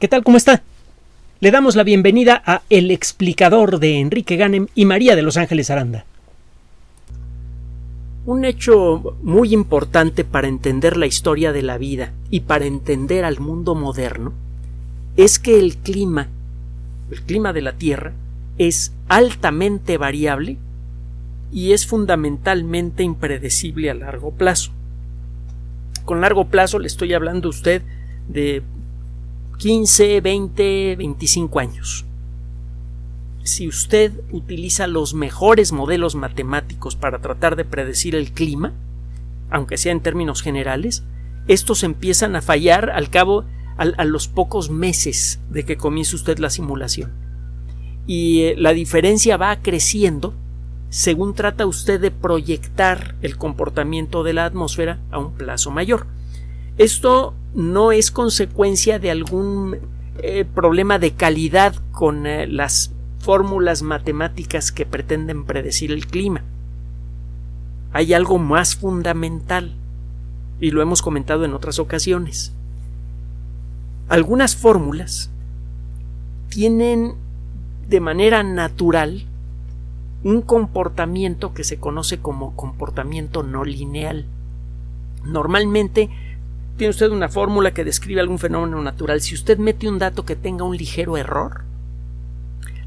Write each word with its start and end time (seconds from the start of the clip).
¿Qué 0.00 0.08
tal? 0.08 0.24
¿Cómo 0.24 0.36
está? 0.36 0.62
Le 1.38 1.52
damos 1.52 1.76
la 1.76 1.84
bienvenida 1.84 2.42
a 2.44 2.62
El 2.68 2.90
explicador 2.90 3.78
de 3.78 4.00
Enrique 4.00 4.36
Ganem 4.36 4.66
y 4.74 4.86
María 4.86 5.14
de 5.14 5.22
Los 5.22 5.36
Ángeles 5.36 5.70
Aranda. 5.70 6.04
Un 8.26 8.44
hecho 8.44 9.16
muy 9.22 9.54
importante 9.54 10.24
para 10.24 10.48
entender 10.48 10.96
la 10.96 11.06
historia 11.06 11.52
de 11.52 11.62
la 11.62 11.78
vida 11.78 12.12
y 12.28 12.40
para 12.40 12.64
entender 12.64 13.24
al 13.24 13.38
mundo 13.38 13.76
moderno 13.76 14.32
es 15.16 15.38
que 15.38 15.60
el 15.60 15.76
clima, 15.76 16.26
el 17.12 17.22
clima 17.22 17.52
de 17.52 17.62
la 17.62 17.74
Tierra, 17.74 18.14
es 18.58 18.92
altamente 19.08 19.96
variable 19.96 20.58
y 21.52 21.72
es 21.72 21.86
fundamentalmente 21.86 23.04
impredecible 23.04 23.90
a 23.90 23.94
largo 23.94 24.32
plazo. 24.32 24.72
Con 26.04 26.20
largo 26.20 26.46
plazo 26.46 26.80
le 26.80 26.88
estoy 26.88 27.14
hablando 27.14 27.46
a 27.46 27.50
usted 27.50 27.82
de 28.28 28.62
15, 29.58 30.20
20, 30.20 30.96
25 30.96 31.60
años. 31.60 32.04
Si 33.42 33.68
usted 33.68 34.12
utiliza 34.32 34.86
los 34.86 35.14
mejores 35.14 35.72
modelos 35.72 36.14
matemáticos 36.14 36.96
para 36.96 37.18
tratar 37.20 37.56
de 37.56 37.64
predecir 37.64 38.14
el 38.14 38.32
clima, 38.32 38.72
aunque 39.50 39.76
sea 39.76 39.92
en 39.92 40.00
términos 40.00 40.42
generales, 40.42 41.04
estos 41.46 41.82
empiezan 41.82 42.36
a 42.36 42.42
fallar 42.42 42.90
al 42.90 43.10
cabo 43.10 43.44
a, 43.76 44.04
los 44.04 44.28
pocos 44.28 44.70
meses 44.70 45.40
de 45.50 45.64
que 45.64 45.76
comience 45.76 46.16
usted 46.16 46.38
la 46.38 46.48
simulación. 46.48 47.12
Y 48.06 48.42
eh, 48.42 48.54
la 48.56 48.72
diferencia 48.72 49.36
va 49.36 49.60
creciendo 49.60 50.34
según 50.88 51.34
trata 51.34 51.66
usted 51.66 52.00
de 52.00 52.12
proyectar 52.12 53.16
el 53.20 53.36
comportamiento 53.36 54.22
de 54.22 54.32
la 54.32 54.44
atmósfera 54.44 55.00
a 55.10 55.18
un 55.18 55.32
plazo 55.32 55.70
mayor. 55.72 56.06
Esto 56.78 57.34
no 57.54 57.92
es 57.92 58.10
consecuencia 58.10 58.98
de 58.98 59.10
algún 59.10 59.78
eh, 60.18 60.44
problema 60.44 60.98
de 60.98 61.12
calidad 61.12 61.74
con 61.92 62.26
eh, 62.26 62.46
las 62.46 62.92
fórmulas 63.20 63.82
matemáticas 63.82 64.72
que 64.72 64.84
pretenden 64.86 65.44
predecir 65.44 65.92
el 65.92 66.06
clima. 66.06 66.42
Hay 67.92 68.12
algo 68.12 68.38
más 68.38 68.74
fundamental 68.74 69.74
y 70.60 70.70
lo 70.70 70.82
hemos 70.82 71.00
comentado 71.00 71.44
en 71.44 71.54
otras 71.54 71.78
ocasiones. 71.78 72.52
Algunas 74.08 74.56
fórmulas 74.56 75.30
tienen 76.48 77.14
de 77.88 78.00
manera 78.00 78.42
natural 78.42 79.24
un 80.22 80.42
comportamiento 80.42 81.54
que 81.54 81.64
se 81.64 81.78
conoce 81.78 82.18
como 82.18 82.56
comportamiento 82.56 83.42
no 83.42 83.64
lineal. 83.64 84.26
Normalmente 85.24 86.10
tiene 86.76 86.90
usted 86.90 87.10
una 87.10 87.28
fórmula 87.28 87.72
que 87.72 87.84
describe 87.84 88.20
algún 88.20 88.38
fenómeno 88.38 88.82
natural. 88.82 89.20
Si 89.20 89.34
usted 89.34 89.58
mete 89.58 89.88
un 89.88 89.98
dato 89.98 90.24
que 90.24 90.36
tenga 90.36 90.64
un 90.64 90.76
ligero 90.76 91.16
error, 91.16 91.62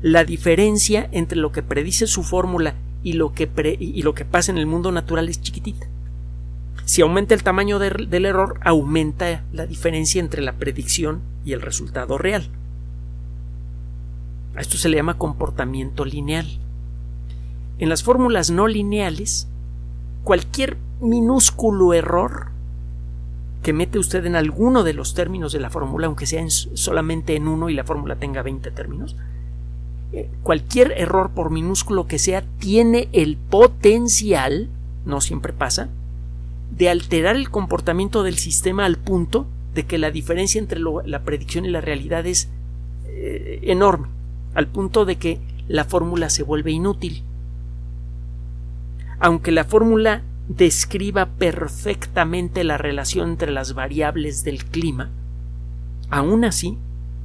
la 0.02 0.26
diferencia 0.26 1.08
entre 1.12 1.38
lo 1.38 1.52
que 1.52 1.64
predice 1.64 2.06
su 2.06 2.24
fórmula 2.24 2.76
y 3.02 3.14
lo 3.14 3.34
que, 3.34 3.50
y 3.80 4.02
lo 4.02 4.14
que 4.14 4.26
pasa 4.26 4.52
en 4.52 4.58
el 4.58 4.66
mundo 4.66 4.92
natural 4.92 5.30
es 5.30 5.42
chiquitita. 5.42 5.88
Si 6.86 7.02
aumenta 7.02 7.34
el 7.34 7.44
tamaño 7.44 7.80
del 7.80 8.26
error, 8.26 8.60
aumenta 8.64 9.44
la 9.52 9.66
diferencia 9.66 10.20
entre 10.22 10.42
la 10.42 10.54
predicción 10.54 11.22
y 11.46 11.54
el 11.54 11.62
resultado 11.62 12.18
real. 12.18 12.50
A 14.56 14.62
esto 14.62 14.78
se 14.78 14.90
le 14.90 14.98
llama 14.98 15.18
comportamiento 15.18 16.06
lineal. 16.06 16.48
En 17.80 17.90
las 17.90 18.04
fórmulas 18.04 18.50
no 18.50 18.68
lineales, 18.68 19.48
cualquier 20.24 20.78
minúsculo 21.00 21.94
error 21.94 22.57
que 23.68 23.74
mete 23.74 24.00
usted 24.00 24.26
en 24.26 24.38
alguno 24.38 24.86
de 24.86 24.94
los 24.94 25.14
términos 25.14 25.52
de 25.52 25.60
la 25.60 25.70
fórmula, 25.70 26.08
aunque 26.08 26.26
sea 26.26 26.42
solamente 26.50 27.36
en 27.36 27.50
uno 27.50 27.68
y 27.68 27.74
la 27.74 27.84
fórmula 27.84 28.16
tenga 28.16 28.42
20 28.42 28.72
términos, 28.72 29.18
eh, 30.14 30.30
cualquier 30.42 30.94
error, 30.94 31.32
por 31.32 31.52
minúsculo 31.52 32.08
que 32.08 32.18
sea, 32.18 32.46
tiene 32.60 33.10
el 33.12 33.36
potencial, 33.36 34.70
no 35.06 35.20
siempre 35.20 35.52
pasa, 35.52 35.90
de 36.78 36.88
alterar 36.88 37.36
el 37.36 37.50
comportamiento 37.50 38.24
del 38.24 38.38
sistema 38.38 38.86
al 38.86 38.96
punto 38.96 39.48
de 39.76 39.86
que 39.86 39.98
la 39.98 40.12
diferencia 40.12 40.60
entre 40.60 40.80
la 40.80 41.24
predicción 41.24 41.66
y 41.66 41.70
la 41.70 41.82
realidad 41.82 42.26
es 42.26 42.48
eh, 43.08 43.60
enorme, 43.64 44.08
al 44.54 44.68
punto 44.68 45.04
de 45.04 45.18
que 45.18 45.42
la 45.68 45.84
fórmula 45.84 46.30
se 46.30 46.44
vuelve 46.44 46.72
inútil. 46.72 47.22
Aunque 49.20 49.52
la 49.52 49.66
fórmula 49.66 50.22
describa 50.48 51.26
perfectamente 51.26 52.64
la 52.64 52.78
relación 52.78 53.32
entre 53.32 53.52
las 53.52 53.74
variables 53.74 54.44
del 54.44 54.66
clima, 54.66 55.10
aún 56.10 56.46
así 56.46 56.78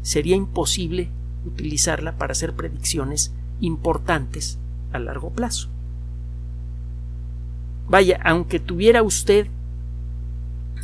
sería 0.03 0.37
imposible 0.37 1.09
utilizarla 1.47 2.17
para 2.19 2.33
hacer 2.33 2.55
predicciones 2.55 3.33
importantes 3.61 4.59
a 4.93 4.99
largo 4.99 5.31
plazo. 5.31 5.69
Vaya, 7.89 8.21
aunque 8.25 8.59
tuviera 8.59 9.03
usted 9.03 9.47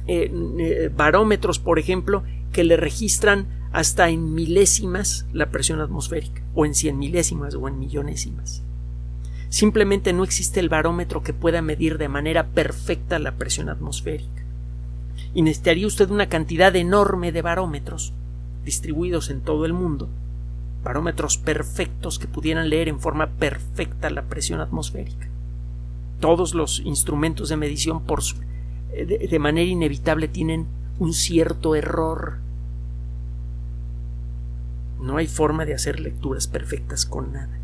eh, 0.07 0.31
eh, 0.59 0.91
barómetros, 0.95 1.59
por 1.59 1.79
ejemplo, 1.79 2.23
que 2.53 2.65
le 2.65 2.77
registran 2.77 3.47
hasta 3.73 4.09
en 4.09 4.35
milésimas 4.35 5.27
la 5.33 5.51
presión 5.51 5.81
atmosférica, 5.81 6.43
o 6.55 6.65
en 6.65 6.75
cien 6.75 6.99
milésimas 6.99 7.55
o 7.55 7.69
en 7.69 7.79
millonésimas. 7.79 8.63
Simplemente 9.51 10.13
no 10.13 10.25
existe 10.25 10.61
el 10.61 10.69
barómetro 10.69 11.23
que 11.23 11.33
pueda 11.33 11.63
medir 11.63 11.97
de 11.97 12.09
manera 12.09 12.49
perfecta 12.49 13.19
la 13.19 13.33
presión 13.33 13.71
atmosférica. 13.71 14.43
Y 15.35 15.43
necesitaría 15.43 15.87
usted 15.87 16.11
una 16.11 16.29
cantidad 16.29 16.75
enorme 16.77 17.33
de 17.33 17.43
barómetros 17.43 18.13
distribuidos 18.65 19.31
en 19.31 19.41
todo 19.41 19.65
el 19.65 19.73
mundo, 19.73 20.09
barómetros 20.85 21.39
perfectos 21.39 22.19
que 22.19 22.29
pudieran 22.29 22.69
leer 22.69 22.89
en 22.89 23.01
forma 23.01 23.29
perfecta 23.29 24.11
la 24.11 24.25
presión 24.25 24.61
atmosférica. 24.61 25.29
Todos 26.21 26.55
los 26.55 26.81
instrumentos 26.81 27.49
de 27.49 27.57
medición 27.57 28.03
por 28.03 28.21
eh, 28.93 29.07
de, 29.07 29.19
de 29.29 29.39
manera 29.39 29.71
inevitable 29.71 30.29
tienen 30.29 30.67
un 30.99 31.15
cierto 31.15 31.75
error. 31.75 32.39
No 35.01 35.17
hay 35.17 35.27
forma 35.27 35.65
de 35.65 35.75
hacer 35.75 36.01
lecturas 36.01 36.49
perfectas 36.49 37.07
con 37.07 37.33
nada 37.33 37.58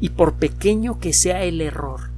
y 0.00 0.10
por 0.10 0.34
pequeño 0.34 0.98
que 0.98 1.12
sea 1.12 1.44
el 1.44 1.60
error, 1.60 2.10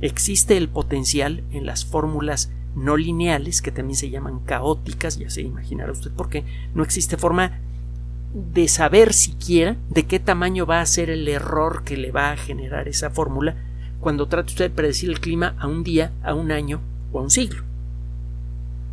existe 0.00 0.56
el 0.56 0.68
potencial 0.68 1.44
en 1.52 1.66
las 1.66 1.84
fórmulas 1.84 2.50
no 2.74 2.96
lineales, 2.96 3.62
que 3.62 3.72
también 3.72 3.96
se 3.96 4.10
llaman 4.10 4.40
caóticas, 4.40 5.18
ya 5.18 5.30
se 5.30 5.42
imaginará 5.42 5.92
usted 5.92 6.10
por 6.12 6.28
qué, 6.28 6.44
no 6.74 6.82
existe 6.82 7.16
forma 7.16 7.58
de 8.32 8.68
saber 8.68 9.12
siquiera 9.12 9.76
de 9.88 10.04
qué 10.04 10.20
tamaño 10.20 10.64
va 10.66 10.80
a 10.80 10.86
ser 10.86 11.10
el 11.10 11.26
error 11.26 11.82
que 11.82 11.96
le 11.96 12.12
va 12.12 12.30
a 12.30 12.36
generar 12.36 12.86
esa 12.86 13.10
fórmula 13.10 13.56
cuando 13.98 14.28
trate 14.28 14.50
usted 14.50 14.66
de 14.66 14.74
predecir 14.74 15.10
el 15.10 15.20
clima 15.20 15.56
a 15.58 15.66
un 15.66 15.82
día, 15.82 16.12
a 16.22 16.34
un 16.34 16.52
año 16.52 16.80
o 17.12 17.18
a 17.18 17.22
un 17.22 17.30
siglo. 17.30 17.64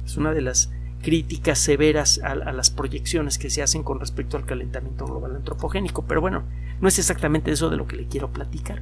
Es 0.06 0.18
una 0.18 0.34
de 0.34 0.42
las 0.42 0.72
críticas 1.02 1.60
severas 1.60 2.20
a, 2.24 2.36
las 2.36 2.70
proyecciones 2.70 3.38
que 3.38 3.50
se 3.50 3.62
hacen 3.62 3.84
con 3.84 4.00
respecto 4.00 4.38
al 4.38 4.46
calentamiento 4.46 5.06
global 5.06 5.36
antropogénico, 5.36 6.04
pero 6.06 6.22
bueno, 6.22 6.44
no 6.82 6.88
es 6.88 7.00
exactamente 7.00 7.52
eso 7.52 7.70
de 7.70 7.78
lo 7.78 7.88
que 7.88 7.96
le 7.96 8.08
quiero 8.08 8.30
platicar. 8.32 8.82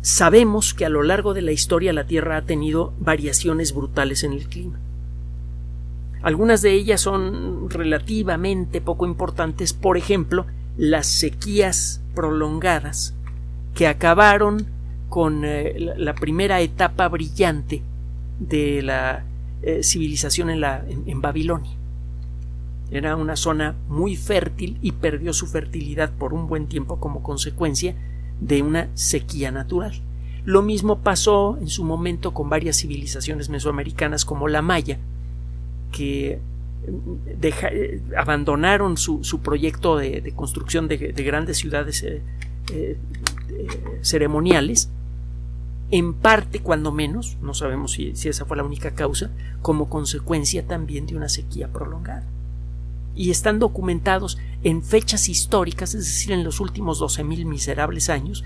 Sabemos 0.00 0.74
que 0.74 0.84
a 0.84 0.88
lo 0.88 1.02
largo 1.02 1.32
de 1.32 1.42
la 1.42 1.52
historia 1.52 1.92
la 1.92 2.06
Tierra 2.06 2.36
ha 2.36 2.42
tenido 2.42 2.92
variaciones 2.98 3.72
brutales 3.74 4.24
en 4.24 4.32
el 4.32 4.48
clima. 4.48 4.78
Algunas 6.22 6.62
de 6.62 6.72
ellas 6.72 7.00
son 7.00 7.70
relativamente 7.70 8.80
poco 8.80 9.06
importantes, 9.06 9.72
por 9.72 9.96
ejemplo, 9.96 10.46
las 10.76 11.06
sequías 11.06 12.00
prolongadas 12.14 13.14
que 13.74 13.86
acabaron 13.88 14.66
con 15.08 15.44
eh, 15.44 15.74
la 15.96 16.14
primera 16.14 16.60
etapa 16.60 17.08
brillante 17.08 17.82
de 18.48 18.82
la 18.82 19.24
eh, 19.62 19.82
civilización 19.82 20.50
en 20.50 21.20
Babilonia. 21.20 21.72
Era 22.90 23.16
una 23.16 23.36
zona 23.36 23.74
muy 23.88 24.16
fértil 24.16 24.78
y 24.82 24.92
perdió 24.92 25.32
su 25.32 25.46
fertilidad 25.46 26.12
por 26.12 26.34
un 26.34 26.46
buen 26.46 26.66
tiempo 26.66 27.00
como 27.00 27.22
consecuencia 27.22 27.94
de 28.40 28.62
una 28.62 28.88
sequía 28.94 29.50
natural. 29.50 29.94
Lo 30.44 30.60
mismo 30.60 30.98
pasó 30.98 31.56
en 31.60 31.68
su 31.68 31.84
momento 31.84 32.34
con 32.34 32.50
varias 32.50 32.76
civilizaciones 32.76 33.48
mesoamericanas 33.48 34.24
como 34.24 34.48
la 34.48 34.60
Maya, 34.60 34.98
que 35.92 36.40
mm, 36.86 38.14
abandonaron 38.18 38.96
su, 38.96 39.40
proyecto 39.42 39.96
de, 39.96 40.32
construcción 40.36 40.88
de, 40.88 40.96
grandes 40.96 41.58
ciudades 41.58 42.02
eh, 42.02 42.20
eh, 42.72 42.98
ceremoniales, 44.02 44.90
en 45.92 46.14
parte, 46.14 46.58
cuando 46.60 46.90
menos, 46.90 47.38
no 47.40 47.54
sabemos 47.54 47.92
si 47.92 48.10
esa 48.10 48.44
fue 48.44 48.56
la 48.56 48.64
única 48.64 48.90
causa, 48.96 49.30
como 49.60 49.88
consecuencia 49.88 50.66
también 50.66 51.06
de 51.06 51.16
una 51.16 51.28
sequía 51.28 51.68
prolongada 51.68 52.26
y 53.14 53.30
están 53.30 53.58
documentados 53.58 54.38
en 54.62 54.82
fechas 54.82 55.28
históricas, 55.28 55.94
es 55.94 56.04
decir, 56.04 56.32
en 56.32 56.44
los 56.44 56.60
últimos 56.60 57.00
12.000 57.00 57.44
miserables 57.44 58.08
años, 58.08 58.44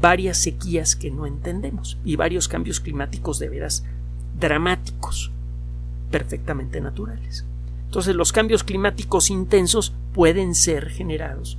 varias 0.00 0.38
sequías 0.38 0.96
que 0.96 1.10
no 1.10 1.26
entendemos 1.26 1.98
y 2.04 2.16
varios 2.16 2.48
cambios 2.48 2.80
climáticos 2.80 3.38
de 3.38 3.48
veras 3.48 3.84
dramáticos, 4.38 5.30
perfectamente 6.10 6.80
naturales. 6.80 7.44
Entonces 7.86 8.14
los 8.14 8.32
cambios 8.32 8.64
climáticos 8.64 9.30
intensos 9.30 9.92
pueden 10.12 10.54
ser 10.54 10.90
generados 10.90 11.58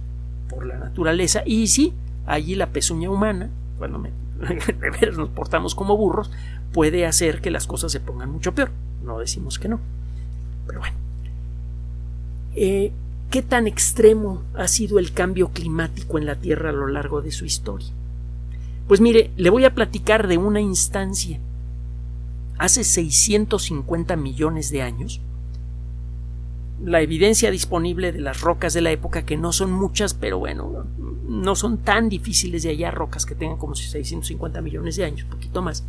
por 0.50 0.66
la 0.66 0.78
naturaleza 0.78 1.44
y 1.46 1.68
sí, 1.68 1.94
allí 2.26 2.56
la 2.56 2.68
pezuña 2.68 3.10
humana, 3.10 3.50
cuando 3.78 4.00
me, 4.00 4.12
nos 5.18 5.30
portamos 5.30 5.76
como 5.76 5.98
burros, 5.98 6.32
puede 6.72 7.06
hacer 7.06 7.42
que 7.42 7.52
las 7.52 7.68
cosas 7.68 7.92
se 7.92 8.00
pongan 8.00 8.32
mucho 8.32 8.54
peor. 8.54 8.72
No 9.04 9.20
decimos 9.20 9.60
que 9.60 9.70
no. 9.70 9.80
Pero 10.68 10.80
bueno. 10.80 10.98
Eh, 12.56 12.92
¿Qué 13.30 13.44
tan 13.44 13.68
extremo 13.68 14.42
ha 14.56 14.68
sido 14.68 14.98
el 14.98 15.14
cambio 15.14 15.50
climático 15.50 16.18
en 16.18 16.26
la 16.26 16.36
Tierra 16.36 16.70
a 16.70 16.74
lo 16.74 16.88
largo 16.88 17.22
de 17.22 17.32
su 17.32 17.46
historia? 17.46 17.90
Pues 18.88 19.02
mire, 19.02 19.30
le 19.38 19.52
voy 19.52 19.66
a 19.66 19.76
platicar 19.76 20.28
de 20.28 20.40
una 20.40 20.62
instancia. 20.62 21.40
Hace 22.58 22.84
650 22.84 24.16
millones 24.16 24.72
de 24.72 24.82
años, 24.82 25.22
la 26.84 27.02
evidencia 27.02 27.52
disponible 27.52 28.12
de 28.12 28.22
las 28.22 28.42
rocas 28.42 28.74
de 28.74 28.82
la 28.82 28.92
época, 28.92 29.26
que 29.26 29.38
no 29.38 29.52
son 29.52 29.72
muchas, 29.72 30.14
pero 30.14 30.40
bueno, 30.40 30.86
no 31.28 31.56
son 31.56 31.80
tan 31.80 32.10
difíciles 32.10 32.64
de 32.64 32.70
hallar 32.70 32.96
rocas 32.96 33.26
que 33.26 33.36
tengan 33.36 33.58
como 33.58 33.76
650 33.76 34.62
millones 34.62 34.96
de 34.96 35.06
años, 35.06 35.26
poquito 35.30 35.62
más. 35.62 35.84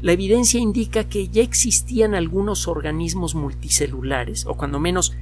La 0.00 0.12
evidencia 0.12 0.60
indica 0.60 1.04
que 1.04 1.28
ya 1.28 1.42
existían 1.42 2.14
algunos 2.14 2.68
organismos 2.68 3.34
multicelulares, 3.34 4.46
o 4.46 4.54
cuando 4.54 4.78
menos 4.78 5.14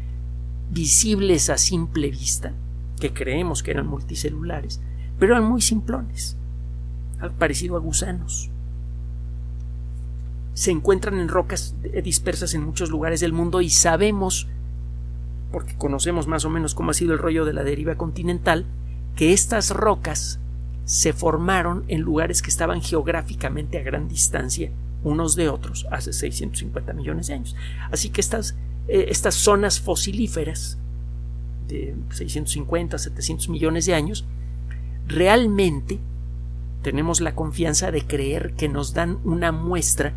visibles 0.70 1.50
a 1.50 1.58
simple 1.58 2.10
vista, 2.10 2.52
que 3.00 3.12
creemos 3.12 3.62
que 3.62 3.70
eran 3.70 3.86
multicelulares, 3.86 4.80
pero 5.18 5.34
eran 5.34 5.48
muy 5.48 5.60
simplones, 5.60 6.36
parecido 7.38 7.76
a 7.76 7.80
gusanos. 7.80 8.50
Se 10.54 10.70
encuentran 10.70 11.18
en 11.18 11.28
rocas 11.28 11.74
dispersas 12.02 12.54
en 12.54 12.64
muchos 12.64 12.90
lugares 12.90 13.20
del 13.20 13.32
mundo 13.32 13.60
y 13.60 13.70
sabemos, 13.70 14.48
porque 15.52 15.76
conocemos 15.76 16.26
más 16.26 16.44
o 16.44 16.50
menos 16.50 16.74
cómo 16.74 16.90
ha 16.90 16.94
sido 16.94 17.12
el 17.12 17.18
rollo 17.18 17.44
de 17.44 17.52
la 17.52 17.62
deriva 17.62 17.94
continental, 17.96 18.66
que 19.14 19.32
estas 19.32 19.70
rocas 19.70 20.40
se 20.84 21.12
formaron 21.12 21.84
en 21.88 22.00
lugares 22.00 22.42
que 22.42 22.50
estaban 22.50 22.80
geográficamente 22.80 23.78
a 23.78 23.82
gran 23.82 24.08
distancia 24.08 24.72
unos 25.04 25.36
de 25.36 25.48
otros 25.48 25.86
hace 25.90 26.12
650 26.12 26.92
millones 26.92 27.26
de 27.28 27.34
años. 27.34 27.56
Así 27.90 28.10
que 28.10 28.20
estas 28.20 28.56
eh, 28.88 29.06
estas 29.08 29.34
zonas 29.34 29.80
fosilíferas 29.80 30.78
de 31.68 31.94
650, 32.10 32.98
700 32.98 33.48
millones 33.48 33.86
de 33.86 33.94
años, 33.94 34.24
realmente 35.06 35.98
tenemos 36.82 37.20
la 37.20 37.34
confianza 37.34 37.92
de 37.92 38.02
creer 38.02 38.54
que 38.54 38.68
nos 38.68 38.92
dan 38.92 39.18
una 39.24 39.52
muestra 39.52 40.14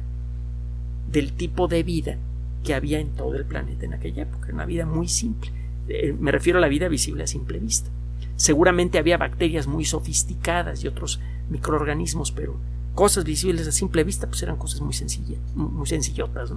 del 1.11 1.33
tipo 1.33 1.67
de 1.67 1.83
vida 1.83 2.17
que 2.65 2.73
había 2.73 2.99
en 2.99 3.09
todo 3.09 3.35
el 3.35 3.45
planeta 3.45 3.85
en 3.85 3.93
aquella 3.93 4.23
época, 4.23 4.49
una 4.51 4.65
vida 4.65 4.85
muy 4.85 5.07
simple. 5.07 5.51
Eh, 5.87 6.13
me 6.19 6.31
refiero 6.31 6.57
a 6.57 6.61
la 6.61 6.67
vida 6.67 6.87
visible 6.87 7.23
a 7.23 7.27
simple 7.27 7.59
vista. 7.59 7.89
Seguramente 8.35 8.97
había 8.97 9.17
bacterias 9.17 9.67
muy 9.67 9.85
sofisticadas 9.85 10.83
y 10.83 10.87
otros 10.87 11.21
microorganismos, 11.49 12.31
pero 12.31 12.57
cosas 12.95 13.23
visibles 13.23 13.67
a 13.67 13.71
simple 13.71 14.03
vista 14.03 14.27
pues 14.27 14.41
eran 14.41 14.57
cosas 14.57 14.81
muy 14.81 14.93
sencillas, 14.93 15.39
muy 15.53 15.85
sencillotas. 15.85 16.51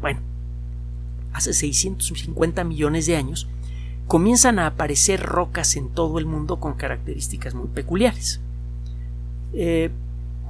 Bueno, 0.00 0.20
hace 1.32 1.52
650 1.52 2.62
millones 2.64 3.06
de 3.06 3.16
años, 3.16 3.48
comienzan 4.06 4.58
a 4.58 4.66
aparecer 4.66 5.20
rocas 5.22 5.76
en 5.76 5.88
todo 5.88 6.18
el 6.18 6.26
mundo 6.26 6.60
con 6.60 6.74
características 6.74 7.54
muy 7.54 7.68
peculiares. 7.68 8.40
Eh, 9.52 9.90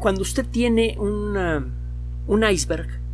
cuando 0.01 0.23
usted 0.23 0.45
tiene 0.45 0.97
un 0.99 2.45
iceberg 2.51 3.06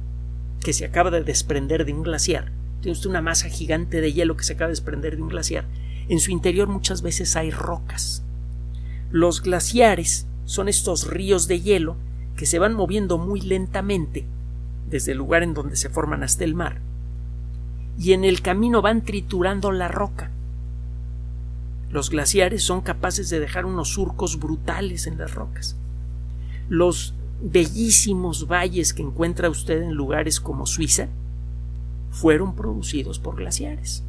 que 0.63 0.73
se 0.73 0.85
acaba 0.85 1.11
de 1.11 1.23
desprender 1.23 1.85
de 1.85 1.93
un 1.93 2.03
glaciar, 2.03 2.53
tiene 2.81 2.93
usted 2.93 3.11
una 3.11 3.23
masa 3.23 3.49
gigante 3.49 4.01
de 4.01 4.13
hielo 4.13 4.37
que 4.37 4.45
se 4.45 4.55
acaba 4.55 4.69
de 4.69 4.73
desprender 4.73 5.17
de 5.17 5.23
un 5.23 5.29
glaciar, 5.29 5.65
en 6.09 6.21
su 6.21 6.31
interior 6.31 6.69
muchas 6.69 7.03
veces 7.03 7.37
hay 7.37 7.51
rocas. 7.51 8.23
Los 9.11 9.43
glaciares 9.43 10.27
son 10.45 10.69
estos 10.69 11.07
ríos 11.07 11.49
de 11.49 11.61
hielo 11.61 11.97
que 12.37 12.47
se 12.47 12.59
van 12.59 12.75
moviendo 12.75 13.19
muy 13.19 13.41
lentamente 13.41 14.25
desde 14.89 15.13
el 15.13 15.19
lugar 15.19 15.43
en 15.43 15.55
donde 15.55 15.77
se 15.77 15.91
forman 15.91 16.23
hasta 16.23 16.45
el 16.45 16.55
mar 16.55 16.81
y 17.99 18.13
en 18.13 18.25
el 18.25 18.43
camino 18.43 18.83
van 18.83 19.03
triturando 19.03 19.71
la 19.71 19.89
roca. 19.89 20.31
Los 21.91 22.11
glaciares 22.11 22.63
son 22.63 22.81
capaces 22.81 23.29
de 23.29 23.39
dejar 23.39 23.67
unos 23.67 23.91
surcos 23.91 24.39
brutales 24.39 25.07
en 25.07 25.19
las 25.19 25.35
rocas. 25.35 25.77
Los 26.69 27.15
bellísimos 27.43 28.47
valles 28.47 28.95
que 28.95 29.03
encuentra 29.03 29.51
usted 29.51 29.83
en 29.83 29.95
lugares 29.95 30.41
como 30.41 30.65
Suiza 30.65 31.09
fueron 32.11 32.55
producidos 32.55 33.19
por 33.19 33.37
glaciares. 33.37 34.05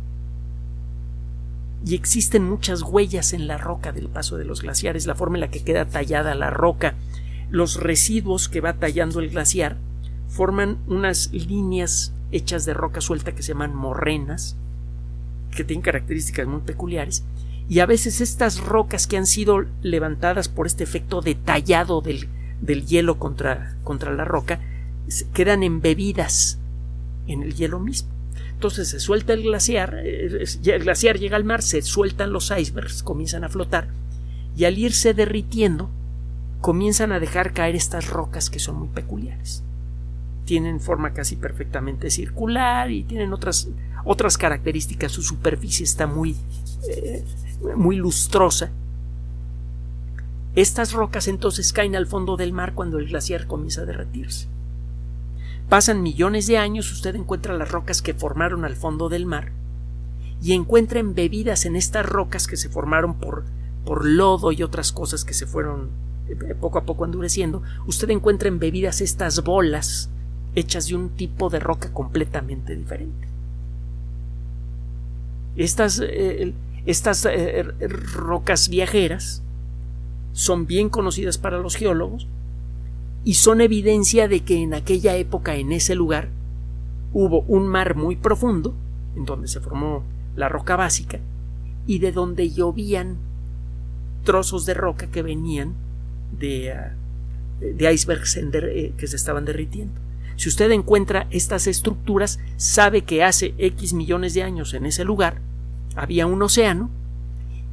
Y 1.85 1.95
existen 1.95 2.43
muchas 2.47 2.83
huellas 2.83 3.33
en 3.33 3.47
la 3.47 3.57
roca 3.57 3.91
del 3.91 4.07
paso 4.07 4.37
de 4.37 4.45
los 4.45 4.61
glaciares, 4.61 5.07
la 5.07 5.15
forma 5.15 5.37
en 5.37 5.41
la 5.41 5.49
que 5.49 5.63
queda 5.63 5.85
tallada 5.85 6.35
la 6.35 6.49
roca, 6.49 6.93
los 7.49 7.81
residuos 7.81 8.47
que 8.49 8.61
va 8.61 8.73
tallando 8.73 9.19
el 9.19 9.29
glaciar 9.29 9.77
forman 10.27 10.77
unas 10.87 11.31
líneas 11.33 12.13
hechas 12.31 12.65
de 12.65 12.73
roca 12.73 13.01
suelta 13.01 13.33
que 13.33 13.43
se 13.43 13.49
llaman 13.49 13.75
morrenas, 13.75 14.55
que 15.51 15.63
tienen 15.63 15.83
características 15.83 16.47
muy 16.47 16.61
peculiares, 16.61 17.23
y 17.69 17.79
a 17.79 17.85
veces 17.85 18.21
estas 18.21 18.59
rocas 18.59 19.07
que 19.07 19.17
han 19.17 19.25
sido 19.25 19.65
levantadas 19.81 20.49
por 20.49 20.67
este 20.67 20.83
efecto 20.83 21.21
detallado 21.21 22.01
del, 22.01 22.27
del 22.63 22.85
hielo 22.85 23.19
contra, 23.19 23.75
contra 23.83 24.13
la 24.13 24.25
roca 24.25 24.59
quedan 25.33 25.63
embebidas 25.63 26.59
en 27.27 27.43
el 27.43 27.53
hielo 27.53 27.79
mismo. 27.79 28.09
Entonces 28.53 28.89
se 28.89 28.99
suelta 28.99 29.33
el 29.33 29.43
glaciar, 29.43 29.99
eh, 30.03 30.45
el 30.65 30.83
glaciar 30.83 31.19
llega 31.19 31.35
al 31.35 31.43
mar, 31.43 31.61
se 31.61 31.81
sueltan 31.81 32.31
los 32.31 32.51
icebergs, 32.51 33.03
comienzan 33.03 33.43
a 33.43 33.49
flotar, 33.49 33.87
y 34.55 34.65
al 34.65 34.77
irse 34.77 35.13
derritiendo, 35.13 35.89
comienzan 36.61 37.11
a 37.11 37.19
dejar 37.19 37.53
caer 37.53 37.75
estas 37.75 38.09
rocas 38.09 38.49
que 38.49 38.59
son 38.59 38.77
muy 38.77 38.87
peculiares 38.87 39.63
tienen 40.45 40.79
forma 40.79 41.13
casi 41.13 41.35
perfectamente 41.35 42.09
circular 42.09 42.91
y 42.91 43.03
tienen 43.03 43.33
otras, 43.33 43.69
otras 44.03 44.37
características. 44.37 45.11
Su 45.11 45.21
superficie 45.21 45.83
está 45.83 46.07
muy, 46.07 46.35
eh, 46.89 47.23
muy 47.75 47.95
lustrosa. 47.95 48.71
Estas 50.55 50.93
rocas 50.93 51.27
entonces 51.27 51.73
caen 51.73 51.95
al 51.95 52.05
fondo 52.05 52.37
del 52.37 52.53
mar 52.53 52.73
cuando 52.73 52.99
el 52.99 53.07
glaciar 53.07 53.47
comienza 53.47 53.81
a 53.81 53.85
derretirse. 53.85 54.47
Pasan 55.67 56.03
millones 56.03 56.45
de 56.45 56.57
años, 56.57 56.91
usted 56.91 57.15
encuentra 57.15 57.57
las 57.57 57.71
rocas 57.71 58.01
que 58.01 58.13
formaron 58.13 58.63
al 58.63 58.75
fondo 58.75 59.09
del 59.09 59.25
mar 59.25 59.51
y 60.43 60.53
encuentra 60.53 60.99
embebidas 60.99 61.65
en 61.65 61.75
estas 61.75 62.05
rocas 62.05 62.47
que 62.47 62.57
se 62.57 62.69
formaron 62.69 63.15
por, 63.15 63.45
por 63.85 64.05
lodo 64.05 64.51
y 64.51 64.61
otras 64.61 64.91
cosas 64.91 65.25
que 65.25 65.33
se 65.33 65.47
fueron 65.47 65.89
eh, 66.27 66.55
poco 66.59 66.77
a 66.77 66.83
poco 66.83 67.05
endureciendo, 67.05 67.63
usted 67.87 68.09
encuentra 68.11 68.49
embebidas 68.49 69.01
estas 69.01 69.43
bolas 69.43 70.09
hechas 70.53 70.87
de 70.87 70.95
un 70.95 71.09
tipo 71.09 71.49
de 71.49 71.59
roca 71.59 71.91
completamente 71.91 72.75
diferente. 72.75 73.27
Estas, 75.55 75.99
eh, 76.03 76.53
estas 76.85 77.25
eh, 77.25 77.63
rocas 78.13 78.69
viajeras 78.69 79.41
son 80.33 80.65
bien 80.65 80.89
conocidas 80.89 81.37
para 81.37 81.59
los 81.59 81.75
geólogos 81.75 82.27
y 83.23 83.35
son 83.35 83.61
evidencia 83.61 84.27
de 84.27 84.41
que 84.41 84.61
en 84.61 84.73
aquella 84.73 85.15
época, 85.15 85.55
en 85.55 85.71
ese 85.71 85.95
lugar, 85.95 86.29
hubo 87.13 87.41
un 87.41 87.67
mar 87.67 87.95
muy 87.95 88.17
profundo, 88.17 88.75
en 89.15 89.25
donde 89.25 89.47
se 89.47 89.61
formó 89.61 90.03
la 90.35 90.49
roca 90.49 90.75
básica, 90.75 91.19
y 91.87 91.99
de 91.99 92.11
donde 92.11 92.51
llovían 92.51 93.17
trozos 94.23 94.65
de 94.65 94.73
roca 94.73 95.07
que 95.07 95.21
venían 95.21 95.73
de, 96.37 96.71
ah, 96.73 96.95
de 97.59 97.93
icebergs 97.93 98.35
eh, 98.37 98.93
que 98.97 99.07
se 99.07 99.15
estaban 99.15 99.45
derritiendo. 99.45 99.93
Si 100.35 100.49
usted 100.49 100.71
encuentra 100.71 101.27
estas 101.29 101.67
estructuras, 101.67 102.39
sabe 102.57 103.03
que 103.03 103.23
hace 103.23 103.53
X 103.57 103.93
millones 103.93 104.33
de 104.33 104.43
años 104.43 104.73
en 104.73 104.85
ese 104.85 105.05
lugar 105.05 105.39
había 105.95 106.25
un 106.25 106.41
océano 106.41 106.89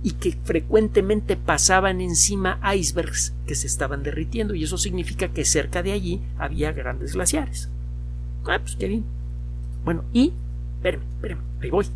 y 0.03 0.13
que 0.13 0.33
frecuentemente 0.45 1.37
pasaban 1.37 2.01
encima 2.01 2.59
icebergs 2.75 3.35
que 3.47 3.55
se 3.55 3.67
estaban 3.67 4.03
derritiendo 4.03 4.55
y 4.55 4.65
eso 4.65 4.79
significa 4.79 5.29
que 5.29 5.45
cerca 5.45 5.83
de 5.83 5.93
allí 5.93 6.21
había 6.39 6.73
grandes 6.73 7.15
glaciares. 7.15 7.69
Ah, 8.47 8.59
pues 8.61 8.77
qué 8.77 8.89
bien. 8.89 9.05
Bueno, 9.85 10.05
y, 10.13 10.33
espérame, 10.77 11.03
espérame, 11.17 11.41
ahí 11.61 11.71
voy. 11.71 11.87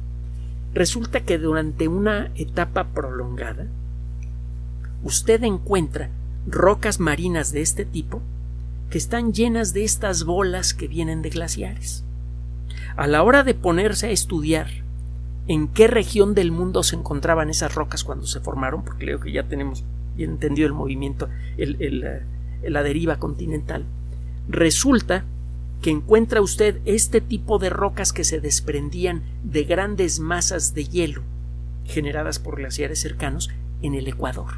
Resulta 0.74 1.20
que 1.20 1.38
durante 1.38 1.88
una 1.88 2.30
etapa 2.34 2.88
prolongada, 2.88 3.66
usted 5.02 5.42
encuentra 5.44 6.10
rocas 6.46 7.00
marinas 7.00 7.52
de 7.52 7.62
este 7.62 7.84
tipo 7.84 8.20
que 8.90 8.98
están 8.98 9.32
llenas 9.32 9.72
de 9.72 9.84
estas 9.84 10.24
bolas 10.24 10.74
que 10.74 10.88
vienen 10.88 11.22
de 11.22 11.30
glaciares. 11.30 12.04
A 12.96 13.06
la 13.06 13.22
hora 13.22 13.44
de 13.44 13.54
ponerse 13.54 14.08
a 14.08 14.10
estudiar 14.10 14.83
en 15.46 15.68
qué 15.68 15.86
región 15.86 16.34
del 16.34 16.52
mundo 16.52 16.82
se 16.82 16.96
encontraban 16.96 17.50
esas 17.50 17.74
rocas 17.74 18.04
cuando 18.04 18.26
se 18.26 18.40
formaron, 18.40 18.82
porque 18.82 19.04
creo 19.04 19.20
que 19.20 19.32
ya 19.32 19.44
tenemos 19.44 19.84
bien 20.16 20.32
entendido 20.32 20.66
el 20.66 20.74
movimiento, 20.74 21.28
eh, 21.58 22.22
la 22.62 22.82
deriva 22.82 23.16
continental, 23.16 23.84
resulta 24.48 25.24
que 25.82 25.90
encuentra 25.90 26.40
usted 26.40 26.80
este 26.86 27.20
tipo 27.20 27.58
de 27.58 27.68
rocas 27.68 28.12
que 28.12 28.24
se 28.24 28.40
desprendían 28.40 29.22
de 29.42 29.64
grandes 29.64 30.18
masas 30.18 30.74
de 30.74 30.84
hielo 30.84 31.22
generadas 31.84 32.38
por 32.38 32.56
glaciares 32.56 33.00
cercanos 33.00 33.50
en 33.82 33.94
el 33.94 34.08
Ecuador. 34.08 34.54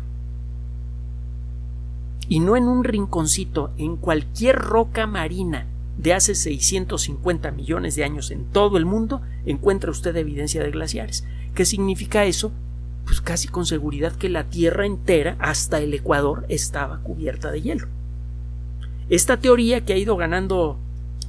Y 2.29 2.41
no 2.41 2.57
en 2.57 2.65
un 2.65 2.85
rinconcito, 2.85 3.71
en 3.77 3.97
cualquier 3.97 4.57
roca 4.57 5.07
marina 5.07 5.67
de 5.99 6.15
hace 6.15 6.35
650 6.35 7.51
millones 7.53 7.97
de 7.97 8.05
años 8.05 8.31
en 8.31 8.45
todo 8.45 8.77
el 8.77 8.85
mundo, 8.85 9.23
encuentra 9.47 9.91
usted 9.91 10.17
evidencia 10.17 10.63
de 10.63 10.71
glaciares. 10.71 11.25
¿Qué 11.55 11.65
significa 11.65 12.25
eso? 12.25 12.53
Pues 13.05 13.21
casi 13.21 13.49
con 13.49 13.67
seguridad 13.67 14.13
que 14.13 14.29
la 14.29 14.45
Tierra 14.45 14.85
entera, 14.85 15.37
hasta 15.39 15.81
el 15.81 15.95
Ecuador, 15.95 16.45
estaba 16.49 16.99
cubierta 17.01 17.51
de 17.51 17.63
hielo. 17.63 17.89
Esta 19.09 19.37
teoría 19.39 19.85
que 19.85 19.93
ha 19.93 19.99
ido 19.99 20.17
ganando 20.17 20.79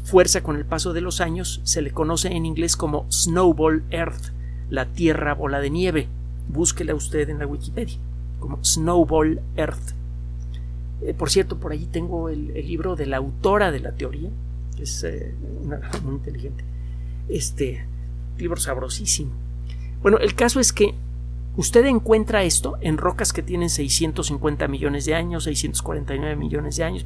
fuerza 0.03 0.41
con 0.41 0.55
el 0.55 0.65
paso 0.65 0.93
de 0.93 1.01
los 1.01 1.21
años 1.21 1.61
se 1.63 1.81
le 1.81 1.91
conoce 1.91 2.29
en 2.29 2.45
inglés 2.45 2.75
como 2.75 3.05
Snowball 3.11 3.83
Earth, 3.91 4.31
la 4.69 4.85
Tierra 4.85 5.33
bola 5.33 5.59
de 5.59 5.69
nieve. 5.69 6.07
Búsquela 6.49 6.95
usted 6.95 7.29
en 7.29 7.39
la 7.39 7.45
Wikipedia 7.45 7.97
como 8.39 8.63
Snowball 8.63 9.41
Earth. 9.55 9.93
Eh, 11.01 11.13
por 11.13 11.29
cierto, 11.29 11.57
por 11.57 11.71
allí 11.71 11.85
tengo 11.85 12.29
el, 12.29 12.53
libro 12.53 12.95
de 12.95 13.05
la 13.05 13.17
autora 13.17 13.71
de 13.71 13.79
la 13.79 13.91
teoría, 13.91 14.29
es 14.83 15.03
eh, 15.03 15.33
una, 15.63 15.79
muy 16.03 16.15
inteligente. 16.15 16.63
Este 17.29 17.85
libro 18.37 18.57
sabrosísimo. 18.57 19.31
Bueno, 20.01 20.17
el 20.19 20.35
caso 20.35 20.59
es 20.59 20.71
que 20.71 20.93
usted 21.55 21.85
encuentra 21.85 22.43
esto 22.43 22.77
en 22.81 22.97
rocas 22.97 23.33
que 23.33 23.41
tienen 23.41 23.69
650 23.69 24.67
millones 24.67 25.05
de 25.05 25.15
años, 25.15 25.45
649 25.45 26.35
millones 26.35 26.77
de 26.77 26.83
años, 26.83 27.05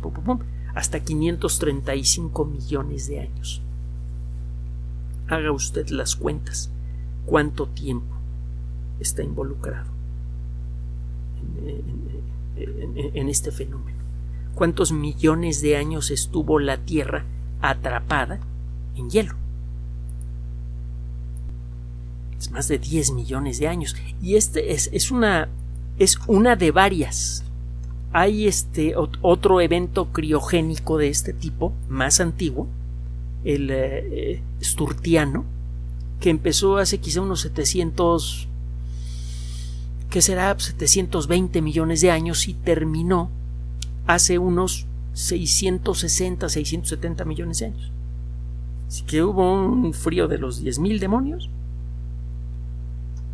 hasta 0.76 1.00
535 1.00 2.46
millones 2.46 3.08
de 3.08 3.22
años. 3.22 3.62
Haga 5.28 5.52
usted 5.52 5.88
las 5.90 6.16
cuentas. 6.16 6.70
¿Cuánto 7.26 7.68
tiempo 7.68 8.16
está 9.00 9.24
involucrado 9.24 9.90
en 12.58 13.30
este 13.30 13.52
fenómeno? 13.52 13.98
¿Cuántos 14.54 14.92
millones 14.92 15.62
de 15.62 15.78
años 15.78 16.12
estuvo 16.12 16.60
la 16.60 16.78
Tierra 16.78 17.24
atrapada 17.62 18.40
en 18.96 19.10
hielo. 19.10 19.36
Es 22.40 22.52
más 22.52 22.68
de 22.68 22.80
10 22.80 23.12
millones 23.12 23.60
de 23.60 23.68
años. 23.68 23.96
Y 24.22 24.36
este 24.36 24.74
es, 24.74 24.90
es 24.92 25.12
una. 25.12 25.48
es 26.00 26.18
una 26.28 26.56
de 26.56 26.72
varias. 26.72 27.44
Hay 28.14 28.48
este 28.48 28.96
otro 28.96 29.62
evento 29.62 30.08
criogénico 30.12 30.98
de 30.98 31.08
este 31.08 31.32
tipo, 31.32 31.72
más 31.88 32.20
antiguo, 32.20 32.68
el 33.46 33.70
eh, 33.70 34.34
eh, 34.34 34.42
Sturtiano, 34.62 35.46
que 36.20 36.30
empezó 36.30 36.78
hace 36.78 36.98
quizá 36.98 37.22
unos 37.22 37.42
700 37.42 38.50
que 40.10 40.22
será 40.22 40.54
720 40.60 41.62
millones 41.62 42.02
de 42.02 42.12
años 42.12 42.50
y 42.50 42.54
terminó 42.54 43.30
hace 44.06 44.38
unos 44.38 44.86
660, 45.14 46.50
670 46.50 47.26
millones 47.26 47.60
de 47.60 47.66
años. 47.68 47.92
Así 48.88 49.04
que 49.04 49.24
hubo 49.24 49.54
un 49.54 49.94
frío 49.94 50.28
de 50.28 50.38
los 50.38 50.64
10.000 50.64 51.00
demonios. 51.00 51.50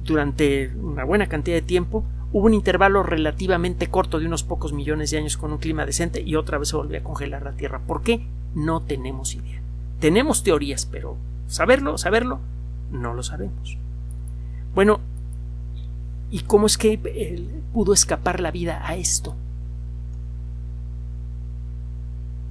Durante 0.04 0.72
una 0.76 1.04
buena 1.04 1.28
cantidad 1.28 1.58
de 1.58 1.62
tiempo 1.62 2.04
hubo 2.32 2.46
un 2.46 2.54
intervalo 2.54 3.04
relativamente 3.04 3.88
corto 3.88 4.20
de 4.20 4.26
unos 4.26 4.44
pocos 4.44 4.74
millones 4.74 5.12
de 5.12 5.18
años 5.18 5.38
con 5.38 5.52
un 5.52 5.58
clima 5.58 5.86
decente 5.86 6.22
y 6.22 6.36
otra 6.36 6.58
vez 6.58 6.70
se 6.70 6.76
volvió 6.76 7.00
a 7.00 7.04
congelar 7.04 7.44
la 7.44 7.54
Tierra. 7.54 7.80
¿Por 7.80 8.04
qué? 8.04 8.26
No 8.54 8.82
tenemos 8.82 9.36
idea. 9.36 9.62
Tenemos 10.00 10.44
teorías, 10.44 10.86
pero 10.86 11.18
saberlo, 11.48 11.98
saberlo, 11.98 12.40
no 12.92 13.14
lo 13.14 13.24
sabemos. 13.24 13.78
Bueno, 14.76 15.00
¿y 16.30 16.42
cómo 16.42 16.68
es 16.68 16.78
que 16.78 17.00
eh, 17.04 17.48
pudo 17.74 17.94
escapar 17.94 18.40
la 18.40 18.52
vida 18.52 18.88
a 18.88 18.96
esto? 18.96 19.36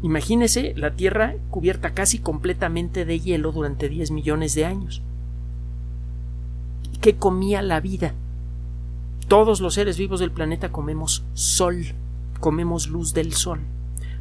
Imagínese 0.03 0.75
la 0.77 0.93
Tierra 0.93 1.35
cubierta 1.51 1.95
casi 1.95 2.19
completamente 2.19 3.05
de 3.05 3.19
hielo 3.19 3.51
durante 3.51 3.89
10 3.89 4.11
millones 4.11 4.55
de 4.55 4.67
años. 4.67 5.01
¿Qué 7.01 7.17
comía 7.17 7.63
la 7.63 7.81
vida? 7.81 8.13
Todos 9.27 9.61
los 9.61 9.75
seres 9.75 9.97
vivos 9.97 10.21
del 10.21 10.31
planeta 10.31 10.71
comemos 10.71 11.25
sol, 11.33 11.87
comemos 12.41 12.89
luz 12.89 13.15
del 13.15 13.33
sol. 13.33 13.61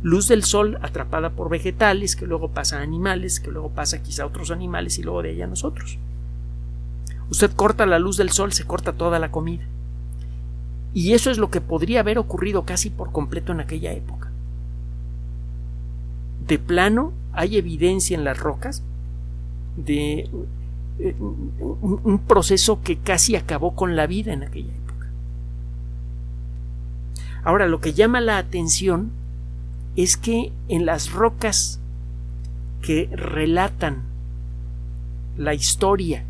Luz 0.01 0.27
del 0.27 0.43
sol 0.43 0.77
atrapada 0.81 1.31
por 1.31 1.49
vegetales, 1.49 2.15
que 2.15 2.27
luego 2.27 2.51
pasa 2.51 2.79
a 2.79 2.81
animales, 2.81 3.39
que 3.39 3.51
luego 3.51 3.69
pasa 3.71 4.01
quizá 4.01 4.23
a 4.23 4.27
otros 4.27 4.51
animales 4.51 4.97
y 4.97 5.03
luego 5.03 5.23
de 5.23 5.31
ella 5.31 5.45
a 5.45 5.49
nosotros. 5.49 5.97
Usted 7.29 7.51
corta 7.51 7.85
la 7.85 7.99
luz 7.99 8.17
del 8.17 8.31
sol, 8.31 8.53
se 8.53 8.65
corta 8.65 8.93
toda 8.93 9.19
la 9.19 9.31
comida. 9.31 9.65
Y 10.93 11.13
eso 11.13 11.31
es 11.31 11.37
lo 11.37 11.49
que 11.49 11.59
podría 11.59 11.99
haber 11.99 12.17
ocurrido 12.17 12.63
casi 12.63 12.89
por 12.89 13.11
completo 13.11 13.51
en 13.51 13.59
aquella 13.59 13.91
época 13.91 14.24
de 16.47 16.59
plano 16.59 17.13
hay 17.33 17.57
evidencia 17.57 18.15
en 18.15 18.23
las 18.23 18.39
rocas 18.39 18.83
de 19.75 20.29
eh, 20.99 21.15
un, 21.19 22.21
proceso 22.25 22.81
que 22.81 22.97
casi 22.97 23.35
acabó 23.35 23.75
con 23.75 23.95
la 23.95 24.07
vida 24.07 24.31
en 24.33 24.43
aquella 24.43 24.73
época. 24.73 25.07
Ahora, 27.43 27.67
lo 27.67 27.81
que 27.81 27.93
llama 27.93 28.21
la 28.21 28.37
atención 28.37 29.11
es 29.95 30.17
que 30.17 30.51
en 30.69 30.85
las 30.85 31.11
rocas 31.11 31.79
que 32.81 33.09
relatan 33.11 34.03
la 35.37 35.53
historia 35.53 36.23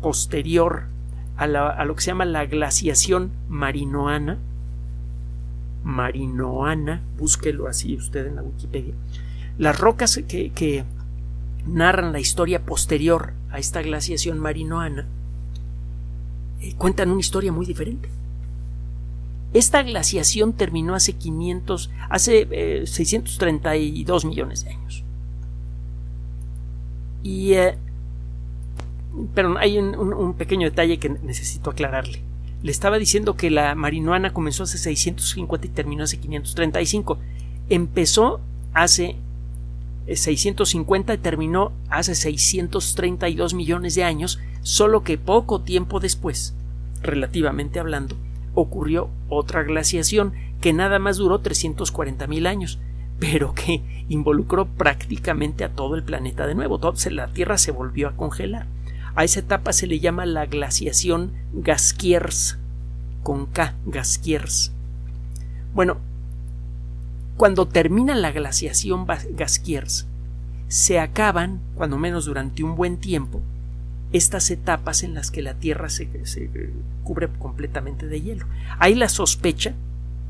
posterior 0.00 0.84
a, 1.36 1.44
a, 1.44 1.84
lo 1.84 1.94
que 1.94 2.02
se 2.02 2.06
llama 2.06 2.24
la 2.24 2.46
glaciación 2.46 3.30
marinoana, 3.48 4.38
marinoana, 5.86 7.00
búsquelo 7.16 7.68
así 7.68 7.96
usted 7.96 8.26
en 8.26 8.36
la 8.36 8.42
Wikipedia, 8.42 8.92
las 9.56 9.78
rocas 9.78 10.20
que, 10.26 10.84
narran 11.64 12.12
la 12.12 12.20
historia 12.20 12.64
posterior 12.64 13.32
a 13.50 13.58
esta 13.58 13.82
glaciación 13.82 14.38
marinoana 14.38 15.04
eh, 16.60 16.74
cuentan 16.76 17.10
una 17.10 17.20
historia 17.20 17.50
muy 17.50 17.66
diferente. 17.66 18.08
Esta 19.52 19.82
glaciación 19.82 20.52
terminó 20.52 20.94
hace 20.94 21.14
500, 21.14 21.90
hace 22.08 22.86
632 22.86 24.24
eh, 24.24 24.26
millones 24.28 24.64
de 24.64 24.70
años. 24.70 25.04
Y, 27.24 27.54
eh, 27.54 27.76
pero 29.34 29.58
hay 29.58 29.78
un, 29.78 30.34
pequeño 30.34 30.68
detalle 30.68 30.98
que 30.98 31.08
necesito 31.08 31.70
aclararle. 31.70 32.25
Le 32.66 32.72
estaba 32.72 32.98
diciendo 32.98 33.36
que 33.36 33.48
la 33.48 33.76
marinoana 33.76 34.32
comenzó 34.32 34.64
hace 34.64 34.76
650 34.76 35.68
y 35.68 35.70
terminó 35.70 36.02
hace 36.02 36.18
535. 36.18 37.16
Empezó 37.68 38.40
hace 38.74 39.14
650 40.12 41.14
y 41.14 41.18
terminó 41.18 41.70
hace 41.90 42.16
632 42.16 43.54
millones 43.54 43.94
de 43.94 44.02
años, 44.02 44.40
solo 44.62 45.04
que 45.04 45.16
poco 45.16 45.60
tiempo 45.60 46.00
después, 46.00 46.56
relativamente 47.02 47.78
hablando, 47.78 48.16
ocurrió 48.52 49.10
otra 49.28 49.62
glaciación 49.62 50.32
que 50.60 50.72
nada 50.72 50.98
más 50.98 51.18
duró 51.18 51.38
340 51.38 52.26
mil 52.26 52.48
años, 52.48 52.80
pero 53.20 53.54
que 53.54 53.80
involucró 54.08 54.66
prácticamente 54.66 55.62
a 55.62 55.68
todo 55.68 55.94
el 55.94 56.02
planeta 56.02 56.48
de 56.48 56.56
nuevo. 56.56 56.80
la 57.12 57.28
Tierra 57.28 57.58
se 57.58 57.70
volvió 57.70 58.08
a 58.08 58.16
congelar. 58.16 58.66
A 59.16 59.24
esa 59.24 59.40
etapa 59.40 59.72
se 59.72 59.86
le 59.86 59.98
llama 59.98 60.26
la 60.26 60.44
glaciación 60.44 61.32
Gaskiers, 61.54 62.58
con 63.22 63.46
K, 63.46 63.74
Gaskiers. 63.86 64.72
Bueno, 65.74 65.96
cuando 67.38 67.66
termina 67.66 68.14
la 68.14 68.30
glaciación 68.30 69.06
Gaskiers, 69.06 70.06
se 70.68 70.98
acaban, 70.98 71.60
cuando 71.74 71.96
menos 71.96 72.26
durante 72.26 72.62
un 72.62 72.76
buen 72.76 72.98
tiempo, 72.98 73.40
estas 74.12 74.50
etapas 74.50 75.02
en 75.02 75.14
las 75.14 75.30
que 75.30 75.42
la 75.42 75.54
Tierra 75.54 75.88
se, 75.88 76.08
cubre 77.02 77.28
completamente 77.38 78.06
de 78.06 78.20
hielo. 78.20 78.46
Hay 78.78 78.94
la 78.94 79.08
sospecha 79.08 79.74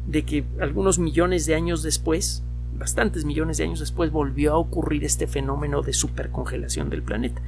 de 0.06 0.24
que 0.24 0.44
algunos 0.60 1.00
millones 1.00 1.44
de 1.46 1.56
años 1.56 1.82
después, 1.82 2.44
bastantes 2.78 3.24
millones 3.24 3.56
de 3.56 3.64
años 3.64 3.80
después, 3.80 4.12
volvió 4.12 4.52
a 4.52 4.58
ocurrir 4.58 5.04
este 5.04 5.26
fenómeno 5.26 5.82
de 5.82 5.92
supercongelación 5.92 6.88
del 6.88 7.02
planeta. 7.02 7.42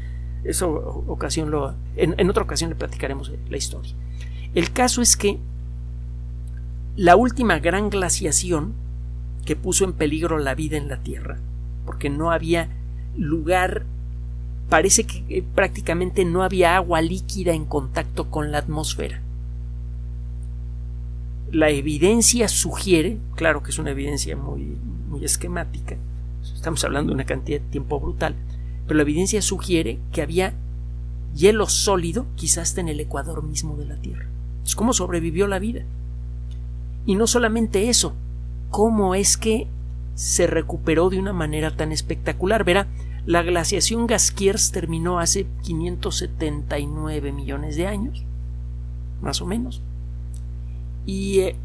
Eso 0.45 0.71
ocasión 1.07 1.50
lo, 1.50 1.75
en, 1.97 2.30
otra 2.30 2.42
ocasión 2.42 2.71
le 2.71 2.76
platicaremos 2.76 3.33
la 3.49 3.57
historia. 3.57 3.92
El 4.54 4.73
caso 4.73 5.02
es 5.02 5.16
que 5.16 5.38
la 6.97 7.16
última 7.16 7.59
gran 7.59 7.90
glaciación 7.90 8.73
que 9.45 9.57
puso 9.57 9.85
en 9.85 9.92
peligro 9.92 10.38
la 10.38 10.54
vida 10.54 10.76
en 10.76 10.88
la 10.88 10.99
Tierra, 10.99 11.38
porque 11.87 12.11
no 12.11 12.30
había 12.30 12.68
lugar, 13.16 13.85
parece 14.68 15.04
que 15.04 15.25
eh, 15.28 15.45
prácticamente 15.54 16.25
no 16.25 16.42
había 16.42 16.76
agua 16.76 17.00
líquida 17.00 17.52
en 17.52 17.64
contacto 17.64 18.30
con 18.30 18.52
la 18.52 18.59
atmósfera. 18.59 19.21
La 21.50 21.71
evidencia 21.71 22.49
sugiere, 22.49 23.18
claro 23.37 23.62
que 23.62 23.71
es 23.71 23.78
una 23.78 23.90
evidencia 23.90 24.37
muy, 24.37 24.76
muy 25.09 25.25
esquemática, 25.25 25.97
Estamos 26.54 26.83
hablando 26.85 27.11
de 27.11 27.14
una 27.14 27.25
cantidad 27.25 27.61
de 27.61 27.66
tiempo 27.71 28.00
brutal. 28.00 28.35
Pero 28.88 28.97
la 28.97 29.02
evidencia 29.02 29.40
sugiere 29.42 30.00
que 30.12 30.23
había 30.23 30.54
hielo 31.37 31.66
sólido, 31.66 32.26
quizás 32.35 32.71
hasta 32.71 32.80
en 32.80 32.88
el 32.88 32.99
ecuador 33.00 33.45
mismo 33.45 33.76
de 33.76 33.85
la 33.85 33.97
Tierra. 33.97 34.26
Es 34.64 34.75
cómo 34.75 34.95
sobrevivió 34.95 35.47
la 35.47 35.59
vida. 35.59 35.85
Y 37.07 37.14
no 37.14 37.26
solamente 37.26 37.90
eso, 37.90 38.14
cómo 38.71 39.14
es 39.14 39.37
que 39.37 39.68
se 40.14 40.47
recuperó 40.47 41.11
de 41.11 41.18
una 41.18 41.33
manera 41.33 41.76
tan 41.76 41.92
espectacular. 41.92 42.64
Verá, 42.64 42.88
la 43.26 43.42
glaciación 43.42 44.07
Gaskiers 44.07 44.73
terminó 44.73 45.21
hace 45.21 45.47
579 45.62 47.30
millones 47.33 47.76
de 47.76 47.87
años, 47.87 48.25
más 49.21 49.42
o 49.42 49.47
menos. 49.47 49.83
Y 51.04 51.40
eh, 51.40 51.57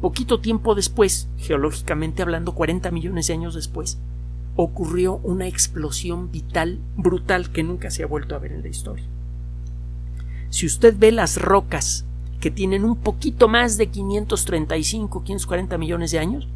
poquito 0.00 0.40
tiempo 0.40 0.74
después, 0.74 1.28
geológicamente 1.38 2.22
hablando, 2.22 2.52
40 2.52 2.90
millones 2.90 3.28
de 3.28 3.34
años 3.34 3.54
después, 3.54 3.98
ocurrió 4.56 5.16
una 5.22 5.46
explosión 5.46 6.30
vital 6.30 6.78
brutal 6.96 7.50
que 7.50 7.62
nunca 7.62 7.90
se 7.90 8.02
ha 8.02 8.06
vuelto 8.06 8.34
a 8.34 8.38
ver 8.38 8.52
en 8.52 8.62
la 8.62 8.68
historia. 8.68 9.06
Si 10.50 10.66
usted 10.66 10.94
ve 10.98 11.12
las 11.12 11.40
rocas 11.40 12.04
que 12.40 12.50
tienen 12.50 12.84
un 12.84 12.96
poquito 12.96 13.48
más 13.48 13.78
de 13.78 13.86
535, 13.86 15.24
540 15.24 15.78
millones 15.78 16.10
de 16.10 16.18
años, 16.18 16.48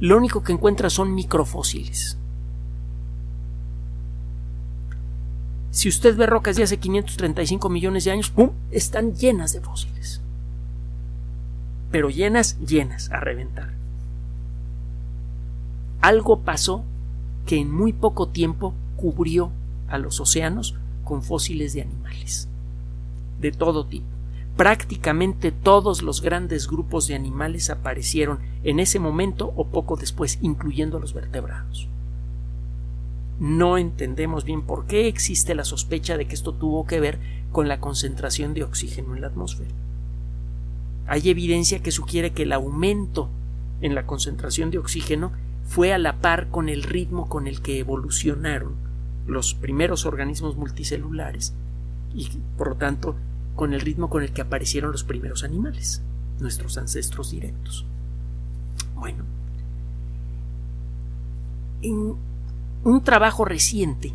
lo 0.00 0.16
único 0.16 0.42
que 0.42 0.52
encuentra 0.52 0.88
son 0.90 1.14
microfósiles. 1.14 2.16
Si 5.70 5.88
usted 5.88 6.16
ve 6.16 6.26
rocas 6.26 6.56
de 6.56 6.62
hace 6.62 6.78
535 6.78 7.68
millones 7.68 8.04
de 8.04 8.12
años, 8.12 8.30
¡pum! 8.30 8.50
están 8.70 9.14
llenas 9.14 9.52
de 9.52 9.60
fósiles. 9.60 10.20
Pero 11.90 12.10
llenas, 12.10 12.58
llenas, 12.60 13.10
a 13.10 13.20
reventar. 13.20 13.72
Algo 16.00 16.40
pasó 16.40 16.84
que 17.48 17.56
en 17.56 17.72
muy 17.72 17.94
poco 17.94 18.28
tiempo 18.28 18.74
cubrió 18.96 19.50
a 19.88 19.96
los 19.96 20.20
océanos 20.20 20.74
con 21.02 21.22
fósiles 21.22 21.72
de 21.72 21.80
animales, 21.80 22.46
de 23.40 23.52
todo 23.52 23.86
tipo. 23.86 24.04
Prácticamente 24.58 25.50
todos 25.50 26.02
los 26.02 26.20
grandes 26.20 26.68
grupos 26.68 27.06
de 27.06 27.14
animales 27.14 27.70
aparecieron 27.70 28.40
en 28.64 28.80
ese 28.80 28.98
momento 28.98 29.54
o 29.56 29.68
poco 29.68 29.96
después, 29.96 30.38
incluyendo 30.42 31.00
los 31.00 31.14
vertebrados. 31.14 31.88
No 33.40 33.78
entendemos 33.78 34.44
bien 34.44 34.60
por 34.60 34.84
qué 34.84 35.08
existe 35.08 35.54
la 35.54 35.64
sospecha 35.64 36.18
de 36.18 36.26
que 36.26 36.34
esto 36.34 36.52
tuvo 36.52 36.84
que 36.84 37.00
ver 37.00 37.18
con 37.50 37.66
la 37.66 37.80
concentración 37.80 38.52
de 38.52 38.64
oxígeno 38.64 39.14
en 39.14 39.22
la 39.22 39.28
atmósfera. 39.28 39.70
Hay 41.06 41.30
evidencia 41.30 41.82
que 41.82 41.92
sugiere 41.92 42.32
que 42.32 42.42
el 42.42 42.52
aumento 42.52 43.30
en 43.80 43.94
la 43.94 44.04
concentración 44.04 44.70
de 44.70 44.76
oxígeno 44.76 45.32
fue 45.68 45.92
a 45.92 45.98
la 45.98 46.16
par 46.16 46.48
con 46.48 46.68
el 46.68 46.82
ritmo 46.82 47.28
con 47.28 47.46
el 47.46 47.60
que 47.60 47.78
evolucionaron 47.78 48.74
los 49.26 49.54
primeros 49.54 50.06
organismos 50.06 50.56
multicelulares 50.56 51.52
y 52.14 52.28
por 52.56 52.70
lo 52.70 52.74
tanto 52.76 53.14
con 53.54 53.74
el 53.74 53.82
ritmo 53.82 54.08
con 54.08 54.22
el 54.22 54.32
que 54.32 54.40
aparecieron 54.40 54.92
los 54.92 55.04
primeros 55.04 55.44
animales, 55.44 56.02
nuestros 56.40 56.78
ancestros 56.78 57.32
directos. 57.32 57.84
Bueno, 58.94 59.24
en 61.82 62.14
un 62.84 63.04
trabajo 63.04 63.44
reciente, 63.44 64.14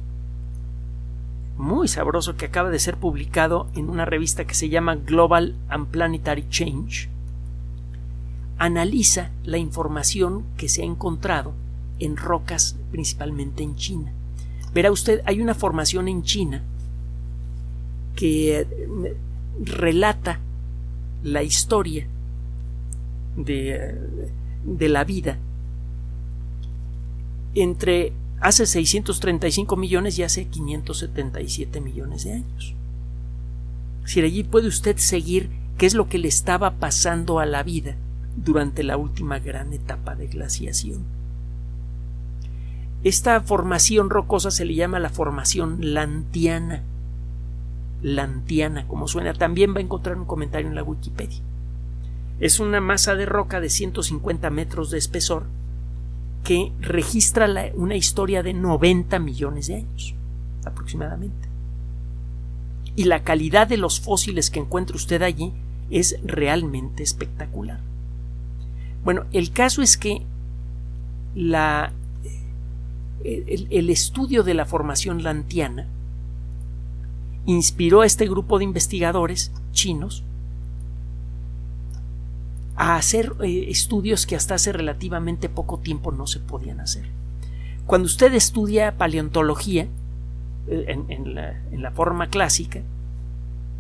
muy 1.58 1.88
sabroso 1.88 2.36
que 2.36 2.46
acaba 2.46 2.72
de 2.72 2.80
ser 2.80 2.98
publicado 2.98 3.68
en 3.76 3.90
una 3.90 4.06
revista 4.06 4.46
que 4.46 4.56
se 4.56 4.70
llama 4.70 4.96
Global 4.96 5.56
and 5.70 5.88
Planetary 5.88 6.48
Change, 6.50 7.10
analiza 8.64 9.30
la 9.44 9.58
información 9.58 10.46
que 10.56 10.70
se 10.70 10.84
ha 10.84 10.86
encontrado 10.86 11.54
en 12.00 12.16
rocas, 12.16 12.78
principalmente 12.92 13.62
en 13.62 13.76
China. 13.76 14.14
Verá 14.74 14.90
usted, 14.90 15.20
hay 15.26 15.42
una 15.42 15.54
formación 15.54 16.08
en 16.08 16.24
China 16.24 16.64
que 18.16 18.62
eh, 18.62 18.68
relata 19.62 20.40
la 21.24 21.44
historia 21.44 22.08
de, 23.36 24.00
de 24.64 24.90
la 24.90 25.04
vida 25.04 25.38
entre 27.56 28.14
hace 28.40 28.66
635 28.66 29.76
millones 29.76 30.18
y 30.18 30.24
hace 30.24 30.46
577 30.46 31.82
millones 31.82 32.24
de 32.24 32.32
años. 32.32 32.76
Si 34.06 34.22
allí 34.22 34.46
puede 34.46 34.70
usted 34.70 34.96
seguir 34.96 35.50
qué 35.78 35.86
es 35.86 35.96
lo 35.96 36.08
que 36.08 36.18
le 36.18 36.30
estaba 36.30 36.76
pasando 36.76 37.40
a 37.40 37.46
la 37.46 37.62
vida 37.64 37.98
durante 38.36 38.84
la 38.84 38.98
última 38.98 39.40
gran 39.40 39.74
etapa 39.74 40.16
de 40.16 40.28
glaciación. 40.28 41.04
Esta 43.04 43.42
formación 43.42 44.10
rocosa 44.10 44.50
se 44.50 44.64
le 44.64 44.76
llama 44.76 45.00
la 45.00 45.10
formación 45.10 45.94
lantiana. 45.94 46.84
Lantiana, 48.02 48.88
como 48.88 49.08
suena, 49.08 49.34
también 49.34 49.74
va 49.74 49.80
a 49.80 49.84
encontrar 49.84 50.18
un 50.18 50.26
comentario 50.26 50.70
en 50.70 50.76
la 50.76 50.84
Wikipedia. 50.84 51.40
Es 52.40 52.60
una 52.60 52.82
masa 52.82 53.16
de 53.16 53.26
roca 53.26 53.60
de 53.60 53.70
150 53.70 54.50
metros 54.50 54.90
de 54.90 54.98
espesor 54.98 55.44
que 56.44 56.72
registra 56.80 57.48
una 57.76 57.96
historia 57.96 58.44
de 58.44 58.54
90 58.54 59.20
millones 59.20 59.68
de 59.68 59.76
años, 59.76 60.16
aproximadamente. 60.66 61.48
Y 62.96 63.06
la 63.06 63.24
calidad 63.24 63.68
de 63.68 63.78
los 63.78 64.00
fósiles 64.00 64.50
que 64.50 64.60
encuentra 64.60 64.96
usted 64.96 65.22
allí 65.22 65.54
es 65.90 66.18
realmente 66.24 67.04
espectacular. 67.04 67.80
Bueno, 69.04 69.26
el 69.32 69.52
caso 69.52 69.82
es 69.82 69.98
que 69.98 70.26
la, 71.36 71.92
el, 73.24 73.90
estudio 73.90 74.44
de 74.44 74.54
la 74.54 74.66
formación 74.66 75.24
lantiana 75.24 75.88
inspiró 77.46 78.02
a 78.02 78.06
este 78.06 78.28
grupo 78.28 78.58
de 78.58 78.66
investigadores 78.66 79.52
chinos 79.72 80.24
a 82.76 82.96
hacer 82.96 83.34
eh, 83.42 83.66
estudios 83.70 84.26
que 84.26 84.36
hasta 84.36 84.56
hace 84.56 84.72
relativamente 84.72 85.50
poco 85.50 85.80
tiempo 85.80 86.12
no 86.12 86.28
se 86.28 86.40
podían 86.40 86.80
hacer. 86.80 87.06
Cuando 87.86 88.06
usted 88.06 88.34
estudia 88.34 88.98
paleontología 88.98 89.88
eh, 90.68 90.98
en, 91.10 91.36
la, 91.36 91.92
forma 91.92 92.28
clásica, 92.28 92.82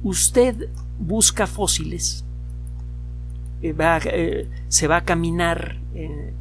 usted 0.03 0.69
busca 0.99 1.47
fósiles 1.47 2.25
eh, 3.63 3.76
eh, 4.06 4.47
se 4.67 4.88
va 4.88 4.97
a 4.97 5.04
caminar 5.04 5.78
en 5.95 6.34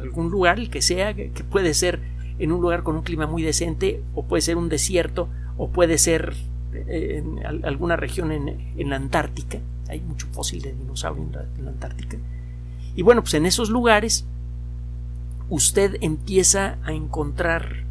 algún 0.00 0.30
lugar, 0.30 0.58
el 0.58 0.70
que 0.70 0.82
sea, 0.82 1.14
que 1.14 1.44
puede 1.50 1.74
ser 1.74 2.00
en 2.38 2.52
un 2.52 2.60
lugar 2.60 2.82
con 2.82 2.96
un 2.96 3.02
clima 3.02 3.26
muy 3.26 3.42
decente, 3.42 4.02
o 4.14 4.24
puede 4.24 4.42
ser 4.42 4.56
un 4.56 4.68
desierto, 4.68 5.28
o 5.56 5.68
puede 5.68 5.98
ser 5.98 6.34
eh, 6.74 7.22
en 7.22 7.64
alguna 7.64 7.96
región 7.96 8.30
en, 8.30 8.90
la 8.90 8.96
Antártica. 8.96 9.58
Hay 9.88 10.00
mucho 10.00 10.26
fósil 10.32 10.62
de 10.62 10.74
dinosaurio 10.74 11.24
en 11.24 11.64
la, 11.64 11.70
Antártica. 11.70 12.18
Y 12.94 13.02
bueno, 13.02 13.22
pues 13.22 13.34
en 13.34 13.46
esos 13.46 13.70
lugares 13.70 14.26
usted 15.48 15.96
empieza 16.02 16.76
a 16.84 16.92
encontrar 16.92 17.84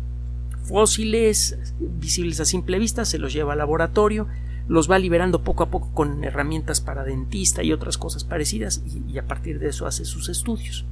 fósiles 0.63 1.57
visibles 1.79 2.39
a 2.39 2.45
simple 2.45 2.77
vista, 2.77 3.03
se 3.05 3.17
los 3.17 3.33
lleva 3.33 3.53
al 3.53 3.59
laboratorio, 3.59 4.27
los 4.67 4.89
va 4.91 4.99
liberando 4.99 5.43
poco 5.43 5.63
a 5.63 5.69
poco 5.69 5.89
con 5.93 6.23
herramientas 6.23 6.81
para 6.81 7.03
dentista 7.03 7.63
y 7.63 7.71
otras 7.71 7.97
cosas 7.97 8.23
parecidas 8.23 8.81
y, 9.07 9.17
a 9.17 9.25
partir 9.25 9.59
de 9.59 9.69
eso 9.69 9.87
hace 9.87 10.05
sus 10.05 10.29
estudios. 10.29 10.85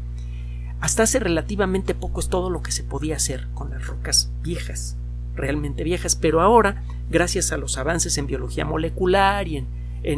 Hasta 0.80 1.04
hace 1.04 1.20
relativamente 1.20 1.96
poco 1.96 2.20
es 2.20 2.30
todo 2.30 2.50
lo 2.50 2.62
que 2.62 2.72
se 2.72 2.84
podía 2.84 3.16
hacer 3.16 3.48
con 3.54 3.70
las 3.70 3.86
rocas 3.88 4.32
viejas, 4.44 4.98
realmente 5.36 5.84
viejas, 5.84 6.16
pero 6.16 6.42
ahora, 6.42 6.84
gracias 7.10 7.52
a 7.52 7.58
los 7.58 7.78
avances 7.78 8.18
en 8.18 8.28
biología 8.28 8.66
molecular 8.66 9.48
y 9.48 9.58
en, 9.58 9.68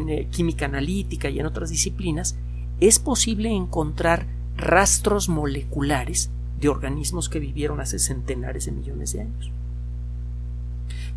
eh, 0.09 0.27
química 0.31 0.65
analítica 0.65 1.29
y 1.29 1.39
en 1.39 1.45
otras 1.45 1.69
disciplinas, 1.69 2.35
es 2.79 2.99
posible 2.99 3.49
encontrar 3.49 4.27
rastros 4.55 5.29
moleculares 5.29 6.29
de 6.59 6.69
organismos 6.69 7.29
que 7.29 7.39
vivieron 7.39 7.79
hace 7.79 7.99
centenares 7.99 8.65
de 8.65 8.71
millones 8.71 9.13
de 9.13 9.21
años. 9.21 9.51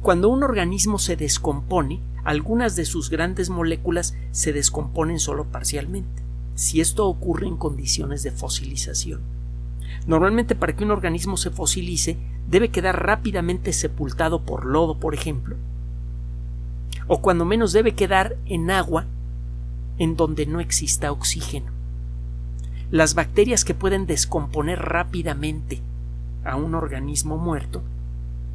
Cuando 0.03 0.31
un 0.31 0.43
organismo 0.43 0.99
se 0.99 1.17
descompone, 1.17 2.01
algunas 2.25 2.75
de 2.75 2.87
sus 2.87 3.11
grandes 3.11 3.51
moléculas 3.51 4.17
se 4.31 4.55
descomponen 4.55 5.19
solo 5.19 5.45
parcialmente, 5.45 6.23
si 6.55 6.81
esto 6.81 7.07
ocurre 7.07 7.47
en 7.47 7.59
condiciones 7.59 8.23
de 8.23 8.31
fosilización. 8.31 9.21
Normalmente 10.07 10.55
para 10.55 10.75
que 10.75 10.85
un 10.85 10.91
organismo 10.91 11.37
se 11.37 11.51
fosilice 11.51 12.17
debe 12.49 12.71
quedar 12.71 13.05
rápidamente 13.05 13.75
sepultado 13.75 14.43
por 14.43 14.65
lodo, 14.65 14.99
por 14.99 15.15
ejemplo, 15.15 15.57
o 17.07 17.21
cuando 17.21 17.45
menos 17.45 17.73
debe 17.73 17.95
quedar 17.95 18.37
en 18.47 18.71
agua 18.71 19.05
en 19.99 20.17
donde 20.17 20.47
no 20.47 20.61
exista 20.61 21.13
oxígeno. 21.13 21.73
Las 22.91 23.15
bacterias 23.15 23.67
que 23.67 23.75
pueden 23.75 24.07
descomponer 24.07 24.79
rápidamente 24.79 25.83
a 26.43 26.57
un 26.57 26.75
organismo 26.75 27.37
muerto 27.37 27.83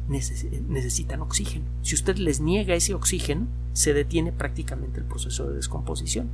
necesitan 0.08 1.20
oxígeno. 1.20 1.64
Si 1.82 1.94
usted 1.94 2.16
les 2.16 2.40
niega 2.40 2.74
ese 2.74 2.94
oxígeno, 2.94 3.46
se 3.72 3.92
detiene 3.92 4.32
prácticamente 4.32 5.00
el 5.00 5.06
proceso 5.06 5.48
de 5.48 5.56
descomposición. 5.56 6.28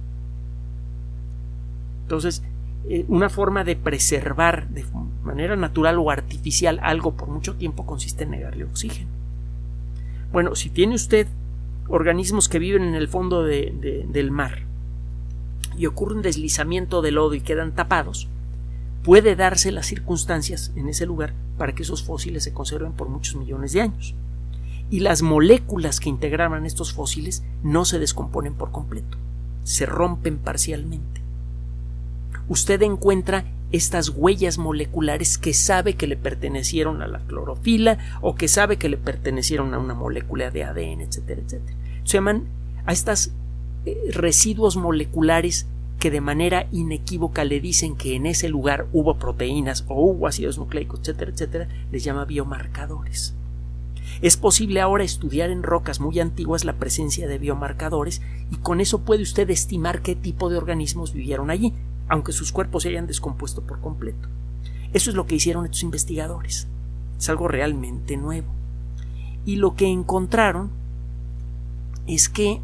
Entonces, 2.02 2.42
eh, 2.88 3.04
una 3.08 3.28
forma 3.28 3.64
de 3.64 3.76
preservar 3.76 4.68
de 4.68 4.84
manera 5.22 5.56
natural 5.56 5.98
o 5.98 6.10
artificial 6.10 6.80
algo 6.82 7.12
por 7.14 7.28
mucho 7.28 7.54
tiempo 7.54 7.86
consiste 7.86 8.24
en 8.24 8.30
negarle 8.30 8.64
oxígeno. 8.64 9.08
Bueno, 10.32 10.54
si 10.54 10.68
tiene 10.68 10.94
usted 10.94 11.26
organismos 11.88 12.48
que 12.48 12.58
viven 12.58 12.82
en 12.82 12.94
el 12.94 13.08
fondo 13.08 13.44
del 13.44 14.30
mar 14.30 14.62
y 15.76 15.86
ocurre 15.86 16.14
un 16.14 16.22
deslizamiento 16.22 17.02
de 17.02 17.12
lodo 17.12 17.34
y 17.34 17.40
quedan 17.40 17.72
tapados, 17.72 18.28
puede 19.02 19.36
darse 19.36 19.72
las 19.72 19.86
circunstancias 19.86 20.72
en 20.76 20.88
ese 20.88 21.06
lugar 21.06 21.34
para 21.58 21.74
que 21.74 21.82
esos 21.82 22.02
fósiles 22.02 22.44
se 22.44 22.52
conserven 22.52 22.92
por 22.92 23.08
muchos 23.08 23.36
millones 23.36 23.72
de 23.72 23.82
años. 23.82 24.14
Y 24.90 25.00
las 25.00 25.22
moléculas 25.22 26.00
que 26.00 26.08
integraban 26.08 26.66
estos 26.66 26.92
fósiles 26.92 27.42
no 27.62 27.84
se 27.84 27.98
descomponen 27.98 28.54
por 28.54 28.70
completo, 28.70 29.16
se 29.64 29.86
rompen 29.86 30.38
parcialmente. 30.38 31.20
Usted 32.48 32.82
encuentra 32.82 33.44
estas 33.72 34.10
huellas 34.10 34.58
moleculares 34.58 35.38
que 35.38 35.54
sabe 35.54 35.94
que 35.94 36.06
le 36.06 36.16
pertenecieron 36.16 37.00
a 37.00 37.08
la 37.08 37.20
clorofila 37.20 37.98
o 38.20 38.34
que 38.34 38.48
sabe 38.48 38.76
que 38.76 38.90
le 38.90 38.98
pertenecieron 38.98 39.72
a 39.72 39.78
una 39.78 39.94
molécula 39.94 40.50
de 40.50 40.64
ADN, 40.64 41.00
etcétera, 41.00 41.40
etcétera. 41.40 41.76
Se 42.04 42.18
llaman 42.18 42.44
a 42.84 42.92
estas 42.92 43.32
eh, 43.86 44.10
residuos 44.12 44.76
moleculares 44.76 45.66
que 46.02 46.10
de 46.10 46.20
manera 46.20 46.66
inequívoca 46.72 47.44
le 47.44 47.60
dicen 47.60 47.94
que 47.94 48.16
en 48.16 48.26
ese 48.26 48.48
lugar 48.48 48.88
hubo 48.92 49.20
proteínas 49.20 49.84
o 49.86 50.04
hubo 50.04 50.26
ácidos 50.26 50.58
nucleicos, 50.58 50.98
etcétera, 50.98 51.30
etcétera, 51.30 51.68
les 51.92 52.02
llama 52.02 52.24
biomarcadores. 52.24 53.36
Es 54.20 54.36
posible 54.36 54.80
ahora 54.80 55.04
estudiar 55.04 55.50
en 55.50 55.62
rocas 55.62 56.00
muy 56.00 56.18
antiguas 56.18 56.64
la 56.64 56.72
presencia 56.72 57.28
de 57.28 57.38
biomarcadores 57.38 58.20
y 58.50 58.56
con 58.56 58.80
eso 58.80 59.02
puede 59.02 59.22
usted 59.22 59.48
estimar 59.48 60.02
qué 60.02 60.16
tipo 60.16 60.50
de 60.50 60.56
organismos 60.56 61.12
vivieron 61.12 61.50
allí, 61.50 61.72
aunque 62.08 62.32
sus 62.32 62.50
cuerpos 62.50 62.82
se 62.82 62.88
hayan 62.88 63.06
descompuesto 63.06 63.62
por 63.62 63.80
completo. 63.80 64.26
Eso 64.92 65.08
es 65.08 65.14
lo 65.14 65.28
que 65.28 65.36
hicieron 65.36 65.66
estos 65.66 65.84
investigadores. 65.84 66.66
Es 67.16 67.28
algo 67.28 67.46
realmente 67.46 68.16
nuevo. 68.16 68.48
Y 69.46 69.54
lo 69.54 69.76
que 69.76 69.86
encontraron 69.86 70.68
es 72.08 72.28
que 72.28 72.60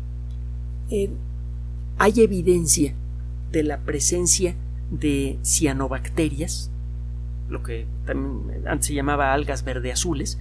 eh, 0.91 1.13
hay 1.99 2.21
evidencia 2.21 2.97
de 3.51 3.63
la 3.63 3.79
presencia 3.81 4.55
de 4.91 5.39
cianobacterias, 5.43 6.71
lo 7.49 7.63
que 7.63 7.87
antes 8.67 8.87
se 8.87 8.95
llamaba 8.95 9.33
algas 9.33 9.65
verde 9.65 9.93
azules, 9.93 10.39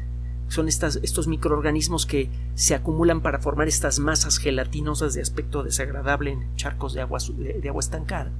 son 0.49 0.67
estas, 0.67 0.97
estos 1.03 1.27
microorganismos 1.27 2.05
que 2.05 2.29
se 2.55 2.73
acumulan 2.73 3.21
para 3.21 3.39
formar 3.39 3.67
estas 3.67 3.99
masas 3.99 4.37
gelatinosas 4.37 5.13
de 5.13 5.21
aspecto 5.21 5.63
desagradable 5.63 6.31
en 6.31 6.55
charcos 6.55 6.93
de 6.93 7.01
agua, 7.01 7.19
de 7.37 7.67
agua 7.67 7.81
estancada, 7.81 8.31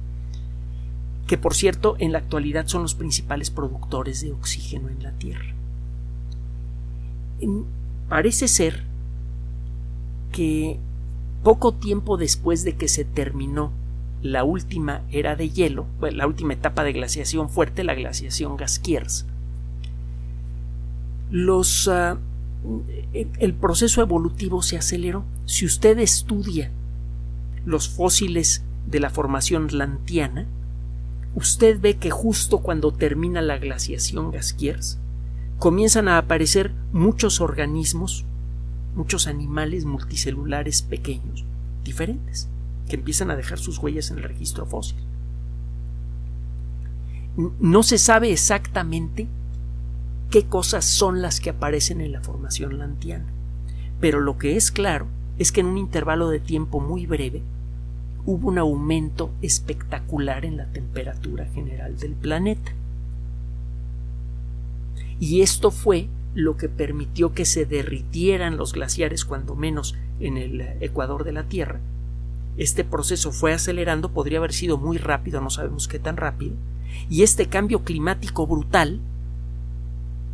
que 1.26 1.36
por 1.36 1.54
cierto 1.54 1.96
en 1.98 2.12
la 2.12 2.18
actualidad 2.18 2.66
son 2.66 2.82
los 2.82 2.94
principales 2.94 3.50
productores 3.50 4.22
de 4.22 4.32
oxígeno 4.32 4.88
en 4.88 5.02
la 5.02 5.12
Tierra. 5.12 5.54
Parece 8.08 8.48
ser 8.48 8.84
que 10.32 10.80
poco 11.44 11.74
tiempo 11.74 12.16
después 12.16 12.64
de 12.64 12.76
que 12.76 12.88
se 12.88 13.04
terminó 13.04 13.70
la 14.22 14.44
última 14.44 15.02
era 15.10 15.36
de 15.36 15.50
hielo, 15.50 15.86
la 16.00 16.26
última 16.26 16.54
etapa 16.54 16.84
de 16.84 16.92
glaciación 16.92 17.48
fuerte, 17.50 17.84
la 17.84 17.94
glaciación 17.94 18.56
Gaskiers, 18.56 19.26
los, 21.30 21.88
ah, 21.88 22.18
el 23.12 23.54
proceso 23.54 24.02
evolutivo 24.02 24.62
se 24.62 24.76
aceleró. 24.76 25.24
Si 25.44 25.66
usted 25.66 25.98
estudia 25.98 26.70
los 27.64 27.88
fósiles 27.88 28.62
de 28.86 29.00
la 29.00 29.10
formación 29.10 29.68
lantiana, 29.70 30.46
usted 31.34 31.80
ve 31.80 31.96
que 31.96 32.10
justo 32.10 32.58
cuando 32.58 32.92
termina 32.92 33.40
la 33.40 33.58
glaciación 33.58 34.32
Gaskiers, 34.32 34.98
comienzan 35.58 36.08
a 36.08 36.18
aparecer 36.18 36.72
muchos 36.92 37.40
organismos, 37.40 38.24
muchos 38.96 39.26
animales 39.26 39.84
multicelulares 39.84 40.82
pequeños, 40.82 41.44
diferentes 41.84 42.48
que 42.88 42.96
empiezan 42.96 43.30
a 43.30 43.36
dejar 43.36 43.58
sus 43.58 43.78
huellas 43.78 44.10
en 44.10 44.18
el 44.18 44.24
registro 44.24 44.66
fósil. 44.66 44.98
No 47.60 47.82
se 47.82 47.98
sabe 47.98 48.32
exactamente 48.32 49.28
qué 50.30 50.46
cosas 50.46 50.84
son 50.84 51.22
las 51.22 51.40
que 51.40 51.50
aparecen 51.50 52.00
en 52.00 52.12
la 52.12 52.20
formación 52.20 52.78
lantiana, 52.78 53.26
pero 54.00 54.20
lo 54.20 54.38
que 54.38 54.56
es 54.56 54.72
claro 54.72 55.06
es 55.38 55.52
que 55.52 55.60
en 55.60 55.66
un 55.66 55.78
intervalo 55.78 56.30
de 56.30 56.40
tiempo 56.40 56.80
muy 56.80 57.06
breve 57.06 57.42
hubo 58.26 58.48
un 58.48 58.58
aumento 58.58 59.30
espectacular 59.40 60.44
en 60.44 60.56
la 60.56 60.66
temperatura 60.66 61.46
general 61.46 61.96
del 61.98 62.12
planeta. 62.12 62.72
Y 65.20 65.40
esto 65.40 65.70
fue 65.70 66.08
lo 66.34 66.56
que 66.56 66.68
permitió 66.68 67.32
que 67.32 67.44
se 67.44 67.64
derritieran 67.64 68.56
los 68.56 68.72
glaciares, 68.72 69.24
cuando 69.24 69.56
menos 69.56 69.96
en 70.20 70.36
el 70.36 70.60
ecuador 70.80 71.24
de 71.24 71.32
la 71.32 71.44
Tierra, 71.44 71.80
este 72.58 72.82
proceso 72.84 73.30
fue 73.32 73.52
acelerando, 73.52 74.10
podría 74.10 74.38
haber 74.38 74.52
sido 74.52 74.76
muy 74.76 74.98
rápido, 74.98 75.40
no 75.40 75.48
sabemos 75.48 75.86
qué 75.86 75.98
tan 75.98 76.16
rápido, 76.16 76.56
y 77.08 77.22
este 77.22 77.46
cambio 77.46 77.84
climático 77.84 78.46
brutal, 78.46 79.00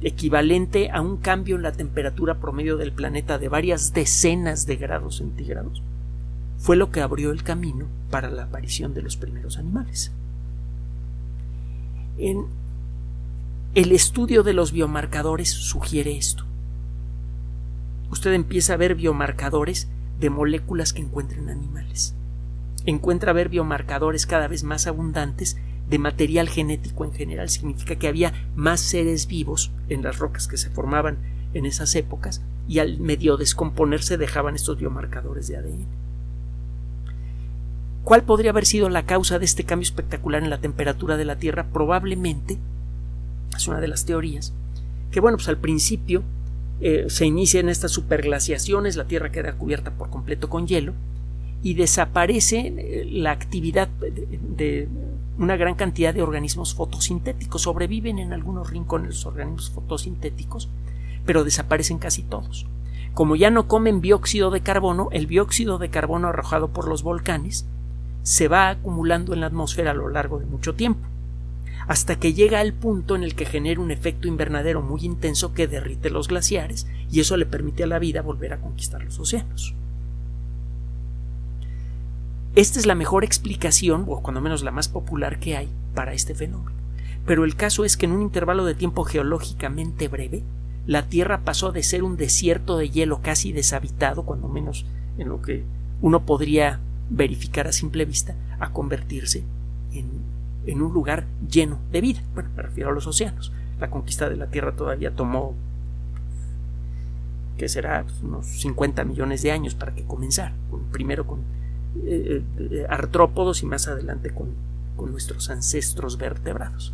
equivalente 0.00 0.90
a 0.90 1.00
un 1.00 1.18
cambio 1.18 1.56
en 1.56 1.62
la 1.62 1.72
temperatura 1.72 2.40
promedio 2.40 2.76
del 2.76 2.92
planeta 2.92 3.38
de 3.38 3.48
varias 3.48 3.92
decenas 3.92 4.66
de 4.66 4.76
grados 4.76 5.18
centígrados, 5.18 5.82
fue 6.58 6.76
lo 6.76 6.90
que 6.90 7.02
abrió 7.02 7.30
el 7.30 7.42
camino 7.42 7.86
para 8.10 8.30
la 8.30 8.44
aparición 8.44 8.94
de 8.94 9.02
los 9.02 9.16
primeros 9.16 9.58
animales. 9.58 10.12
En 12.16 12.46
el 13.74 13.92
estudio 13.92 14.42
de 14.42 14.54
los 14.54 14.72
biomarcadores 14.72 15.50
sugiere 15.50 16.16
esto. 16.16 16.44
Usted 18.10 18.32
empieza 18.32 18.74
a 18.74 18.76
ver 18.78 18.94
biomarcadores 18.94 19.88
de 20.20 20.30
moléculas 20.30 20.92
que 20.92 21.02
encuentran 21.02 21.48
animales. 21.48 22.14
Encuentra 22.86 23.32
ver 23.32 23.48
biomarcadores 23.48 24.26
cada 24.26 24.48
vez 24.48 24.62
más 24.64 24.86
abundantes 24.86 25.56
de 25.88 25.98
material 25.98 26.48
genético 26.48 27.04
en 27.04 27.12
general. 27.12 27.48
Significa 27.48 27.96
que 27.96 28.08
había 28.08 28.32
más 28.56 28.80
seres 28.80 29.26
vivos 29.26 29.70
en 29.88 30.02
las 30.02 30.18
rocas 30.18 30.48
que 30.48 30.56
se 30.56 30.70
formaban 30.70 31.18
en 31.54 31.66
esas 31.66 31.94
épocas 31.94 32.42
y 32.66 32.78
al 32.78 32.98
medio 32.98 33.36
descomponerse 33.36 34.16
dejaban 34.16 34.54
estos 34.54 34.78
biomarcadores 34.78 35.48
de 35.48 35.56
ADN. 35.56 35.86
¿Cuál 38.02 38.22
podría 38.24 38.50
haber 38.50 38.66
sido 38.66 38.90
la 38.90 39.06
causa 39.06 39.38
de 39.38 39.46
este 39.46 39.64
cambio 39.64 39.84
espectacular 39.84 40.42
en 40.42 40.50
la 40.50 40.60
temperatura 40.60 41.16
de 41.16 41.24
la 41.24 41.36
Tierra? 41.36 41.68
Probablemente, 41.72 42.58
es 43.56 43.66
una 43.66 43.80
de 43.80 43.88
las 43.88 44.04
teorías, 44.04 44.52
que 45.10 45.20
bueno, 45.20 45.38
pues 45.38 45.48
al 45.48 45.58
principio 45.58 46.22
eh, 46.86 47.06
se 47.08 47.24
inician 47.24 47.70
estas 47.70 47.92
superglaciaciones, 47.92 48.96
la 48.96 49.06
Tierra 49.06 49.32
queda 49.32 49.54
cubierta 49.54 49.92
por 49.92 50.10
completo 50.10 50.50
con 50.50 50.66
hielo 50.66 50.92
y 51.62 51.72
desaparece 51.72 52.74
eh, 52.76 53.06
la 53.10 53.30
actividad 53.30 53.88
de, 53.88 54.86
una 55.38 55.56
gran 55.56 55.76
cantidad 55.76 56.12
de 56.12 56.20
organismos 56.20 56.74
fotosintéticos. 56.74 57.62
Sobreviven 57.62 58.18
en 58.18 58.34
algunos 58.34 58.68
rincones 58.68 59.08
los 59.08 59.24
organismos 59.24 59.70
fotosintéticos, 59.70 60.68
pero 61.24 61.42
desaparecen 61.42 61.96
casi 61.96 62.22
todos. 62.22 62.66
Como 63.14 63.34
ya 63.34 63.48
no 63.48 63.66
comen 63.66 64.02
dióxido 64.02 64.50
de 64.50 64.60
carbono, 64.60 65.08
el 65.10 65.26
dióxido 65.26 65.78
de 65.78 65.88
carbono 65.88 66.28
arrojado 66.28 66.68
por 66.68 66.86
los 66.86 67.02
volcanes 67.02 67.64
se 68.24 68.46
va 68.46 68.68
acumulando 68.68 69.32
en 69.32 69.40
la 69.40 69.46
atmósfera 69.46 69.92
a 69.92 69.94
lo 69.94 70.10
largo 70.10 70.38
de 70.38 70.44
mucho 70.44 70.74
tiempo 70.74 71.08
hasta 71.86 72.16
que 72.16 72.32
llega 72.32 72.60
al 72.60 72.72
punto 72.72 73.14
en 73.14 73.22
el 73.22 73.34
que 73.34 73.46
genera 73.46 73.80
un 73.80 73.90
efecto 73.90 74.28
invernadero 74.28 74.82
muy 74.82 75.02
intenso 75.02 75.52
que 75.52 75.66
derrite 75.66 76.10
los 76.10 76.28
glaciares 76.28 76.86
y 77.10 77.20
eso 77.20 77.36
le 77.36 77.46
permite 77.46 77.84
a 77.84 77.86
la 77.86 77.98
vida 77.98 78.22
volver 78.22 78.52
a 78.52 78.60
conquistar 78.60 79.02
los 79.04 79.18
océanos. 79.18 79.74
Esta 82.54 82.78
es 82.78 82.86
la 82.86 82.94
mejor 82.94 83.24
explicación, 83.24 84.04
o 84.06 84.22
cuando 84.22 84.40
menos 84.40 84.62
la 84.62 84.70
más 84.70 84.88
popular 84.88 85.40
que 85.40 85.56
hay, 85.56 85.68
para 85.92 86.12
este 86.12 86.36
fenómeno. 86.36 86.76
Pero 87.26 87.44
el 87.44 87.56
caso 87.56 87.84
es 87.84 87.96
que 87.96 88.06
en 88.06 88.12
un 88.12 88.22
intervalo 88.22 88.64
de 88.64 88.76
tiempo 88.76 89.02
geológicamente 89.02 90.06
breve, 90.06 90.44
la 90.86 91.08
Tierra 91.08 91.40
pasó 91.40 91.72
de 91.72 91.82
ser 91.82 92.04
un 92.04 92.16
desierto 92.16 92.78
de 92.78 92.90
hielo 92.90 93.22
casi 93.22 93.52
deshabitado, 93.52 94.24
cuando 94.24 94.48
menos 94.48 94.86
en 95.18 95.30
lo 95.30 95.42
que 95.42 95.64
uno 96.00 96.24
podría 96.24 96.80
verificar 97.10 97.66
a 97.66 97.72
simple 97.72 98.04
vista, 98.04 98.36
a 98.60 98.70
convertirse 98.70 99.42
en 99.92 100.10
en 100.66 100.82
un 100.82 100.92
lugar 100.92 101.26
lleno 101.48 101.78
de 101.92 102.00
vida. 102.00 102.22
Bueno, 102.34 102.50
me 102.56 102.62
refiero 102.62 102.90
a 102.90 102.92
los 102.92 103.06
océanos. 103.06 103.52
La 103.80 103.90
conquista 103.90 104.28
de 104.28 104.36
la 104.36 104.46
Tierra 104.46 104.72
todavía 104.72 105.14
tomó, 105.14 105.54
que 107.56 107.68
será 107.68 108.04
pues, 108.04 108.22
unos 108.22 108.46
50 108.46 109.04
millones 109.04 109.42
de 109.42 109.52
años 109.52 109.74
para 109.74 109.94
que 109.94 110.04
comenzara. 110.04 110.54
Primero 110.90 111.26
con 111.26 111.40
eh, 112.04 112.42
eh, 112.58 112.86
artrópodos 112.88 113.62
y 113.62 113.66
más 113.66 113.88
adelante 113.88 114.30
con, 114.30 114.48
con 114.96 115.12
nuestros 115.12 115.50
ancestros 115.50 116.18
vertebrados. 116.18 116.92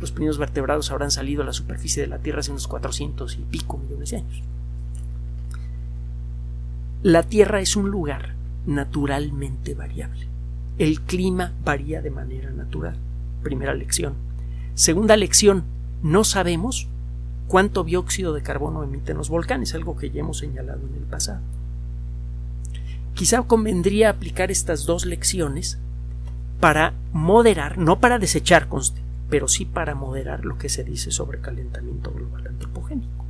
los 0.00 0.12
primeros 0.12 0.38
vertebrados 0.38 0.90
habrán 0.90 1.10
salido 1.10 1.42
a 1.42 1.46
la 1.46 1.52
superficie 1.52 2.02
de 2.02 2.08
la 2.08 2.18
Tierra 2.18 2.40
hace 2.40 2.50
unos 2.50 2.68
400 2.68 3.38
y 3.38 3.42
pico 3.42 3.78
millones 3.78 4.10
de 4.10 4.16
años. 4.18 4.42
La 7.02 7.22
Tierra 7.22 7.60
es 7.60 7.76
un 7.76 7.90
lugar 7.90 8.34
naturalmente 8.66 9.74
variable 9.74 10.35
el 10.78 11.00
clima 11.00 11.52
varía 11.64 12.02
de 12.02 12.10
manera 12.10 12.50
natural. 12.50 12.96
Primera 13.42 13.74
lección. 13.74 14.14
Segunda 14.74 15.16
lección, 15.16 15.64
no 16.02 16.24
sabemos 16.24 16.88
cuánto 17.48 17.84
dióxido 17.84 18.34
de 18.34 18.42
carbono 18.42 18.82
emiten 18.82 19.16
los 19.16 19.28
volcanes, 19.28 19.74
algo 19.74 19.96
que 19.96 20.10
ya 20.10 20.20
hemos 20.20 20.38
señalado 20.38 20.80
en 20.86 20.94
el 20.94 21.04
pasado. 21.04 21.40
Quizá 23.14 23.42
convendría 23.42 24.10
aplicar 24.10 24.50
estas 24.50 24.84
dos 24.84 25.06
lecciones 25.06 25.78
para 26.60 26.92
moderar, 27.12 27.78
no 27.78 27.98
para 27.98 28.18
desechar, 28.18 28.68
pero 29.30 29.48
sí 29.48 29.64
para 29.64 29.94
moderar 29.94 30.44
lo 30.44 30.58
que 30.58 30.68
se 30.68 30.84
dice 30.84 31.10
sobre 31.10 31.40
calentamiento 31.40 32.12
global 32.12 32.46
antropogénico. 32.46 33.24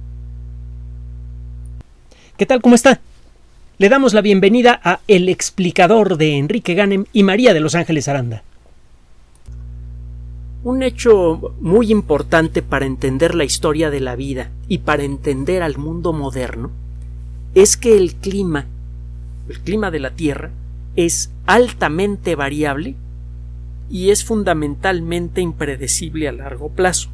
¿Qué 2.36 2.46
tal? 2.46 2.60
¿Cómo 2.60 2.74
está? 2.74 3.00
Le 3.78 3.90
damos 3.90 4.14
la 4.14 4.22
bienvenida 4.22 4.80
a 4.82 5.00
El 5.06 5.28
explicador 5.28 6.16
de 6.16 6.38
Enrique 6.38 6.72
Ganem 6.72 7.04
y 7.12 7.24
María 7.24 7.52
de 7.52 7.60
Los 7.60 7.74
Ángeles 7.74 8.08
Aranda. 8.08 8.42
Un 10.64 10.82
hecho 10.82 11.54
muy 11.60 11.92
importante 11.92 12.62
para 12.62 12.86
entender 12.86 13.34
la 13.34 13.44
historia 13.44 13.90
de 13.90 14.00
la 14.00 14.16
vida 14.16 14.48
y 14.66 14.78
para 14.78 15.02
entender 15.02 15.62
al 15.62 15.76
mundo 15.76 16.14
moderno 16.14 16.70
es 17.54 17.76
que 17.76 17.98
el 17.98 18.14
clima, 18.14 18.64
el 19.46 19.60
clima 19.60 19.90
de 19.90 20.00
la 20.00 20.12
Tierra, 20.12 20.52
es 20.96 21.30
altamente 21.44 22.34
variable 22.34 22.94
y 23.90 24.08
es 24.08 24.24
fundamentalmente 24.24 25.42
impredecible 25.42 26.28
a 26.28 26.32
largo 26.32 26.70
plazo. 26.70 27.10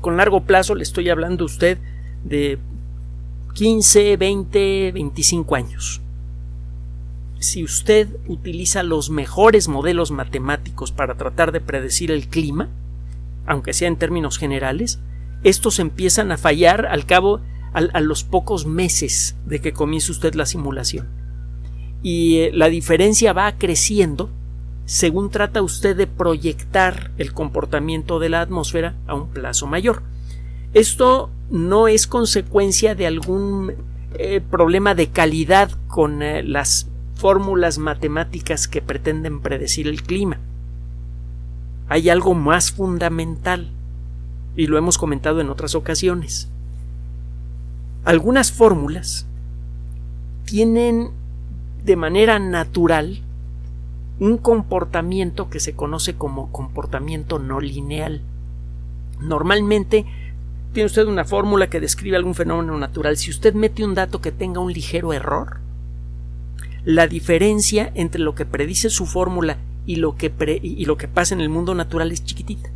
Con 0.00 0.16
largo 0.16 0.42
plazo 0.44 0.76
le 0.76 0.84
estoy 0.84 1.10
hablando 1.10 1.42
a 1.42 1.46
usted 1.46 1.78
de 2.22 2.56
15, 3.54 4.16
20, 4.16 4.92
25 4.92 5.54
años. 5.54 6.00
Si 7.38 7.62
usted 7.62 8.08
utiliza 8.26 8.82
los 8.82 9.10
mejores 9.10 9.68
modelos 9.68 10.10
matemáticos 10.10 10.90
para 10.90 11.14
tratar 11.14 11.52
de 11.52 11.60
predecir 11.60 12.10
el 12.10 12.26
clima, 12.26 12.68
aunque 13.46 13.72
sea 13.72 13.86
en 13.86 13.96
términos 13.96 14.38
generales, 14.38 14.98
estos 15.44 15.78
empiezan 15.78 16.32
a 16.32 16.36
fallar 16.36 16.86
al 16.86 17.06
cabo 17.06 17.40
a, 17.74 18.00
los 18.00 18.24
pocos 18.24 18.66
meses 18.66 19.36
de 19.46 19.60
que 19.60 19.72
comience 19.72 20.10
usted 20.10 20.34
la 20.34 20.46
simulación. 20.46 21.08
Y 22.02 22.38
eh, 22.38 22.50
la 22.52 22.68
diferencia 22.68 23.32
va 23.32 23.52
creciendo 23.56 24.30
según 24.84 25.30
trata 25.30 25.62
usted 25.62 25.96
de 25.96 26.06
proyectar 26.06 27.12
el 27.18 27.32
comportamiento 27.32 28.18
de 28.18 28.28
la 28.28 28.40
atmósfera 28.40 28.94
a 29.06 29.14
un 29.14 29.28
plazo 29.28 29.66
mayor. 29.66 30.02
Esto 30.72 31.30
no 31.50 31.88
es 31.88 32.06
consecuencia 32.06 32.94
de 32.94 33.06
algún 33.06 33.74
eh, 34.14 34.40
problema 34.40 34.94
de 34.94 35.08
calidad 35.08 35.70
con 35.88 36.22
eh, 36.22 36.42
las 36.42 36.88
fórmulas 37.14 37.78
matemáticas 37.78 38.68
que 38.68 38.82
pretenden 38.82 39.40
predecir 39.40 39.88
el 39.88 40.02
clima. 40.02 40.38
Hay 41.88 42.08
algo 42.08 42.34
más 42.34 42.72
fundamental 42.72 43.70
y 44.56 44.66
lo 44.66 44.78
hemos 44.78 44.98
comentado 44.98 45.40
en 45.40 45.50
otras 45.50 45.74
ocasiones. 45.74 46.48
Algunas 48.04 48.52
fórmulas 48.52 49.26
tienen 50.44 51.10
de 51.84 51.96
manera 51.96 52.38
natural 52.38 53.20
un 54.20 54.38
comportamiento 54.38 55.50
que 55.50 55.60
se 55.60 55.74
conoce 55.74 56.14
como 56.14 56.52
comportamiento 56.52 57.38
no 57.38 57.60
lineal. 57.60 58.22
Normalmente 59.20 60.06
tiene 60.74 60.86
usted 60.86 61.06
una 61.06 61.24
fórmula 61.24 61.70
que 61.70 61.80
describe 61.80 62.16
algún 62.16 62.34
fenómeno 62.34 62.76
natural. 62.76 63.16
Si 63.16 63.30
usted 63.30 63.54
mete 63.54 63.84
un 63.84 63.94
dato 63.94 64.20
que 64.20 64.32
tenga 64.32 64.60
un 64.60 64.72
ligero 64.72 65.14
error, 65.14 65.60
la 66.84 67.06
diferencia 67.06 67.90
entre 67.94 68.20
lo 68.20 68.34
que 68.34 68.44
predice 68.44 68.90
su 68.90 69.06
fórmula 69.06 69.56
y 69.86 69.96
lo 69.96 70.16
que, 70.16 70.30
y 70.62 70.84
lo 70.84 70.98
que 70.98 71.08
pasa 71.08 71.34
en 71.34 71.40
el 71.40 71.48
mundo 71.48 71.74
natural 71.74 72.12
es 72.12 72.24
chiquitita. 72.24 72.68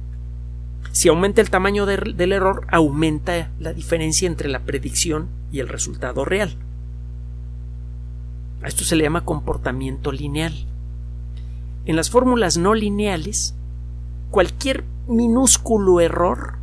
Si 0.93 1.09
aumenta 1.09 1.41
el 1.41 1.51
tamaño 1.51 1.85
del 1.85 2.33
error, 2.33 2.67
aumenta 2.71 3.51
la 3.61 3.75
diferencia 3.75 4.27
entre 4.27 4.49
la 4.49 4.61
predicción 4.61 5.29
y 5.53 5.61
el 5.61 5.69
resultado 5.69 6.25
real. 6.25 6.57
A 8.63 8.69
esto 8.69 8.85
se 8.85 8.97
le 8.97 9.05
llama 9.05 9.25
comportamiento 9.25 10.13
lineal. 10.13 10.55
En 11.85 11.97
las 11.97 12.11
fórmulas 12.11 12.57
no 12.57 12.75
lineales, 12.75 13.55
cualquier 14.31 14.85
minúsculo 15.07 16.01
error 16.01 16.59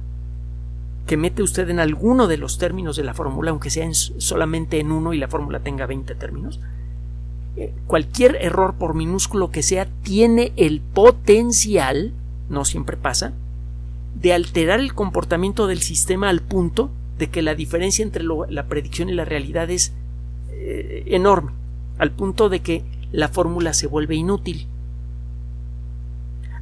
que 1.05 1.17
mete 1.17 1.43
usted 1.43 1.69
en 1.69 1.79
alguno 1.79 2.27
de 2.27 2.37
los 2.37 2.57
términos 2.57 2.95
de 2.95 3.03
la 3.03 3.13
fórmula, 3.13 3.51
aunque 3.51 3.69
sea 3.69 3.87
solamente 3.93 4.79
en 4.79 4.91
uno 4.91 5.13
y 5.13 5.19
la 5.19 5.27
fórmula 5.27 5.59
tenga 5.59 5.85
20 5.85 6.15
términos, 6.15 6.59
eh, 7.57 7.73
cualquier 7.87 8.37
error 8.41 8.75
por 8.75 8.95
minúsculo 8.95 9.51
que 9.51 9.63
sea 9.63 9.87
tiene 10.03 10.51
el 10.57 10.81
potencial, 10.81 12.11
no 12.49 12.65
siempre 12.65 12.97
pasa, 12.97 13.33
de 14.19 14.33
alterar 14.33 14.79
el 14.79 14.93
comportamiento 14.93 15.67
del 15.67 15.81
sistema 15.81 16.29
al 16.29 16.41
punto 16.41 16.89
de 17.17 17.27
que 17.27 17.41
la 17.41 17.55
diferencia 17.55 18.03
entre 18.03 18.23
la 18.23 18.65
predicción 18.65 19.09
y 19.09 19.13
la 19.13 19.25
realidad 19.25 19.69
es 19.69 19.93
eh, 20.49 21.03
enorme, 21.07 21.51
al 21.97 22.11
punto 22.11 22.49
de 22.49 22.61
que 22.61 22.83
la 23.11 23.29
fórmula 23.29 23.73
se 23.73 23.87
vuelve 23.87 24.15
inútil. 24.15 24.67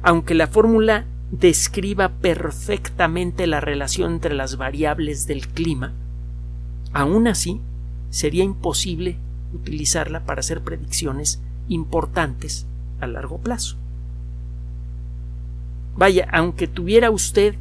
Aunque 0.02 0.34
la 0.34 0.46
fórmula 0.46 1.06
describa 1.40 2.10
perfectamente 2.10 3.46
la 3.46 3.60
relación 3.60 4.14
entre 4.14 4.34
las 4.34 4.56
variables 4.56 5.26
del 5.26 5.48
clima, 5.48 5.92
aún 6.92 7.26
así 7.26 7.60
sería 8.10 8.44
imposible 8.44 9.16
utilizarla 9.52 10.24
para 10.24 10.40
hacer 10.40 10.62
predicciones 10.62 11.42
importantes 11.68 12.66
a 13.00 13.06
largo 13.06 13.38
plazo. 13.38 13.76
Vaya, 15.96 16.28
aunque 16.32 16.66
tuviera 16.66 17.10
usted 17.10 17.54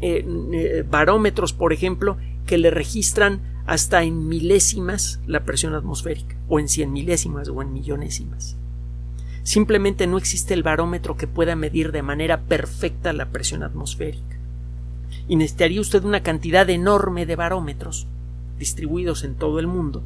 eh, 0.00 0.26
eh, 0.52 0.84
barómetros, 0.88 1.52
por 1.52 1.72
ejemplo, 1.72 2.18
que 2.46 2.58
le 2.58 2.70
registran 2.70 3.40
hasta 3.66 4.02
en 4.02 4.28
milésimas 4.28 5.20
la 5.26 5.44
presión 5.44 5.74
atmosférica, 5.74 6.36
o 6.48 6.60
en 6.60 6.68
cien 6.68 6.92
milésimas 6.92 7.48
o 7.48 7.62
en 7.62 7.72
millonésimas. 7.72 8.56
Simplemente 9.46 10.08
no 10.08 10.18
existe 10.18 10.54
el 10.54 10.64
barómetro 10.64 11.16
que 11.16 11.28
pueda 11.28 11.54
medir 11.54 11.92
de 11.92 12.02
manera 12.02 12.40
perfecta 12.40 13.12
la 13.12 13.26
presión 13.26 13.62
atmosférica. 13.62 14.36
Y 15.28 15.36
necesitaría 15.36 15.80
usted 15.80 16.02
una 16.02 16.24
cantidad 16.24 16.68
enorme 16.68 17.26
de 17.26 17.36
barómetros 17.36 18.08
distribuidos 18.58 19.22
en 19.22 19.36
todo 19.36 19.60
el 19.60 19.68
mundo, 19.68 20.02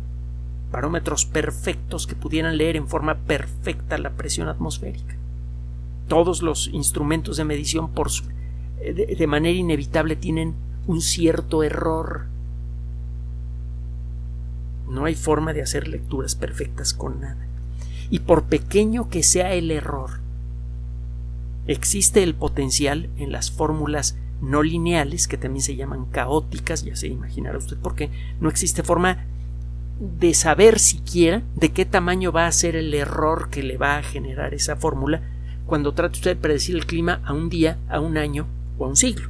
barómetros 0.70 1.24
perfectos 1.24 2.06
que 2.06 2.14
pudieran 2.14 2.58
leer 2.58 2.76
en 2.76 2.86
forma 2.86 3.14
perfecta 3.14 3.96
la 3.96 4.10
presión 4.10 4.46
atmosférica. 4.46 5.16
Todos 6.06 6.42
los 6.42 6.68
instrumentos 6.68 7.38
de 7.38 7.44
medición 7.44 7.92
por 7.92 8.08
eh, 8.80 9.16
de 9.18 9.26
manera 9.26 9.56
inevitable 9.56 10.16
tienen 10.16 10.52
un 10.86 11.00
cierto 11.00 11.62
error. 11.62 12.26
No 14.86 15.06
hay 15.06 15.14
forma 15.14 15.54
de 15.54 15.62
hacer 15.62 15.88
lecturas 15.88 16.34
perfectas 16.34 16.92
con 16.92 17.22
nada 17.22 17.49
y 18.10 18.20
por 18.20 18.44
pequeño 18.44 19.08
que 19.08 19.22
sea 19.22 19.54
el 19.54 19.70
error, 19.70 20.20
existe 21.66 22.22
el 22.22 22.34
potencial 22.34 23.08
en 23.16 23.32
las 23.32 23.50
fórmulas 23.50 24.16
no 24.40 24.62
lineales, 24.62 25.28
que 25.28 25.36
también 25.36 25.62
se 25.62 25.76
llaman 25.76 26.06
caóticas, 26.06 26.84
ya 26.84 26.96
se 26.96 27.08
imaginará 27.08 27.58
usted 27.58 27.76
por 27.76 27.94
qué, 27.94 28.10
no 28.40 28.48
existe 28.48 28.82
forma 28.82 29.26
de 30.00 30.32
saber 30.32 30.78
siquiera 30.78 31.42
de 31.56 31.72
qué 31.72 31.84
tamaño 31.84 32.32
va 32.32 32.46
a 32.46 32.52
ser 32.52 32.74
el 32.74 32.92
error 32.94 33.50
que 33.50 33.62
le 33.62 33.76
va 33.76 33.98
a 33.98 34.02
generar 34.02 34.54
esa 34.54 34.76
fórmula 34.76 35.20
cuando 35.66 35.92
trate 35.92 36.14
usted 36.14 36.30
de 36.36 36.40
predecir 36.40 36.74
el 36.74 36.86
clima 36.86 37.20
a 37.24 37.34
un 37.34 37.50
día, 37.50 37.78
a 37.88 38.00
un 38.00 38.16
año 38.16 38.46
o 38.78 38.86
a 38.86 38.88
un 38.88 38.96
siglo. 38.96 39.28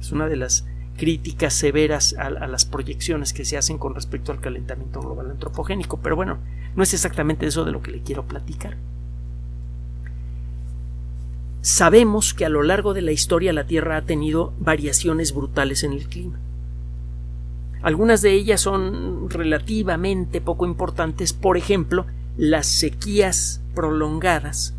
Es 0.00 0.10
una 0.10 0.26
de 0.26 0.36
las 0.36 0.64
críticas 0.96 1.54
severas 1.54 2.14
a, 2.18 2.30
las 2.30 2.64
proyecciones 2.64 3.32
que 3.32 3.44
se 3.44 3.56
hacen 3.56 3.78
con 3.78 3.94
respecto 3.94 4.32
al 4.32 4.40
calentamiento 4.40 5.00
global 5.00 5.30
antropogénico, 5.30 5.98
pero 5.98 6.16
bueno, 6.16 6.38
no 6.74 6.82
es 6.82 6.94
exactamente 6.94 7.46
eso 7.46 7.64
de 7.64 7.72
lo 7.72 7.82
que 7.82 7.92
le 7.92 8.02
quiero 8.02 8.24
platicar. 8.24 8.76
Sabemos 11.60 12.32
que 12.32 12.44
a 12.44 12.48
lo 12.48 12.62
largo 12.62 12.94
de 12.94 13.02
la 13.02 13.12
historia 13.12 13.52
la 13.52 13.66
Tierra 13.66 13.96
ha 13.96 14.02
tenido 14.02 14.52
variaciones 14.60 15.34
brutales 15.34 15.82
en 15.82 15.92
el 15.92 16.08
clima. 16.08 16.38
Algunas 17.82 18.22
de 18.22 18.32
ellas 18.32 18.60
son 18.60 19.28
relativamente 19.30 20.40
poco 20.40 20.66
importantes, 20.66 21.32
por 21.32 21.56
ejemplo, 21.56 22.06
las 22.36 22.66
sequías 22.66 23.60
prolongadas 23.74 24.74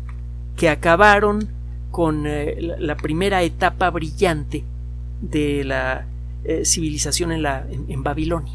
que 0.56 0.68
acabaron 0.68 1.48
con 1.90 2.26
eh, 2.26 2.56
la 2.78 2.96
primera 2.96 3.42
etapa 3.42 3.90
brillante 3.90 4.64
de 5.20 5.64
la 5.64 6.06
eh, 6.44 6.64
civilización 6.64 7.32
en, 7.32 7.42
la, 7.42 7.66
en 7.70 8.02
Babilonia. 8.02 8.54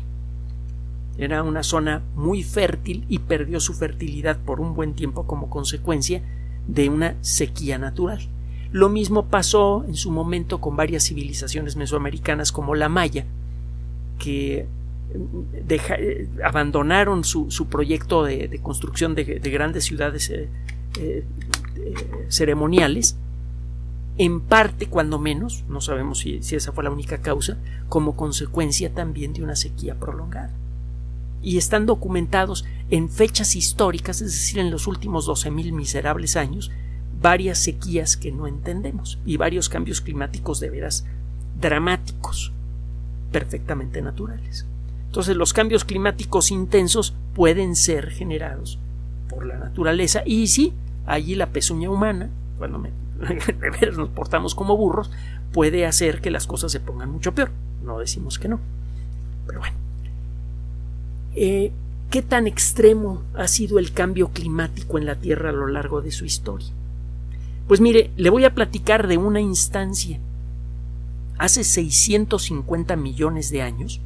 Era 1.18 1.44
una 1.44 1.64
zona 1.64 2.02
muy 2.16 2.44
fértil 2.44 3.06
y 3.08 3.20
perdió 3.20 3.60
su 3.60 3.74
fertilidad 3.74 4.40
por 4.40 4.60
un 4.60 4.74
buen 4.74 4.94
tiempo 4.94 5.28
como 5.28 5.50
consecuencia 5.50 6.22
de 6.68 6.90
una 6.90 7.16
sequía 7.22 7.78
natural. 7.78 8.20
Lo 8.72 8.90
mismo 8.90 9.26
pasó 9.26 9.86
en 9.88 9.96
su 9.96 10.10
momento 10.10 10.60
con 10.60 10.76
varias 10.76 11.04
civilizaciones 11.04 11.76
mesoamericanas 11.76 12.52
como 12.52 12.74
la 12.74 12.90
maya, 12.90 13.26
que 14.18 14.66
abandonaron 16.44 17.24
su, 17.24 17.68
proyecto 17.70 18.24
de, 18.24 18.60
construcción 18.64 19.14
de, 19.14 19.24
grandes 19.26 19.84
ciudades 19.84 20.34
ceremoniales, 22.30 23.16
en 24.18 24.42
parte, 24.42 24.88
cuando 24.88 25.18
menos, 25.18 25.64
no 25.68 25.82
sabemos 25.82 26.20
si, 26.20 26.36
esa 26.38 26.72
fue 26.72 26.84
la 26.84 26.92
única 26.92 27.20
causa, 27.20 27.58
como 27.90 28.16
consecuencia 28.16 28.94
también 28.94 29.34
de 29.34 29.44
una 29.44 29.56
sequía 29.56 29.96
prolongada. 29.96 30.52
Y 31.42 31.58
están 31.58 31.86
documentados 31.86 32.66
en 32.90 33.10
fechas 33.10 33.56
históricas, 33.56 34.22
es 34.22 34.32
decir, 34.32 34.60
en 34.60 34.72
los 34.72 34.88
últimos 34.88 35.28
12.000 35.28 35.74
miserables 35.74 36.36
años, 36.36 36.72
varias 37.22 37.58
sequías 37.58 38.18
que 38.18 38.32
no 38.32 38.48
entendemos 38.48 39.20
y 39.26 39.38
varios 39.38 39.70
cambios 39.70 40.02
climáticos 40.02 40.60
de 40.60 40.70
veras 40.70 41.06
dramáticos, 41.60 42.52
perfectamente 43.32 44.02
naturales. 44.02 44.66
Entonces 45.08 45.36
los 45.36 45.54
cambios 45.54 45.86
climáticos 45.86 46.52
intensos 46.52 47.14
pueden 47.34 47.76
ser 47.76 48.10
generados 48.10 48.80
por 49.30 49.46
la 49.46 49.58
naturaleza 49.58 50.24
y 50.26 50.48
sí, 50.48 50.74
allí 51.06 51.36
la 51.36 51.50
pezuña 51.50 51.90
humana, 51.90 52.30
cuando 52.58 52.80
nos 53.96 54.10
portamos 54.10 54.56
como 54.56 54.78
burros, 54.78 55.12
puede 55.52 55.86
hacer 55.86 56.22
que 56.22 56.32
las 56.32 56.48
cosas 56.48 56.72
se 56.72 56.80
pongan 56.80 57.12
mucho 57.12 57.34
peor. 57.34 57.52
No 57.84 58.00
decimos 58.00 58.40
que 58.40 58.48
no. 58.48 58.60
Pero 59.46 59.60
bueno. 59.60 59.76
Eh, 61.36 61.72
¿Qué 62.10 62.22
tan 62.22 62.46
extremo 62.46 63.24
ha 63.34 63.48
sido 63.48 63.80
el 63.80 63.92
cambio 63.92 64.30
climático 64.30 65.00
en 65.00 65.06
la 65.08 65.16
Tierra 65.16 65.50
a 65.50 65.54
lo 65.54 65.68
largo 65.68 66.02
de 66.02 66.12
su 66.12 66.26
historia? 66.26 66.70
Pues 67.68 67.82
mire, 67.82 68.12
le 68.18 68.30
voy 68.30 68.46
a 68.46 68.54
platicar 68.54 69.08
de 69.08 69.18
una 69.18 69.42
instancia. 69.42 70.20
Hace 71.40 71.64
650 71.64 72.96
millones 72.96 73.50
de 73.50 73.64
años, 73.64 74.00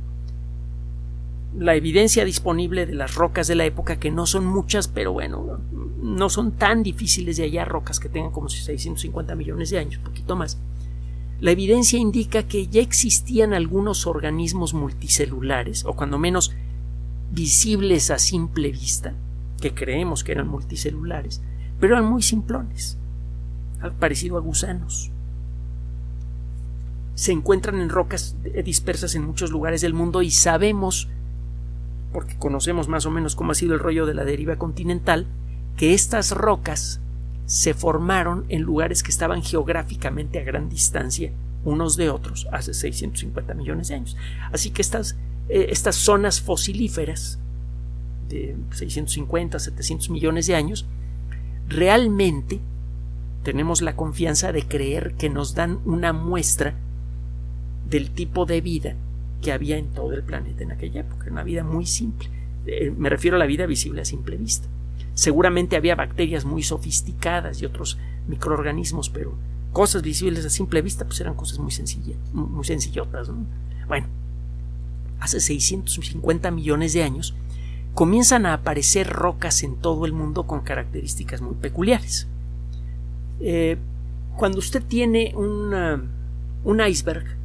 la 1.58 1.76
evidencia 1.76 2.24
disponible 2.24 2.86
de 2.86 2.93
las 2.93 3.15
rocas 3.15 3.48
de 3.48 3.56
la 3.56 3.65
época, 3.65 4.00
que 4.00 4.12
no 4.12 4.28
son 4.28 4.46
muchas, 4.46 4.88
pero 4.88 5.12
bueno, 5.13 5.60
no 6.02 6.30
son 6.30 6.52
tan 6.52 6.84
difíciles 6.84 7.38
de 7.38 7.43
hallar 7.43 7.67
rocas 7.67 8.00
que 8.00 8.10
tengan 8.10 8.32
como 8.32 8.48
650 8.48 9.36
millones 9.36 9.72
de 9.72 9.80
años, 9.80 10.00
poquito 10.00 10.36
más. 10.36 10.60
La 11.39 11.52
evidencia 11.52 11.98
indica 11.98 12.43
que 12.43 12.67
ya 12.67 12.82
existían 12.82 13.54
algunos 13.54 14.06
organismos 14.06 14.76
multicelulares, 14.76 15.84
o 15.86 15.93
cuando 15.93 16.20
menos 16.20 16.54
visibles 17.32 18.12
a 18.12 18.20
simple 18.20 18.72
vista, 18.72 19.15
que 19.60 19.74
creemos 19.74 20.24
que 20.24 20.34
eran 20.34 20.48
multicelulares, 20.48 21.41
pero 21.80 21.96
eran 21.96 22.10
muy 22.10 22.22
simplones, 22.22 23.00
parecido 24.00 24.38
a 24.38 24.41
gusanos. 24.41 25.12
Se 27.15 27.32
encuentran 27.32 27.82
en 27.82 27.89
rocas 27.89 28.36
dispersas 28.63 29.15
en 29.15 29.26
muchos 29.26 29.50
lugares 29.50 29.82
del 29.82 29.96
mundo 29.96 30.22
y 30.22 30.30
sabemos 30.30 31.10
porque 32.12 32.38
conocemos 32.38 32.88
más 32.88 33.06
o 33.06 33.12
menos 33.12 33.36
cómo 33.36 33.52
ha 33.52 33.56
sido 33.56 33.74
el 33.74 33.80
rollo 33.80 34.06
de 34.06 34.13
la 34.13 34.26
deriva 34.26 34.58
continental, 34.58 35.28
que 35.76 35.93
estas 35.93 36.32
rocas 36.32 37.02
se 37.46 37.74
formaron 37.74 38.46
en 38.50 38.62
lugares 38.62 39.04
que 39.04 39.12
estaban 39.12 39.41
geográficamente 39.41 40.39
a 40.39 40.43
gran 40.43 40.70
distancia 40.70 41.32
unos 41.63 41.98
de 41.98 42.10
otros 42.10 42.48
hace 42.52 42.74
650 42.74 43.54
millones 43.54 43.89
de 43.89 43.96
años. 43.96 44.17
Así 44.52 44.72
que 44.72 44.82
estas, 44.82 45.17
eh, 45.50 45.67
estas 45.70 45.96
zonas 45.96 46.41
fosilíferas 46.41 47.39
de 48.30 48.56
650, 48.72 49.60
700 49.60 50.10
millones 50.10 50.48
de 50.48 50.56
años, 50.56 50.86
realmente 51.67 52.60
tenemos 53.43 53.82
la 53.82 53.96
confianza 53.96 54.52
de 54.52 54.63
creer 54.63 55.13
que 55.15 55.30
nos 55.30 55.56
dan 55.56 55.80
una 55.86 56.13
muestra 56.13 56.76
del 57.89 58.12
tipo 58.12 58.46
de 58.46 58.62
vida 58.62 58.96
que 59.41 59.52
había 59.52 59.78
en 59.78 59.88
todo 59.88 60.13
el 60.13 60.23
planeta 60.23 60.63
en 60.63 60.71
aquella 60.71 61.02
época. 61.02 61.28
Una 61.30 61.43
vida 61.43 61.63
muy 61.63 61.86
simple. 61.86 62.30
Eh, 62.65 62.93
me 62.95 63.10
refiero 63.10 63.38
a 63.38 63.39
la 63.39 63.45
vida 63.45 63.65
visible 63.65 64.02
a 64.02 64.06
simple 64.06 64.38
vista. 64.38 64.67
Seguramente 65.13 65.76
había 65.76 65.95
bacterias 65.95 66.45
muy 66.45 66.63
sofisticadas 66.63 67.62
y 67.62 67.65
otros 67.65 67.97
microorganismos, 68.28 69.10
pero 69.10 69.34
cosas 69.71 70.02
visibles 70.02 70.45
a 70.45 70.50
simple 70.50 70.82
vista 70.82 71.06
pues 71.06 71.19
eran 71.21 71.36
cosas 71.36 71.60
muy 71.60 71.71
sencillas, 71.71 72.17
muy 72.34 72.65
sencillotas. 72.65 73.30
Bueno, 73.88 74.08
hace 75.19 75.39
650 75.39 76.52
millones 76.52 76.93
de 76.93 77.04
años 77.04 77.34
comienzan 77.93 78.45
a 78.45 78.54
aparecer 78.54 79.08
rocas 79.08 79.63
en 79.63 79.76
todo 79.78 80.06
el 80.06 80.13
mundo 80.13 80.45
con 80.45 80.62
características 80.62 81.41
muy 81.41 81.56
peculiares. 81.56 82.28
Eh, 83.39 83.78
cuando 84.36 84.60
usted 84.60 84.84
tiene 84.84 85.34
un 85.36 86.82
iceberg 86.88 87.37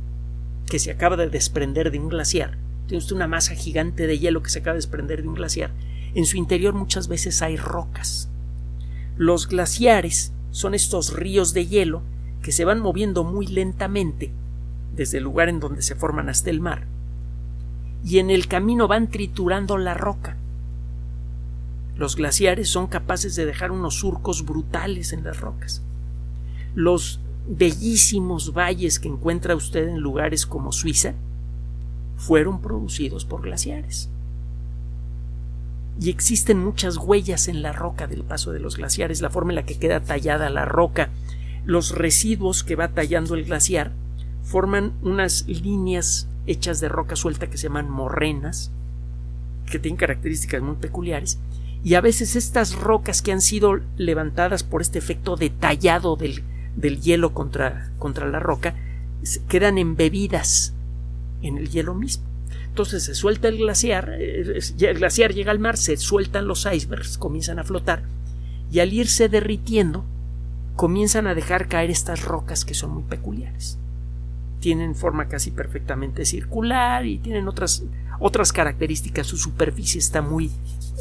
que 0.67 0.79
se 0.79 0.91
acaba 0.91 1.17
de 1.17 1.29
desprender 1.29 1.91
de 1.91 1.99
un 1.99 2.09
glaciar, 2.09 2.59
tiene 2.87 2.99
usted 2.99 3.17
una 3.17 3.29
masa 3.29 3.55
gigante 3.55 4.07
de 4.07 4.19
hielo 4.19 4.43
que 4.43 4.51
se 4.51 4.61
acaba 4.61 4.75
de 4.75 4.79
desprender 4.79 5.23
de 5.23 5.29
un 5.29 5.35
glaciar, 5.35 5.71
en 6.15 6.27
su 6.27 6.37
interior 6.37 6.75
muchas 6.75 7.09
veces 7.09 7.43
hay 7.43 7.57
rocas. 7.57 8.29
Los 9.17 9.49
glaciares 9.49 10.33
son 10.51 10.75
estos 10.75 11.13
ríos 11.13 11.55
de 11.55 11.67
hielo 11.67 12.03
que 12.43 12.53
se 12.53 12.65
van 12.65 12.81
moviendo 12.81 13.25
muy 13.25 13.47
lentamente 13.47 14.33
desde 14.95 15.19
el 15.19 15.25
lugar 15.25 15.49
en 15.49 15.61
donde 15.61 15.83
se 15.83 15.95
forman 15.95 16.29
hasta 16.29 16.51
el 16.51 16.61
mar, 16.61 16.87
y 18.05 18.19
en 18.19 18.31
el 18.31 18.47
camino 18.47 18.89
van 18.89 19.09
triturando 19.09 19.79
la 19.79 19.95
roca. 19.95 20.37
Los 21.97 22.17
glaciares 22.17 22.69
son 22.69 22.87
capaces 22.87 23.37
de 23.37 23.47
dejar 23.47 23.71
unos 23.71 24.01
surcos 24.01 24.45
brutales 24.45 25.13
en 25.13 25.25
las 25.25 25.41
rocas. 25.41 25.83
Los 26.75 27.21
bellísimos 27.49 28.53
valles 28.53 28.99
que 28.99 29.09
encuentra 29.09 29.57
usted 29.57 29.89
en 29.89 29.99
lugares 29.99 30.47
como 30.47 30.73
Suiza 30.73 31.15
fueron 32.17 32.61
producidos 32.61 33.25
por 33.25 33.43
glaciares. 33.43 34.09
Y 36.01 36.09
existen 36.09 36.59
muchas 36.59 36.97
huellas 36.97 37.49
en 37.49 37.63
la 37.63 37.73
roca 37.73 38.07
del 38.07 38.23
paso 38.23 38.53
de 38.53 38.61
los 38.61 38.77
glaciares, 38.77 39.21
la 39.21 39.31
forma 39.31 39.53
en 39.53 39.57
la 39.57 39.67
que 39.67 39.79
queda 39.79 40.01
tallada 40.01 40.49
la 40.51 40.65
roca, 40.65 41.11
los 41.65 41.91
residuos 41.91 42.65
que 42.65 42.77
va 42.77 42.89
tallando 42.89 43.35
el 43.35 43.45
glaciar, 43.45 43.93
forman 44.43 44.93
unas 45.03 45.47
líneas 45.47 46.29
hechas 46.47 46.81
de 46.81 46.89
roca 46.89 47.17
suelta 47.17 47.49
que 47.49 47.59
se 47.59 47.65
llaman 47.65 47.91
morrenas, 47.91 48.71
que 49.71 49.79
tienen 49.79 49.99
características 49.99 50.63
muy 50.63 50.77
peculiares, 50.77 51.39
y 51.85 51.95
a 51.95 52.01
veces 52.01 52.37
estas 52.37 52.75
rocas 52.75 53.23
que 53.23 53.33
han 53.33 53.41
sido 53.41 53.81
levantadas 53.97 54.63
por 54.63 54.81
este 54.81 54.99
efecto 54.99 55.37
de 55.37 55.51
tallado 55.51 56.17
del, 56.17 56.43
del 56.77 57.01
hielo 57.01 57.35
contra, 57.35 57.91
contra 57.99 58.29
la 58.29 58.41
roca 58.41 58.75
quedan 59.49 59.79
embebidas 59.79 60.75
en 61.43 61.59
el 61.59 61.71
hielo 61.71 61.95
mismo. 61.95 62.25
Entonces 62.69 63.05
se 63.05 63.15
suelta 63.15 63.49
el 63.49 63.59
glaciar, 63.59 64.17
eh, 64.19 64.61
el 64.81 64.99
glaciar 64.99 65.35
llega 65.35 65.51
al 65.51 65.59
mar, 65.59 65.77
se 65.77 65.97
sueltan 65.97 66.47
los 66.47 66.67
icebergs, 66.67 67.19
comienzan 67.19 67.59
a 67.59 67.65
flotar 67.65 68.03
y 68.71 68.81
al 68.81 68.93
irse 68.93 69.29
derritiendo 69.29 70.05
comienzan 70.77 71.27
a 71.27 71.35
dejar 71.35 71.69
caer 71.69 71.91
estas 71.91 72.25
rocas 72.25 72.65
que 72.65 72.75
son 72.75 72.93
muy 72.95 73.03
peculiares. 73.03 73.79
Tienen 74.61 74.95
forma 74.95 75.29
casi 75.29 75.51
perfectamente 75.51 76.25
circular 76.25 77.05
y 77.05 77.19
tienen 77.19 77.49
otras, 77.49 77.83
otras 78.21 78.53
características. 78.53 79.27
Su 79.27 79.37
superficie 79.37 79.99
está 79.99 80.23
muy, 80.23 80.51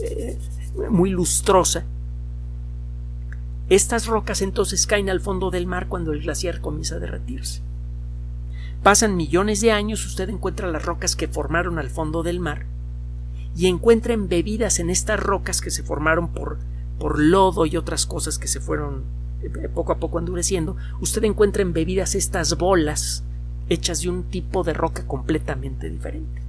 eh, 0.03 0.37
muy 0.89 1.11
lustrosa 1.11 1.85
estas 3.71 4.05
rocas 4.05 4.41
entonces 4.41 4.85
caen 4.85 5.09
al 5.09 5.21
fondo 5.21 5.49
del 5.49 5.65
mar 5.65 5.87
cuando 5.87 6.11
el 6.11 6.21
glaciar 6.21 6.59
comienza 6.59 6.95
a 6.95 6.99
derretirse. 6.99 7.61
Pasan 8.83 9.15
millones 9.15 9.61
de 9.61 9.71
años, 9.71 10.05
usted 10.05 10.27
encuentra 10.27 10.69
las 10.69 10.83
rocas 10.83 11.15
que 11.15 11.29
formaron 11.29 11.79
al 11.79 11.89
fondo 11.89 12.21
del 12.21 12.41
mar 12.41 12.65
y 13.55 13.67
encuentra 13.67 14.13
embebidas 14.13 14.79
en 14.79 14.89
estas 14.89 15.21
rocas 15.21 15.61
que 15.61 15.71
se 15.71 15.83
formaron 15.83 16.33
por, 16.33 16.57
por 16.99 17.17
lodo 17.17 17.65
y 17.65 17.77
otras 17.77 18.05
cosas 18.05 18.37
que 18.37 18.49
se 18.49 18.59
fueron 18.59 19.03
eh, 19.41 19.69
poco 19.73 19.93
a 19.93 19.99
poco 19.99 20.19
endureciendo, 20.19 20.75
usted 20.99 21.23
encuentra 21.23 21.61
embebidas 21.61 22.13
estas 22.13 22.57
bolas 22.57 23.23
hechas 23.69 24.01
de 24.01 24.09
un 24.09 24.23
tipo 24.23 24.65
de 24.65 24.73
roca 24.73 25.07
completamente 25.07 25.89
diferente. 25.89 26.41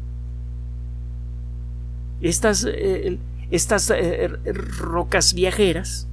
Estas, 2.20 2.66
eh, 2.68 3.16
estas 3.52 3.90
eh, 3.90 4.26
rocas 4.44 5.34
viajeras 5.34 6.08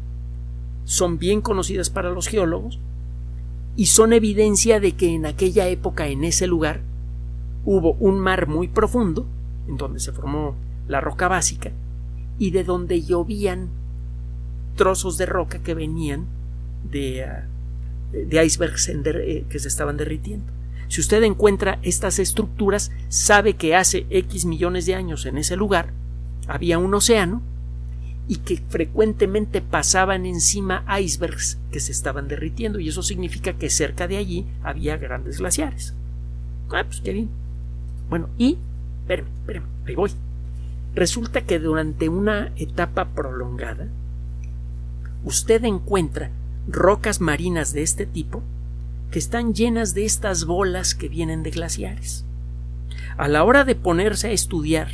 son 0.89 1.19
bien 1.19 1.41
conocidas 1.41 1.91
para 1.91 2.09
los 2.09 2.27
geólogos 2.27 2.79
y 3.75 3.85
son 3.85 4.11
evidencia 4.11 4.79
de 4.79 4.93
que 4.93 5.13
en 5.13 5.27
aquella 5.27 5.67
época, 5.67 6.07
en 6.07 6.23
ese 6.23 6.47
lugar, 6.47 6.81
hubo 7.63 7.93
un 7.99 8.19
mar 8.19 8.47
muy 8.47 8.67
profundo, 8.67 9.27
en 9.67 9.77
donde 9.77 9.99
se 9.99 10.11
formó 10.11 10.55
la 10.87 10.99
roca 10.99 11.27
básica, 11.27 11.71
y 12.39 12.49
de 12.49 12.63
donde 12.63 13.03
llovían 13.03 13.69
trozos 14.75 15.19
de 15.19 15.27
roca 15.27 15.59
que 15.59 15.75
venían 15.75 16.25
de, 16.91 17.23
ah, 17.23 17.45
de 18.11 18.43
icebergs 18.43 18.89
eh, 18.89 19.45
que 19.47 19.59
se 19.59 19.67
estaban 19.67 19.95
derritiendo. 19.95 20.51
Si 20.87 21.01
usted 21.01 21.21
encuentra 21.21 21.77
estas 21.83 22.17
estructuras, 22.17 22.91
sabe 23.09 23.53
que 23.53 23.75
hace 23.75 24.07
X 24.09 24.45
millones 24.45 24.87
de 24.87 24.95
años 24.95 25.27
en 25.27 25.37
ese 25.37 25.55
lugar 25.55 25.93
había 26.47 26.79
un 26.79 26.95
océano 26.95 27.43
y 28.29 28.37
que 28.37 28.61
frecuentemente 28.69 29.59
pasaban 29.59 30.27
encima 30.27 30.85
icebergs 31.01 31.57
que 31.71 31.79
se 31.79 31.91
estaban 31.91 32.27
derritiendo 32.27 32.79
y 32.79 32.87
eso 32.87 33.01
significa 33.01 33.53
que 33.53 33.71
cerca 33.71 34.07
de 34.07 34.17
allí 34.17 34.45
había 34.63 34.97
grandes 34.97 35.39
glaciares. 35.39 35.95
Ah, 36.71 36.83
pues. 36.85 37.01
Bueno, 38.07 38.29
y 38.37 38.59
espérame, 39.01 39.27
espérame, 39.39 39.65
ahí 39.87 39.95
voy. 39.95 40.11
Resulta 40.93 41.41
que 41.41 41.57
durante 41.57 42.07
una 42.07 42.51
etapa 42.55 43.05
prolongada, 43.15 43.87
usted 45.23 45.63
encuentra 45.65 46.29
rocas 46.67 47.21
marinas 47.21 47.73
de 47.73 47.81
este 47.81 48.05
tipo 48.05 48.43
que 49.09 49.17
están 49.17 49.55
llenas 49.55 49.95
de 49.95 50.05
estas 50.05 50.45
bolas 50.45 50.93
que 50.93 51.09
vienen 51.09 51.41
de 51.41 51.49
glaciares. 51.49 52.25
A 53.17 53.27
la 53.27 53.43
hora 53.43 53.63
de 53.63 53.73
ponerse 53.73 54.27
a 54.27 54.31
estudiar 54.31 54.89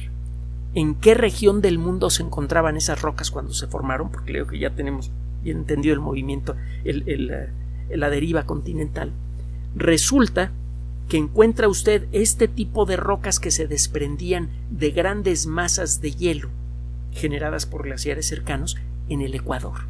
en 0.75 0.93
qué 0.95 1.13
región 1.15 1.61
del 1.61 1.79
mundo 1.79 2.09
se 2.09 2.21
encontraban 2.21 2.77
esas 2.77 3.01
rocas 3.01 3.31
cuando 3.31 3.53
se 3.53 3.67
formaron, 3.67 4.11
porque 4.11 4.33
creo 4.33 4.45
que 4.45 4.59
ya 4.59 4.69
tenemos 4.69 5.09
bien 5.41 5.59
entendido 5.59 5.93
el 5.93 6.01
movimiento, 6.01 6.55
eh, 6.83 7.49
la 7.89 8.09
deriva 8.09 8.43
continental, 8.43 9.11
resulta 9.75 10.51
que 11.07 11.17
encuentra 11.17 11.69
usted 11.69 12.07
este 12.11 12.47
tipo 12.47 12.85
de 12.85 12.97
rocas 12.97 13.39
que 13.39 13.51
se 13.51 13.67
desprendían 13.67 14.49
de 14.69 14.91
grandes 14.91 15.47
masas 15.47 16.01
de 16.01 16.11
hielo 16.11 16.49
generadas 17.11 17.65
por 17.65 17.83
glaciares 17.83 18.27
cercanos 18.27 18.75
en 19.07 19.21
el 19.21 19.33
Ecuador. 19.33 19.87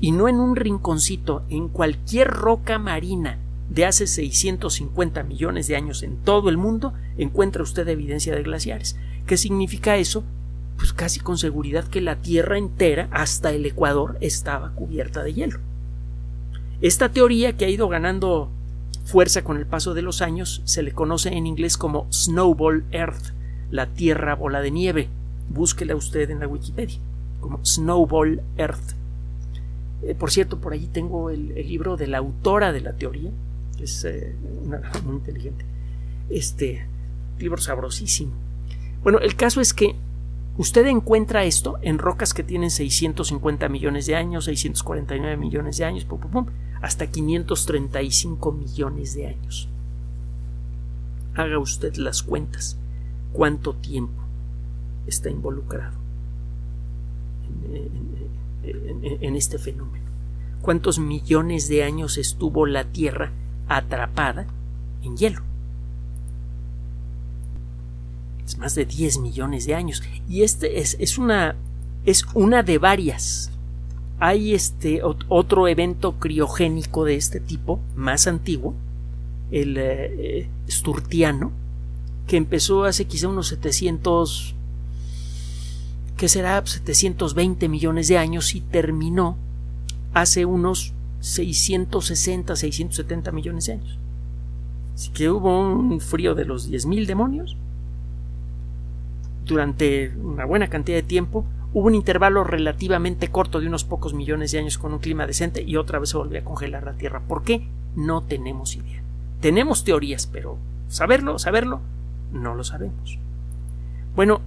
Y 0.00 0.12
no 0.12 0.28
en 0.28 0.36
un 0.36 0.56
rinconcito, 0.56 1.42
en 1.48 1.68
cualquier 1.68 2.28
roca 2.28 2.78
marina 2.78 3.38
de 3.72 3.86
hace 3.86 4.06
650 4.06 5.22
millones 5.22 5.66
de 5.66 5.76
años 5.76 6.02
en 6.02 6.16
todo 6.16 6.48
el 6.48 6.56
mundo, 6.56 6.92
encuentra 7.16 7.62
usted 7.62 7.88
evidencia 7.88 8.34
de 8.34 8.42
glaciares. 8.42 8.96
¿Qué 9.26 9.36
significa 9.36 9.96
eso? 9.96 10.24
Pues 10.76 10.92
casi 10.92 11.20
con 11.20 11.38
seguridad 11.38 11.84
que 11.84 12.00
la 12.00 12.16
Tierra 12.16 12.58
entera, 12.58 13.08
hasta 13.12 13.50
el 13.50 13.64
Ecuador, 13.64 14.18
estaba 14.20 14.72
cubierta 14.72 15.22
de 15.22 15.32
hielo. 15.32 15.60
Esta 16.80 17.10
teoría 17.10 17.56
que 17.56 17.64
ha 17.64 17.70
ido 17.70 17.88
ganando 17.88 18.50
fuerza 19.04 19.42
con 19.42 19.56
el 19.56 19.66
paso 19.66 19.94
de 19.94 20.02
los 20.02 20.20
años 20.20 20.62
se 20.64 20.82
le 20.82 20.92
conoce 20.92 21.30
en 21.30 21.46
inglés 21.46 21.76
como 21.76 22.06
Snowball 22.12 22.84
Earth, 22.90 23.32
la 23.70 23.86
Tierra 23.86 24.34
bola 24.34 24.60
de 24.60 24.70
nieve. 24.70 25.08
Búsquela 25.48 25.96
usted 25.96 26.30
en 26.30 26.40
la 26.40 26.48
Wikipedia 26.48 26.98
como 27.40 27.64
Snowball 27.64 28.40
Earth. 28.56 28.94
Eh, 30.02 30.14
por 30.14 30.30
cierto, 30.30 30.58
por 30.58 30.72
allí 30.72 30.86
tengo 30.86 31.28
el, 31.28 31.54
libro 31.54 31.96
de 31.98 32.06
la 32.06 32.18
autora 32.18 32.72
de 32.72 32.80
la 32.80 32.94
teoría, 32.94 33.30
es 33.82 34.04
eh, 34.04 34.34
muy 35.04 35.16
inteligente. 35.16 35.64
Este 36.30 36.86
libro 37.38 37.60
sabrosísimo. 37.60 38.32
Bueno, 39.02 39.18
el 39.18 39.34
caso 39.34 39.60
es 39.60 39.74
que 39.74 39.96
usted 40.56 40.86
encuentra 40.86 41.44
esto 41.44 41.78
en 41.82 41.98
rocas 41.98 42.34
que 42.34 42.44
tienen 42.44 42.70
650 42.70 43.68
millones 43.68 44.06
de 44.06 44.14
años, 44.14 44.44
649 44.44 45.36
millones 45.36 45.76
de 45.76 45.84
años, 45.84 46.04
pum, 46.04 46.20
pum, 46.20 46.30
pum, 46.30 46.46
hasta 46.80 47.06
535 47.08 48.52
millones 48.52 49.14
de 49.14 49.26
años. 49.28 49.68
Haga 51.34 51.58
usted 51.58 51.94
las 51.96 52.22
cuentas. 52.22 52.78
¿Cuánto 53.32 53.74
tiempo 53.74 54.22
está 55.06 55.30
involucrado 55.30 55.96
en, 58.62 59.36
este 59.36 59.58
fenómeno? 59.58 60.04
¿Cuántos 60.60 60.98
millones 60.98 61.68
de 61.68 61.82
años 61.82 62.18
estuvo 62.18 62.66
la 62.66 62.84
Tierra 62.84 63.32
atrapada 63.68 64.46
en 65.02 65.16
hielo? 65.16 65.42
Es 68.44 68.58
más 68.58 68.74
de 68.74 68.84
10 68.84 69.18
millones 69.18 69.66
de 69.66 69.74
años. 69.74 70.02
Y 70.28 70.42
este 70.42 70.80
es, 70.80 70.96
es 71.00 71.18
una 71.18 71.56
es 72.04 72.24
una 72.34 72.64
de 72.64 72.78
varias 72.78 73.52
hay 74.24 74.54
este 74.54 75.00
otro 75.02 75.66
evento 75.66 76.12
criogénico 76.20 77.04
de 77.04 77.16
este 77.16 77.40
tipo, 77.40 77.80
más 77.96 78.28
antiguo, 78.28 78.72
el 79.50 79.74
eh, 79.76 80.48
Sturtiano, 80.70 81.50
que 82.28 82.36
empezó 82.36 82.84
hace 82.84 83.06
quizá 83.06 83.26
unos 83.26 83.48
700, 83.48 84.54
que 86.16 86.28
será 86.28 86.64
720 86.64 87.68
millones 87.68 88.06
de 88.06 88.18
años 88.18 88.54
y 88.54 88.60
terminó 88.60 89.36
hace 90.14 90.46
unos 90.46 90.92
660, 91.22 92.54
670 92.54 93.32
millones 93.32 93.66
de 93.66 93.72
años. 93.72 93.98
Así 94.94 95.10
que 95.10 95.30
hubo 95.30 95.58
un 95.58 96.00
frío 96.00 96.34
de 96.34 96.44
los 96.44 96.70
10.000 96.70 97.06
demonios 97.06 97.56
durante 99.46 100.12
una 100.22 100.44
buena 100.44 100.68
cantidad 100.68 100.98
de 100.98 101.02
tiempo, 101.02 101.44
Hubo 101.74 101.86
un 101.86 101.94
intervalo 101.94 102.44
relativamente 102.44 103.28
corto 103.28 103.58
de 103.58 103.66
unos 103.66 103.84
pocos 103.84 104.12
millones 104.12 104.52
de 104.52 104.58
años 104.58 104.76
con 104.76 104.92
un 104.92 104.98
clima 104.98 105.26
decente 105.26 105.62
y 105.62 105.76
otra 105.76 105.98
vez 105.98 106.10
se 106.10 106.18
volvió 106.18 106.38
a 106.38 106.44
congelar 106.44 106.84
la 106.84 106.92
Tierra. 106.92 107.22
¿Por 107.26 107.44
qué? 107.44 107.66
No 107.96 108.22
tenemos 108.22 108.76
idea. 108.76 109.02
Tenemos 109.40 109.82
teorías, 109.82 110.26
pero 110.26 110.58
saberlo, 110.88 111.38
saberlo, 111.38 111.80
no 112.30 112.54
lo 112.54 112.62
sabemos. 112.62 113.18
Bueno, 114.14 114.42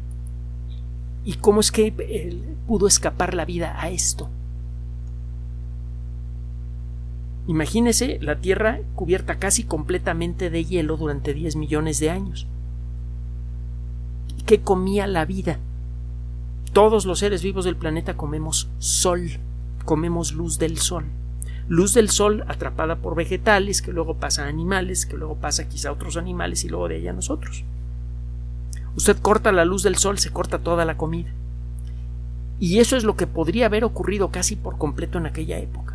¿y 1.24 1.34
cómo 1.34 1.62
es 1.62 1.72
que 1.72 1.96
eh, 1.98 2.40
pudo 2.68 2.86
escapar 2.86 3.34
la 3.34 3.46
vida 3.46 3.76
a 3.82 3.90
esto? 3.90 4.30
Imagínese 7.48 8.18
la 8.22 8.38
Tierra 8.38 8.80
cubierta 8.96 9.38
casi 9.38 9.64
completamente 9.64 10.50
de 10.50 10.66
hielo 10.66 10.98
durante 10.98 11.34
10 11.34 11.56
millones 11.58 12.00
de 12.00 12.10
años. 12.10 12.48
¿Qué 14.46 14.62
comía 14.62 15.06
la 15.06 15.26
vida? 15.26 15.60
Todos 16.74 17.06
los 17.06 17.20
seres 17.20 17.44
vivos 17.44 17.66
del 17.66 17.76
planeta 17.76 18.18
comemos 18.18 18.70
sol, 18.80 19.30
comemos 19.86 20.34
luz 20.34 20.58
del 20.58 20.78
sol. 20.78 21.06
Luz 21.68 21.94
del 21.94 22.10
sol 22.10 22.44
atrapada 22.48 22.98
por 22.98 23.16
vegetales, 23.16 23.82
que 23.82 23.94
luego 23.94 24.16
pasa 24.16 24.46
a 24.46 24.48
animales, 24.48 25.06
que 25.06 25.18
luego 25.18 25.36
pasa 25.36 25.68
quizá 25.68 25.90
a 25.90 25.94
otros 25.94 26.18
animales 26.18 26.64
y 26.64 26.70
luego 26.70 26.88
de 26.88 26.98
ella 26.98 27.12
a 27.12 27.16
nosotros. 27.16 27.64
Usted 28.96 29.18
corta 29.18 29.52
la 29.52 29.66
luz 29.66 29.84
del 29.84 29.98
sol, 29.98 30.20
se 30.20 30.32
corta 30.32 30.60
toda 30.60 30.86
la 30.86 30.98
comida. 30.98 31.32
Y 32.60 32.80
eso 32.80 32.96
es 32.98 33.04
lo 33.04 33.16
que 33.16 33.28
podría 33.28 33.66
haber 33.66 33.84
ocurrido 33.84 34.30
casi 34.30 34.56
por 34.56 34.78
completo 34.78 35.18
en 35.18 35.26
aquella 35.26 35.58
época. 35.60 35.95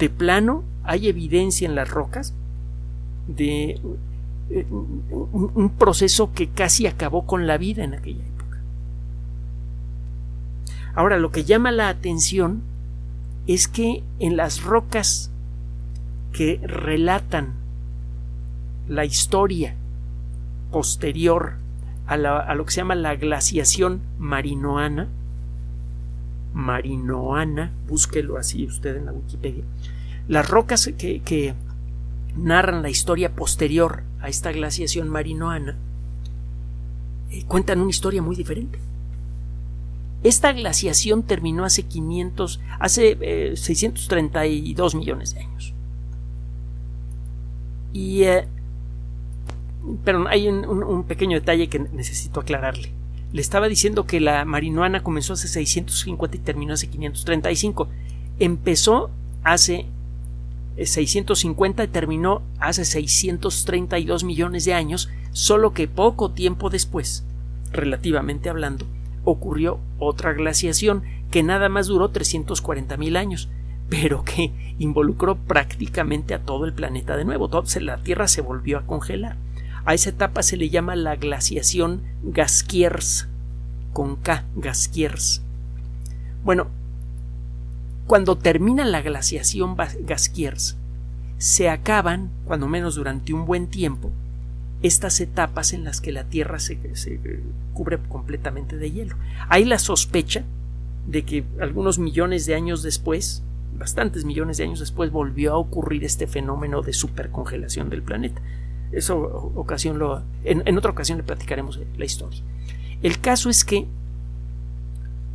De 0.00 0.08
plano, 0.08 0.64
hay 0.82 1.08
evidencia 1.08 1.68
en 1.68 1.74
las 1.74 1.90
rocas 1.90 2.32
de 3.28 3.78
eh, 4.48 4.66
un, 4.70 5.72
proceso 5.78 6.32
que 6.32 6.48
casi 6.48 6.86
acabó 6.86 7.26
con 7.26 7.46
la 7.46 7.58
vida 7.58 7.84
en 7.84 7.92
aquella 7.92 8.24
época. 8.24 8.60
Ahora, 10.94 11.18
lo 11.18 11.30
que 11.30 11.44
llama 11.44 11.70
la 11.70 11.90
atención 11.90 12.62
es 13.46 13.68
que 13.68 14.02
en 14.20 14.38
las 14.38 14.62
rocas 14.62 15.30
que 16.32 16.60
relatan 16.64 17.52
la 18.88 19.04
historia 19.04 19.74
posterior 20.72 21.56
a, 22.06 22.16
lo 22.16 22.64
que 22.64 22.72
se 22.72 22.80
llama 22.80 22.94
la 22.94 23.16
glaciación 23.16 24.00
marinoana, 24.18 25.08
marinoana, 26.54 27.72
búsquelo 27.88 28.36
así 28.36 28.66
usted 28.66 28.96
en 28.96 29.06
la 29.06 29.12
Wikipedia, 29.12 29.64
las 30.28 30.48
rocas 30.48 30.90
que, 30.96 31.54
narran 32.36 32.82
la 32.82 32.90
historia 32.90 33.34
posterior 33.34 34.04
a 34.20 34.28
esta 34.28 34.52
glaciación 34.52 35.08
marinoana 35.08 35.76
eh, 37.32 37.44
cuentan 37.48 37.80
una 37.80 37.90
historia 37.90 38.22
muy 38.22 38.36
diferente. 38.36 38.78
Esta 40.22 40.52
glaciación 40.52 41.24
terminó 41.24 41.64
hace 41.64 41.82
500, 41.82 42.60
hace 42.78 43.56
632 43.56 44.94
eh, 44.94 44.96
millones 44.96 45.34
de 45.34 45.40
años. 45.40 45.74
Y, 47.92 48.22
eh, 48.22 48.46
hay 50.28 50.48
un, 50.48 51.04
pequeño 51.04 51.40
detalle 51.40 51.68
que 51.68 51.78
necesito 51.78 52.40
aclararle. 52.40 52.92
Le 53.32 53.40
estaba 53.40 53.68
diciendo 53.68 54.06
que 54.06 54.20
la 54.20 54.44
marinuana 54.44 55.02
comenzó 55.02 55.34
hace 55.34 55.48
650 55.48 56.36
y 56.36 56.40
terminó 56.40 56.74
hace 56.74 56.88
535. 56.88 57.88
Empezó 58.38 59.10
hace 59.44 59.86
650 60.76 61.82
eh, 61.82 61.86
y 61.86 61.88
terminó 61.88 62.42
hace 62.58 62.84
632 62.84 64.24
millones 64.24 64.64
de 64.64 64.74
años, 64.74 65.08
solo 65.32 65.72
que 65.72 65.86
poco 65.86 66.30
tiempo 66.30 66.70
después, 66.70 67.24
relativamente 67.72 68.48
hablando, 68.48 68.86
ocurrió 69.24 69.78
otra 69.98 70.32
glaciación 70.32 71.02
que 71.30 71.42
nada 71.42 71.68
más 71.68 71.86
duró 71.86 72.12
340.000 72.12 73.16
años, 73.16 73.48
pero 73.88 74.24
que 74.24 74.52
involucró 74.78 75.36
prácticamente 75.36 76.34
a 76.34 76.40
todo 76.40 76.64
el 76.64 76.72
planeta 76.72 77.16
de 77.16 77.24
nuevo. 77.24 77.48
la 77.80 77.98
Tierra 77.98 78.26
se 78.26 78.40
volvió 78.40 78.78
a 78.78 78.86
congelar. 78.86 79.36
A 79.84 79.94
esa 79.94 80.10
etapa 80.10 80.42
se 80.42 80.56
le 80.56 80.68
llama 80.68 80.96
la 80.96 81.16
glaciación 81.16 82.02
Gaskiers, 82.22 83.28
con 83.92 84.16
K, 84.16 84.44
Gaskiers. 84.56 85.42
Bueno, 86.44 86.68
cuando 88.06 88.36
termina 88.36 88.84
la 88.84 89.02
glaciación 89.02 89.76
Gaskiers, 89.76 90.76
se 91.38 91.70
acaban, 91.70 92.30
cuando 92.44 92.68
menos 92.68 92.96
durante 92.96 93.32
un 93.32 93.46
buen 93.46 93.68
tiempo, 93.68 94.10
estas 94.82 95.20
etapas 95.20 95.72
en 95.72 95.84
las 95.84 96.00
que 96.00 96.12
la 96.12 96.24
Tierra 96.24 96.58
se, 96.58 96.78
cubre 97.72 97.98
completamente 98.08 98.76
de 98.76 98.90
hielo. 98.90 99.16
Hay 99.48 99.64
la 99.64 99.78
sospecha 99.78 100.44
de 101.06 101.24
que 101.24 101.44
algunos 101.60 101.98
millones 101.98 102.46
de 102.46 102.54
años 102.54 102.82
después, 102.82 103.42
bastantes 103.78 104.24
millones 104.24 104.56
de 104.56 104.64
años 104.64 104.80
después, 104.80 105.10
volvió 105.10 105.52
a 105.52 105.58
ocurrir 105.58 106.04
este 106.04 106.26
fenómeno 106.26 106.82
de 106.82 106.92
supercongelación 106.92 107.90
del 107.90 108.02
planeta. 108.02 108.40
Eso 108.92 109.52
ocasión 109.54 109.98
lo, 109.98 110.22
en, 110.44 110.62
en 110.66 110.78
otra 110.78 110.90
ocasión 110.90 111.18
le 111.18 111.24
platicaremos 111.24 111.80
la 111.96 112.04
historia. 112.04 112.40
El 113.02 113.20
caso 113.20 113.48
es 113.48 113.64
que 113.64 113.86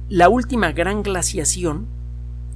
la 0.09 0.29
última 0.29 0.71
gran 0.71 1.01
glaciación 1.01 1.87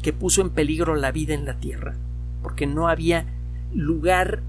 que 0.02 0.14
puso 0.14 0.42
en 0.42 0.50
peligro 0.50 0.96
la 0.96 1.12
vida 1.12 1.34
en 1.34 1.46
la 1.46 1.56
Tierra, 1.56 1.96
porque 2.44 2.68
no 2.68 2.88
había 2.88 3.26
lugar, 3.74 4.42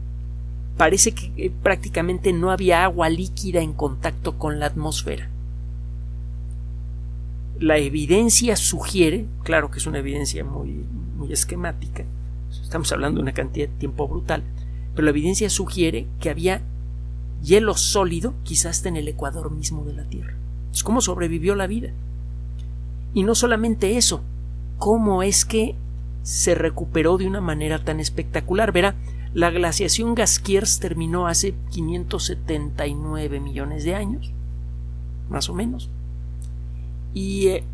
parece 0.77 1.13
que 1.13 1.33
eh, 1.37 1.53
prácticamente 1.63 2.33
no 2.33 2.51
había 2.51 2.85
agua 2.85 3.09
líquida 3.09 3.61
en 3.61 3.73
contacto 3.73 4.39
con 4.39 4.61
la 4.61 4.67
atmósfera. 4.67 5.29
La 7.59 7.79
evidencia 7.79 8.57
sugiere, 8.57 9.27
claro 9.43 9.71
que 9.71 9.79
es 9.79 9.87
una 9.87 9.99
evidencia 9.99 10.45
muy, 10.45 10.85
muy 11.17 11.33
esquemática, 11.33 12.05
estamos 12.51 12.91
hablando 12.93 13.19
de 13.19 13.23
una 13.23 13.33
cantidad 13.35 13.69
de 13.69 13.77
tiempo 13.77 14.09
brutal, 14.09 14.43
pero 14.95 15.05
la 15.05 15.11
evidencia 15.11 15.51
sugiere 15.51 16.07
que 16.21 16.31
había 16.31 16.63
hielo 17.43 17.75
sólido, 17.75 18.35
quizás 18.43 18.85
en 18.87 18.97
el 18.97 19.09
ecuador 19.09 19.51
mismo 19.51 19.85
de 19.85 19.95
la 19.95 20.05
Tierra. 20.05 20.35
Es 20.73 20.83
como 20.83 21.01
sobrevivió 21.01 21.55
la 21.55 21.67
vida. 21.67 21.91
Y 23.15 23.25
no 23.25 23.35
solamente 23.35 23.97
eso, 23.97 24.23
cómo 24.79 25.23
es 25.23 25.45
que 25.45 25.75
se 26.23 26.55
recuperó 26.55 27.19
de 27.19 27.27
una 27.27 27.41
manera 27.41 27.85
tan 27.85 27.99
espectacular. 28.01 28.73
Verá, 28.73 28.95
la 29.35 29.51
glaciación 29.51 30.15
Gaskiers 30.15 30.81
terminó 30.81 31.27
hace 31.27 31.55
579 31.71 33.41
millones 33.41 33.85
de 33.85 33.95
años, 33.95 34.33
más 35.29 35.49
o 35.49 35.55
menos. 35.55 35.89
Y 37.15 37.49
eh, 37.49 37.65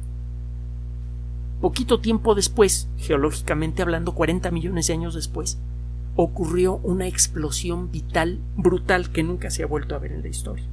poquito 1.60 2.00
tiempo 2.00 2.34
después, 2.34 2.88
geológicamente 2.98 3.82
hablando, 3.82 4.14
40 4.14 4.50
millones 4.50 4.86
de 4.86 4.92
años 4.94 5.14
después, 5.14 5.58
ocurrió 6.16 6.76
una 6.82 7.06
explosión 7.06 7.90
vital 7.90 8.40
brutal 8.56 9.10
que 9.12 9.22
nunca 9.22 9.50
se 9.50 9.62
ha 9.62 9.66
vuelto 9.66 9.94
a 9.94 9.98
ver 9.98 10.12
en 10.12 10.22
la 10.22 10.28
historia. 10.28 10.64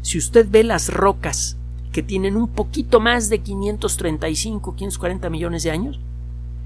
Si 0.00 0.16
usted 0.16 0.48
ve 0.50 0.64
las 0.64 0.92
rocas 0.92 1.56
que 1.92 2.02
tienen 2.02 2.36
un 2.36 2.48
poquito 2.48 3.00
más 3.00 3.28
de 3.28 3.40
535, 3.40 4.74
540 4.74 5.30
millones 5.30 5.62
de 5.62 5.70
años, 5.70 6.00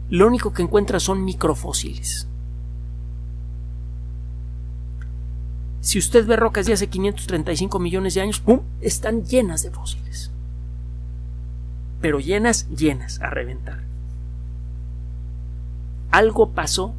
lo 0.08 0.26
único 0.26 0.52
que 0.52 0.62
encuentra 0.62 1.00
son 1.00 1.24
microfósiles. 1.24 2.28
Si 5.80 5.98
usted 5.98 6.24
ve 6.26 6.36
rocas 6.36 6.66
de 6.66 6.74
hace 6.74 6.86
535 6.86 7.78
millones 7.80 8.14
de 8.14 8.20
años, 8.20 8.38
¡pum! 8.38 8.60
están 8.80 9.24
llenas 9.24 9.62
de 9.62 9.70
fósiles. 9.72 10.30
Pero 12.00 12.20
llenas, 12.20 12.68
llenas, 12.68 13.20
a 13.20 13.30
reventar. 13.30 13.80
Algo 16.12 16.50
pasó 16.50 16.94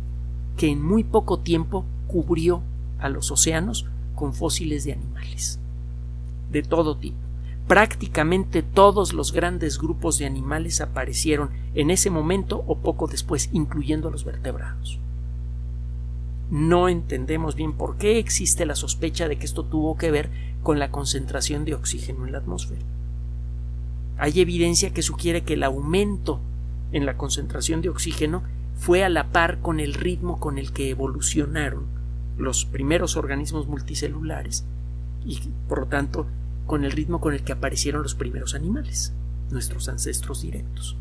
que 0.58 0.70
en 0.70 0.82
muy 0.82 1.04
poco 1.04 1.40
tiempo 1.40 1.86
cubrió 2.08 2.62
a 3.00 3.10
los 3.10 3.32
océanos 3.32 3.88
con 4.16 4.34
fósiles 4.34 4.84
de 4.84 4.94
animales, 4.94 5.60
de 6.52 6.64
todo 6.64 6.98
tipo 6.98 7.24
prácticamente 7.68 8.62
todos 8.62 9.14
los 9.14 9.32
grandes 9.32 9.80
grupos 9.80 10.18
de 10.18 10.26
animales 10.26 10.82
aparecieron 10.82 11.50
en 11.76 11.90
ese 11.92 12.10
momento 12.10 12.64
o 12.68 12.78
poco 12.78 13.08
después, 13.08 13.50
incluyendo 13.54 14.10
los 14.10 14.26
vertebrados. 14.26 15.00
No 16.52 16.90
entendemos 16.90 17.56
bien 17.56 17.74
por 17.74 17.98
qué 17.98 18.20
existe 18.20 18.66
la 18.66 18.76
sospecha 18.76 19.28
de 19.28 19.38
que 19.38 19.46
esto 19.46 19.64
tuvo 19.64 19.98
que 19.98 20.12
ver 20.12 20.30
con 20.62 20.78
la 20.78 20.92
concentración 20.92 21.66
de 21.66 21.74
oxígeno 21.74 22.26
en 22.26 22.34
la 22.34 22.40
atmósfera. 22.40 22.82
Hay 24.18 24.40
evidencia 24.40 24.92
que 24.92 25.02
sugiere 25.02 25.44
que 25.44 25.56
el 25.56 25.64
aumento 25.64 26.40
en 26.92 27.06
la 27.06 27.18
concentración 27.18 27.82
de 27.82 27.90
oxígeno 27.90 28.44
fue 28.76 29.04
a 29.04 29.10
la 29.10 29.32
par 29.32 29.60
con 29.60 29.80
el 29.80 29.94
ritmo 29.94 30.40
con 30.40 30.58
el 30.58 30.72
que 30.74 30.90
evolucionaron 30.90 31.86
los 32.38 32.66
primeros 32.66 33.16
organismos 33.16 33.68
multicelulares 33.68 34.66
y 35.26 35.40
por 35.70 35.80
lo 35.80 35.86
tanto 35.88 36.28
con 36.66 36.84
el 36.84 36.92
ritmo 36.92 37.20
con 37.20 37.34
el 37.34 37.44
que 37.44 37.54
aparecieron 37.54 38.04
los 38.04 38.16
primeros 38.16 38.56
animales, 38.56 39.14
nuestros 39.52 39.90
ancestros 39.90 40.42
directos. 40.42 40.98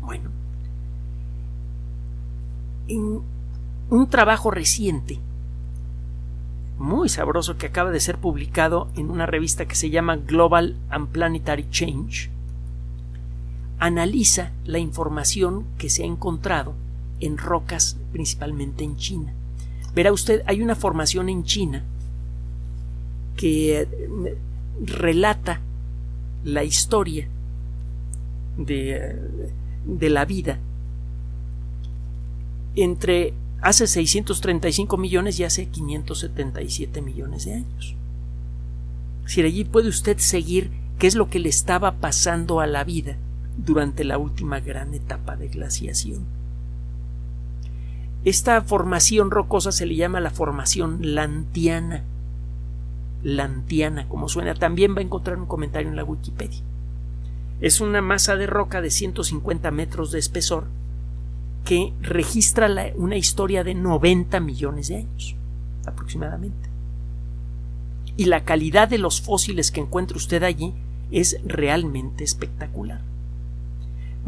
Bueno, 0.00 0.30
en 2.88 3.20
un 3.90 4.10
trabajo 4.10 4.50
reciente, 4.50 5.18
muy 6.78 7.08
sabroso 7.08 7.56
que 7.56 7.66
acaba 7.66 7.90
de 7.90 8.00
ser 8.00 8.18
publicado 8.18 8.88
en 8.96 9.10
una 9.10 9.26
revista 9.26 9.66
que 9.66 9.74
se 9.74 9.90
llama 9.90 10.16
Global 10.16 10.76
and 10.90 11.08
Planetary 11.08 11.68
Change, 11.70 12.30
analiza 13.78 14.50
la 14.64 14.78
información 14.78 15.64
que 15.78 15.88
se 15.88 16.02
ha 16.02 16.06
encontrado 16.06 16.74
en 17.20 17.38
rocas, 17.38 17.96
principalmente 18.12 18.84
en 18.84 18.96
China. 18.96 19.32
Verá 19.94 20.12
usted, 20.12 20.42
hay 20.46 20.62
una 20.62 20.74
formación 20.74 21.28
en 21.28 21.44
China 21.44 21.84
que 23.36 23.86
relata 24.84 25.60
la 26.44 26.64
historia 26.64 27.28
de, 28.56 29.16
de 29.86 30.10
la 30.10 30.24
vida 30.24 30.58
entre 32.74 33.34
hace 33.60 33.86
635 33.86 34.96
millones 34.96 35.38
y 35.40 35.44
hace 35.44 35.66
577 35.66 37.02
millones 37.02 37.44
de 37.44 37.54
años. 37.54 37.94
Si 39.26 39.42
allí 39.42 39.64
puede 39.64 39.88
usted 39.88 40.18
seguir 40.18 40.70
qué 40.98 41.06
es 41.06 41.14
lo 41.14 41.28
que 41.28 41.38
le 41.38 41.48
estaba 41.48 41.96
pasando 41.96 42.60
a 42.60 42.66
la 42.66 42.84
vida 42.84 43.16
durante 43.58 44.04
la 44.04 44.16
última 44.18 44.60
gran 44.60 44.94
etapa 44.94 45.36
de 45.36 45.48
glaciación. 45.48 46.24
Esta 48.24 48.62
formación 48.62 49.30
rocosa 49.30 49.70
se 49.72 49.86
le 49.86 49.96
llama 49.96 50.20
la 50.20 50.30
formación 50.30 51.14
lantiana 51.14 52.04
lantiana, 53.22 54.08
como 54.08 54.28
suena, 54.28 54.54
también 54.54 54.94
va 54.94 55.00
a 55.00 55.04
encontrar 55.04 55.38
un 55.38 55.46
comentario 55.46 55.88
en 55.88 55.96
la 55.96 56.04
Wikipedia. 56.04 56.60
Es 57.60 57.80
una 57.80 58.00
masa 58.00 58.36
de 58.36 58.46
roca 58.46 58.80
de 58.80 58.90
150 58.90 59.70
metros 59.70 60.12
de 60.12 60.18
espesor 60.18 60.66
que 61.64 61.92
registra 62.00 62.68
una 62.94 63.16
historia 63.16 63.64
de 63.64 63.74
90 63.74 64.38
millones 64.40 64.88
de 64.88 64.96
años, 64.98 65.34
aproximadamente. 65.84 66.68
Y 68.16 68.26
la 68.26 68.44
calidad 68.44 68.88
de 68.88 68.98
los 68.98 69.20
fósiles 69.20 69.70
que 69.70 69.80
encuentra 69.80 70.16
usted 70.16 70.42
allí 70.42 70.72
es 71.10 71.40
realmente 71.44 72.24
espectacular. 72.24 73.00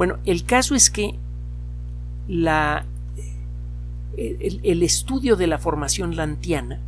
Bueno, 0.01 0.17
el 0.25 0.45
caso 0.45 0.75
es 0.75 0.89
que 0.89 1.19
la, 2.27 2.87
el 4.17 4.83
estudio 4.83 5.37
de 5.37 5.47
la 5.47 5.59
formación 5.59 6.17
lantiana 6.17 6.81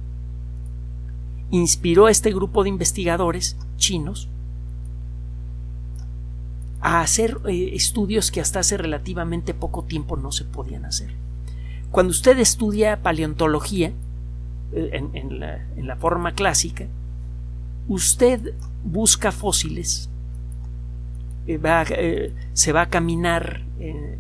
inspiró 1.51 2.07
a 2.07 2.11
este 2.11 2.33
grupo 2.33 2.63
de 2.63 2.71
investigadores 2.71 3.59
chinos 3.77 4.31
a 6.81 7.03
hacer 7.03 7.39
eh, 7.45 7.73
estudios 7.75 8.31
que 8.31 8.41
hasta 8.41 8.61
hace 8.61 8.79
relativamente 8.79 9.53
poco 9.53 9.85
tiempo 9.85 10.17
no 10.17 10.33
se 10.33 10.47
podían 10.47 10.87
hacer. 10.87 11.13
Cuando 11.91 12.13
usted 12.13 12.39
estudia 12.39 13.03
paleontología 13.03 13.93
eh, 14.73 15.05
en, 15.13 15.39
la, 15.87 15.97
forma 15.97 16.33
clásica, 16.33 16.87
usted 17.89 18.55
busca 18.83 19.33
fósiles, 19.33 20.09
eh, 21.47 22.33
se 22.53 22.73
va 22.73 22.83
a 22.83 22.89
caminar 22.89 23.63
en 23.79 24.19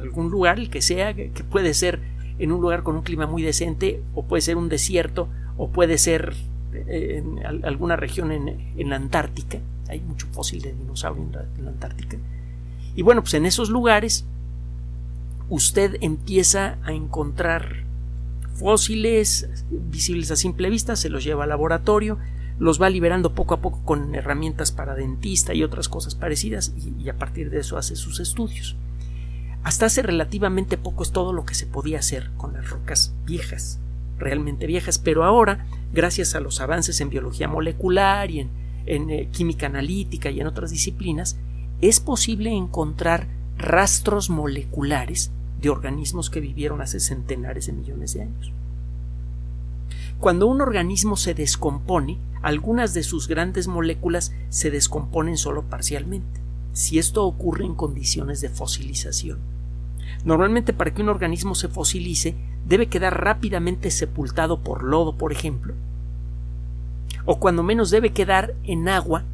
algún 0.00 0.30
lugar, 0.30 0.58
el 0.58 0.70
que 0.70 0.82
sea, 0.82 1.14
que 1.14 1.30
puede 1.50 1.74
ser 1.74 2.00
en 2.38 2.52
un 2.52 2.60
lugar 2.60 2.82
con 2.82 2.96
un 2.96 3.02
clima 3.02 3.26
muy 3.26 3.42
decente 3.42 4.02
o 4.14 4.24
puede 4.24 4.40
ser 4.40 4.56
un 4.56 4.68
desierto 4.68 5.28
o 5.56 5.68
puede 5.68 5.98
ser 5.98 6.34
eh, 6.72 7.22
en 7.22 7.64
alguna 7.64 7.96
región 7.96 8.32
en, 8.32 8.88
la 8.88 8.96
Antártica. 8.96 9.58
Hay 9.88 10.00
mucho 10.00 10.26
fósil 10.32 10.62
de 10.62 10.72
dinosaurio 10.72 11.22
en 11.22 11.64
la, 11.64 11.70
Antártica. 11.70 12.16
Y 12.94 13.02
bueno, 13.02 13.22
pues 13.22 13.34
en 13.34 13.46
esos 13.46 13.68
lugares 13.68 14.24
usted 15.48 15.96
empieza 16.00 16.78
a 16.82 16.92
encontrar 16.92 17.84
fósiles 18.54 19.48
visibles 19.70 20.30
a 20.30 20.36
simple 20.36 20.70
vista, 20.70 20.96
se 20.96 21.10
los 21.10 21.24
lleva 21.24 21.44
al 21.44 21.50
laboratorio, 21.50 22.18
los 22.62 22.80
va 22.80 22.88
liberando 22.88 23.34
poco 23.34 23.54
a 23.54 23.60
poco 23.60 23.80
con 23.84 24.14
herramientas 24.14 24.70
para 24.70 24.94
dentista 24.94 25.52
y 25.52 25.64
otras 25.64 25.88
cosas 25.88 26.14
parecidas 26.14 26.72
y, 26.76 27.08
a 27.08 27.18
partir 27.18 27.50
de 27.50 27.58
eso 27.58 27.76
hace 27.76 27.96
sus 27.96 28.20
estudios. 28.20 28.76
Hasta 29.64 29.86
hace 29.86 30.00
relativamente 30.00 30.78
poco 30.78 31.02
es 31.02 31.10
todo 31.10 31.32
lo 31.32 31.44
que 31.44 31.54
se 31.54 31.66
podía 31.66 31.98
hacer 31.98 32.30
con 32.36 32.52
las 32.52 32.70
rocas 32.70 33.14
viejas 33.26 33.80
realmente 34.16 34.68
viejas, 34.68 35.00
pero 35.00 35.24
ahora, 35.24 35.66
gracias 35.92 36.36
a 36.36 36.40
los 36.40 36.60
avances 36.60 37.00
en 37.00 37.10
biología 37.10 37.48
molecular 37.48 38.30
y 38.30 38.48
en, 38.86 39.10
eh, 39.10 39.28
química 39.32 39.66
analítica 39.66 40.30
y 40.30 40.40
en 40.40 40.46
otras 40.46 40.70
disciplinas, 40.70 41.38
es 41.80 41.98
posible 41.98 42.52
encontrar 42.52 43.26
rastros 43.58 44.30
moleculares 44.30 45.32
de 45.60 45.70
organismos 45.70 46.30
que 46.30 46.38
vivieron 46.38 46.80
hace 46.80 47.00
centenares 47.00 47.66
de 47.66 47.72
millones 47.72 48.14
de 48.14 48.22
años. 48.22 48.52
Cuando 50.22 50.46
un 50.46 50.60
organismo 50.60 51.16
se 51.16 51.34
descompone, 51.34 52.16
algunas 52.42 52.94
de 52.94 53.02
sus 53.02 53.26
grandes 53.26 53.66
moléculas 53.66 54.32
se 54.50 54.70
descomponen 54.70 55.36
solo 55.36 55.64
parcialmente, 55.64 56.40
si 56.72 57.00
esto 57.00 57.26
ocurre 57.26 57.64
en 57.64 57.74
condiciones 57.74 58.40
de 58.40 58.48
fosilización. 58.48 59.40
Normalmente 60.24 60.72
para 60.72 60.94
que 60.94 61.02
un 61.02 61.08
organismo 61.08 61.56
se 61.56 61.66
fosilice 61.66 62.36
debe 62.64 62.86
quedar 62.86 63.20
rápidamente 63.24 63.90
sepultado 63.90 64.60
por 64.60 64.84
lodo, 64.84 65.16
por 65.18 65.32
ejemplo, 65.32 65.74
o 67.24 67.40
cuando 67.40 67.64
menos 67.64 67.90
debe 67.90 68.12
quedar 68.12 68.54
en 68.62 68.88
agua 68.88 69.24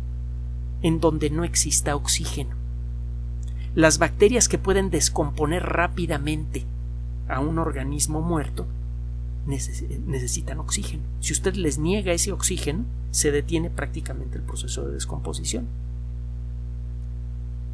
en 0.80 1.01
donde 1.01 1.28
no 1.28 1.45
exista 1.45 1.97
oxígeno. 1.97 2.57
Las 3.74 3.99
bacterias 3.99 4.49
que 4.49 4.57
pueden 4.57 4.89
descomponer 4.89 5.64
rápidamente 5.64 6.64
a 7.28 7.41
un 7.41 7.59
organismo 7.59 8.22
muerto 8.22 8.64
necesitan 9.49 10.61
oxígeno. 10.61 11.03
Si 11.21 11.33
usted 11.33 11.55
les 11.55 11.79
niega 11.79 12.13
ese 12.13 12.33
oxígeno, 12.33 12.85
se 13.11 13.33
detiene 13.33 13.71
prácticamente 13.71 14.37
el 14.37 14.45
proceso 14.45 14.87
de 14.87 14.95
descomposición. 14.95 15.67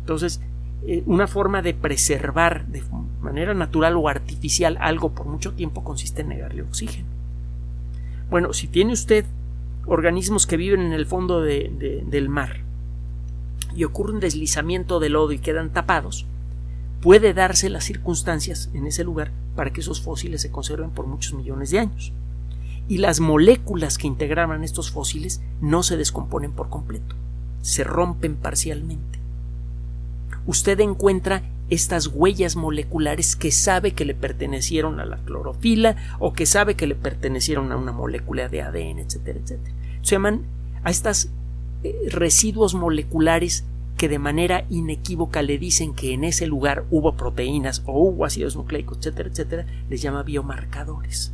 Entonces, 0.00 0.40
eh, 0.86 1.02
una 1.06 1.26
forma 1.26 1.62
de 1.62 1.74
preservar 1.74 2.66
de 2.66 2.82
manera 3.20 3.54
natural 3.54 3.96
o 3.96 4.08
artificial 4.08 4.78
algo 4.80 5.10
por 5.12 5.26
mucho 5.26 5.54
tiempo 5.54 5.82
consiste 5.82 6.22
en 6.22 6.28
negarle 6.28 6.62
oxígeno. 6.62 7.08
Bueno, 8.30 8.52
si 8.52 8.68
tiene 8.68 8.92
usted 8.92 9.24
organismos 9.86 10.46
que 10.46 10.56
viven 10.56 10.80
en 10.80 10.92
el 10.92 11.06
fondo 11.06 11.40
del 11.40 12.28
mar 12.28 12.60
y 13.74 13.84
ocurre 13.84 14.12
un 14.12 14.20
deslizamiento 14.20 15.00
de 15.00 15.08
lodo 15.08 15.32
y 15.32 15.38
quedan 15.38 15.72
tapados, 15.72 16.26
puede 17.00 17.34
darse 17.34 17.68
las 17.68 17.84
circunstancias 17.84 18.70
en 18.72 18.86
ese 18.86 19.04
lugar 19.04 19.32
para 19.54 19.72
que 19.72 19.80
esos 19.80 20.00
fósiles 20.00 20.42
se 20.42 20.50
conserven 20.50 20.90
por 20.90 21.06
muchos 21.06 21.34
millones 21.34 21.70
de 21.70 21.80
años. 21.80 22.12
Y 22.88 22.98
las 22.98 23.20
moléculas 23.20 23.96
que 23.96 24.06
integraban 24.06 24.62
estos 24.62 24.90
fósiles 24.90 25.40
no 25.60 25.82
se 25.82 25.96
descomponen 25.96 26.52
por 26.52 26.68
completo, 26.68 27.14
se 27.62 27.84
rompen 27.84 28.36
parcialmente. 28.36 29.20
Usted 30.46 30.80
encuentra 30.80 31.42
estas 31.70 32.08
huellas 32.08 32.56
moleculares 32.56 33.36
que 33.36 33.50
sabe 33.50 33.92
que 33.92 34.04
le 34.04 34.14
pertenecieron 34.14 35.00
a 35.00 35.06
la 35.06 35.16
clorofila 35.16 35.96
o 36.18 36.34
que 36.34 36.44
sabe 36.44 36.74
que 36.74 36.86
le 36.86 36.94
pertenecieron 36.94 37.72
a 37.72 37.76
una 37.76 37.92
molécula 37.92 38.48
de 38.48 38.60
ADN, 38.60 38.98
etcétera, 38.98 39.38
etcétera. 39.42 39.74
Se 40.02 40.10
llaman 40.10 40.42
a 40.82 40.90
estas 40.90 41.30
eh, 41.82 42.08
residuos 42.10 42.74
moleculares 42.74 43.64
que 44.04 44.08
de 44.10 44.18
manera 44.18 44.66
inequívoca 44.68 45.40
le 45.40 45.56
dicen 45.56 45.94
que 45.94 46.12
en 46.12 46.24
ese 46.24 46.46
lugar 46.46 46.84
hubo 46.90 47.14
proteínas 47.16 47.82
o 47.86 47.98
hubo 47.98 48.26
ácidos 48.26 48.54
nucleicos, 48.54 48.98
etcétera, 48.98 49.30
etcétera, 49.30 49.66
les 49.88 50.02
llama 50.02 50.22
biomarcadores. 50.22 51.32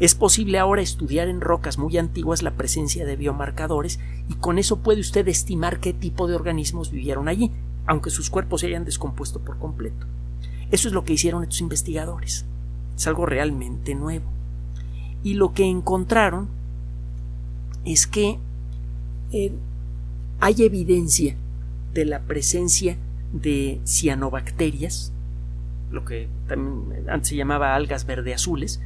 Es 0.00 0.14
posible 0.14 0.58
ahora 0.58 0.80
estudiar 0.80 1.28
en 1.28 1.42
rocas 1.42 1.76
muy 1.76 1.98
antiguas 1.98 2.40
la 2.40 2.52
presencia 2.52 3.04
de 3.04 3.16
biomarcadores 3.16 4.00
y 4.30 4.34
con 4.36 4.58
eso 4.58 4.78
puede 4.78 5.02
usted 5.02 5.28
estimar 5.28 5.78
qué 5.78 5.92
tipo 5.92 6.26
de 6.26 6.34
organismos 6.34 6.90
vivieron 6.90 7.28
allí, 7.28 7.50
aunque 7.84 8.08
sus 8.08 8.30
cuerpos 8.30 8.62
se 8.62 8.68
hayan 8.68 8.86
descompuesto 8.86 9.40
por 9.40 9.58
completo. 9.58 10.06
Eso 10.70 10.88
es 10.88 10.94
lo 10.94 11.04
que 11.04 11.12
hicieron 11.12 11.42
estos 11.42 11.60
investigadores. 11.60 12.46
Es 12.96 13.06
algo 13.06 13.26
realmente 13.26 13.94
nuevo. 13.94 14.24
Y 15.22 15.34
lo 15.34 15.52
que 15.52 15.66
encontraron 15.66 16.48
es 17.84 18.06
que 18.06 18.38
eh, 19.32 19.52
hay 20.40 20.62
evidencia 20.62 21.36
de 21.94 22.04
la 22.04 22.20
presencia 22.20 22.98
de 23.32 23.80
cianobacterias, 23.84 25.12
lo 25.90 26.04
que 26.04 26.28
antes 27.08 27.28
se 27.28 27.36
llamaba 27.36 27.74
algas 27.74 28.04
verde 28.04 28.34
azules, 28.34 28.80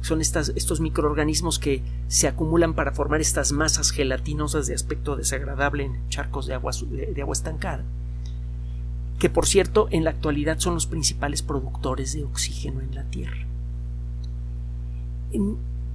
son 0.00 0.20
estas, 0.20 0.50
estos 0.54 0.80
microorganismos 0.80 1.58
que 1.58 1.82
se 2.08 2.28
acumulan 2.28 2.74
para 2.74 2.92
formar 2.92 3.20
estas 3.20 3.52
masas 3.52 3.90
gelatinosas 3.90 4.66
de 4.66 4.74
aspecto 4.74 5.16
desagradable 5.16 5.84
en 5.84 6.08
charcos 6.08 6.46
de 6.46 6.54
agua, 6.54 6.72
de 6.90 7.22
agua 7.22 7.32
estancada, 7.32 7.84
que 9.18 9.30
por 9.30 9.46
cierto 9.46 9.88
en 9.90 10.04
la 10.04 10.10
actualidad 10.10 10.58
son 10.58 10.74
los 10.74 10.86
principales 10.86 11.42
productores 11.42 12.12
de 12.12 12.24
oxígeno 12.24 12.80
en 12.80 12.94
la 12.94 13.04
Tierra. 13.04 13.46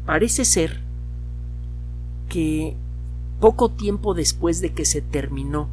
Parece 0.05 0.43
ser 0.43 0.82
que 2.30 2.76
poco 3.39 3.70
tiempo 3.70 4.13
después 4.13 4.59
de 4.59 4.74
que 4.74 4.86
se 4.86 5.01
terminó 5.01 5.70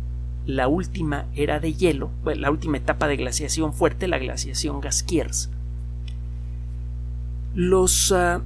la 0.46 0.68
última 0.68 1.26
era 1.34 1.58
de 1.58 1.74
hielo, 1.74 2.10
la 2.24 2.50
última 2.50 2.76
etapa 2.76 3.08
de 3.08 3.16
glaciación 3.16 3.74
fuerte, 3.74 4.06
la 4.06 4.18
glaciación 4.18 4.80
Gaskiers. 4.80 5.50
Los, 7.54 8.12
ah, 8.12 8.42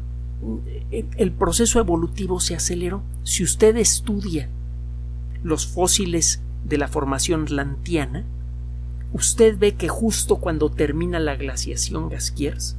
el 0.90 1.32
proceso 1.32 1.78
evolutivo 1.78 2.40
se 2.40 2.54
aceleró. 2.54 3.02
Si 3.22 3.44
usted 3.44 3.76
estudia 3.76 4.48
los 5.42 5.66
fósiles 5.66 6.40
de 6.64 6.78
la 6.78 6.88
formación 6.88 7.46
lantiana, 7.50 8.24
usted 9.12 9.58
ve 9.58 9.74
que 9.74 9.88
justo 9.88 10.36
cuando 10.36 10.70
termina 10.70 11.18
la 11.18 11.36
glaciación 11.36 12.08
Gaskiers, 12.08 12.76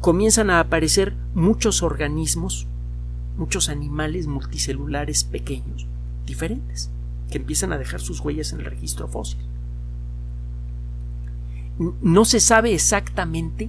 comienzan 0.00 0.48
a 0.48 0.60
aparecer 0.60 1.14
muchos 1.34 1.82
organismos, 1.82 2.66
muchos 3.36 3.68
animales 3.68 4.26
multicelulares 4.26 5.24
pequeños, 5.24 5.86
diferentes 6.24 6.90
que 7.30 7.38
empiezan 7.38 7.72
a 7.72 7.78
dejar 7.78 8.00
sus 8.00 8.20
huellas 8.20 8.52
en 8.52 8.60
el 8.60 8.66
registro 8.66 9.08
fósil. 9.08 9.40
No 12.02 12.24
se 12.24 12.40
sabe 12.40 12.72
exactamente 12.72 13.68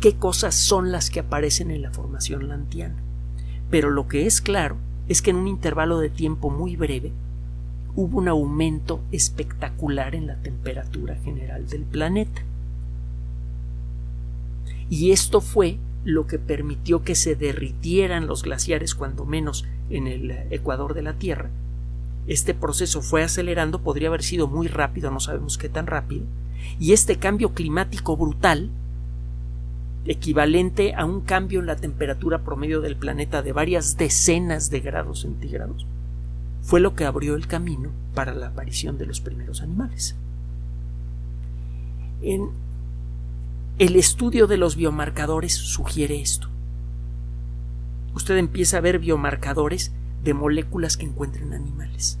qué 0.00 0.14
cosas 0.16 0.54
son 0.54 0.92
las 0.92 1.10
que 1.10 1.20
aparecen 1.20 1.70
en 1.70 1.82
la 1.82 1.92
formación 1.92 2.48
lantiana, 2.48 2.96
pero 3.70 3.90
lo 3.90 4.08
que 4.08 4.26
es 4.26 4.40
claro 4.40 4.76
es 5.08 5.22
que 5.22 5.30
en 5.30 5.36
un 5.36 5.48
intervalo 5.48 5.98
de 5.98 6.10
tiempo 6.10 6.50
muy 6.50 6.76
breve 6.76 7.12
hubo 7.94 8.18
un 8.18 8.28
aumento 8.28 9.02
espectacular 9.12 10.14
en 10.14 10.26
la 10.26 10.36
temperatura 10.36 11.16
general 11.16 11.68
del 11.68 11.82
planeta. 11.82 12.42
Y 14.88 15.10
esto 15.10 15.40
fue 15.40 15.78
lo 16.04 16.26
que 16.26 16.38
permitió 16.38 17.02
que 17.02 17.14
se 17.14 17.36
derritieran 17.36 18.26
los 18.26 18.42
glaciares, 18.42 18.94
cuando 18.94 19.24
menos 19.24 19.64
en 19.90 20.06
el 20.06 20.30
ecuador 20.50 20.94
de 20.94 21.02
la 21.02 21.14
Tierra, 21.14 21.50
este 22.26 22.54
proceso 22.54 23.02
fue 23.02 23.22
acelerando, 23.22 23.82
podría 23.82 24.08
haber 24.08 24.22
sido 24.22 24.46
muy 24.46 24.68
rápido, 24.68 25.10
no 25.10 25.20
sabemos 25.20 25.58
qué 25.58 25.68
tan 25.68 25.86
rápido, 25.86 26.24
y 26.78 26.92
este 26.92 27.16
cambio 27.16 27.52
climático 27.54 28.16
brutal, 28.16 28.70
equivalente 30.04 30.94
a 30.94 31.04
un 31.04 31.20
cambio 31.20 31.60
en 31.60 31.66
la 31.66 31.76
temperatura 31.76 32.42
promedio 32.42 32.80
del 32.80 32.96
planeta 32.96 33.42
de 33.42 33.52
varias 33.52 33.96
decenas 33.96 34.70
de 34.70 34.80
grados 34.80 35.20
centígrados, 35.20 35.86
fue 36.62 36.80
lo 36.80 36.94
que 36.94 37.04
abrió 37.04 37.34
el 37.34 37.46
camino 37.46 37.90
para 38.14 38.34
la 38.34 38.48
aparición 38.48 38.98
de 38.98 39.06
los 39.06 39.20
primeros 39.20 39.62
animales. 39.62 40.16
En 42.22 42.50
el 43.78 43.96
estudio 43.96 44.46
de 44.46 44.58
los 44.58 44.76
biomarcadores 44.76 45.54
sugiere 45.54 46.20
esto. 46.20 46.48
Usted 48.14 48.36
empieza 48.36 48.76
a 48.76 48.80
ver 48.80 48.98
biomarcadores 48.98 49.92
de 50.22 50.34
moléculas 50.34 50.96
que 50.96 51.06
encuentran 51.06 51.52
animales. 51.52 52.18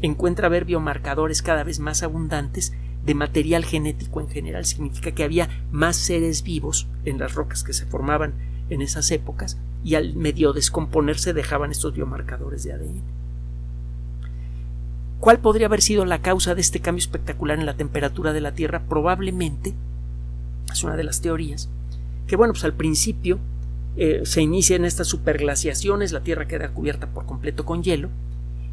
Encuentra 0.00 0.48
ver 0.48 0.64
biomarcadores 0.64 1.42
cada 1.42 1.64
vez 1.64 1.80
más 1.80 2.02
abundantes 2.02 2.72
de 3.04 3.14
material 3.14 3.64
genético 3.64 4.20
en 4.20 4.28
general. 4.28 4.64
Significa 4.64 5.12
que 5.12 5.24
había 5.24 5.48
más 5.70 5.96
seres 5.96 6.42
vivos 6.42 6.88
en 7.04 7.18
las 7.18 7.34
rocas 7.34 7.64
que 7.64 7.72
se 7.72 7.86
formaban 7.86 8.34
en 8.70 8.82
esas 8.82 9.10
épocas 9.10 9.58
y 9.82 9.94
al 9.94 10.14
medio 10.14 10.52
descomponerse 10.52 11.32
dejaban 11.32 11.70
estos 11.70 11.94
biomarcadores 11.94 12.64
de 12.64 12.72
ADN. 12.72 13.02
¿Cuál 15.20 15.38
podría 15.38 15.66
haber 15.66 15.82
sido 15.82 16.04
la 16.04 16.20
causa 16.20 16.54
de 16.54 16.60
este 16.60 16.80
cambio 16.80 17.00
espectacular 17.00 17.58
en 17.58 17.66
la 17.66 17.76
temperatura 17.76 18.32
de 18.32 18.40
la 18.40 18.54
Tierra? 18.54 18.82
Probablemente, 18.88 19.74
es 20.70 20.84
una 20.84 20.96
de 20.96 21.04
las 21.04 21.20
teorías, 21.20 21.68
que 22.26 22.36
bueno, 22.36 22.52
pues 22.52 22.64
al 22.64 22.74
principio 22.74 23.38
eh, 23.96 24.22
se 24.24 24.42
inician 24.42 24.84
estas 24.84 25.06
superglaciaciones, 25.06 26.12
la 26.12 26.22
Tierra 26.22 26.48
queda 26.48 26.70
cubierta 26.70 27.06
por 27.06 27.26
completo 27.26 27.64
con 27.64 27.82
hielo 27.82 28.08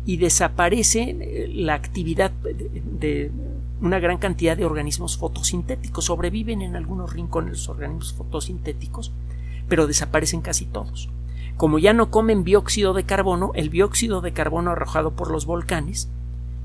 y 0.05 0.17
desaparece 0.17 1.15
eh, 1.19 1.51
la 1.53 1.75
actividad 1.75 2.31
de, 2.31 3.31
una 3.81 3.99
gran 3.99 4.17
cantidad 4.17 4.57
de 4.57 4.65
organismos 4.65 5.17
fotosintéticos. 5.17 6.05
Sobreviven 6.05 6.61
en 6.61 6.75
algunos 6.75 7.13
rincones 7.13 7.51
los 7.51 7.69
organismos 7.69 8.13
fotosintéticos, 8.13 9.11
pero 9.67 9.87
desaparecen 9.87 10.41
casi 10.41 10.65
todos. 10.65 11.09
Como 11.55 11.77
ya 11.77 11.93
no 11.93 12.09
comen 12.09 12.43
dióxido 12.43 12.93
de 12.93 13.03
carbono, 13.03 13.51
el 13.53 13.69
dióxido 13.69 14.21
de 14.21 14.33
carbono 14.33 14.71
arrojado 14.71 15.11
por 15.11 15.29
los 15.29 15.45
volcanes 15.45 16.09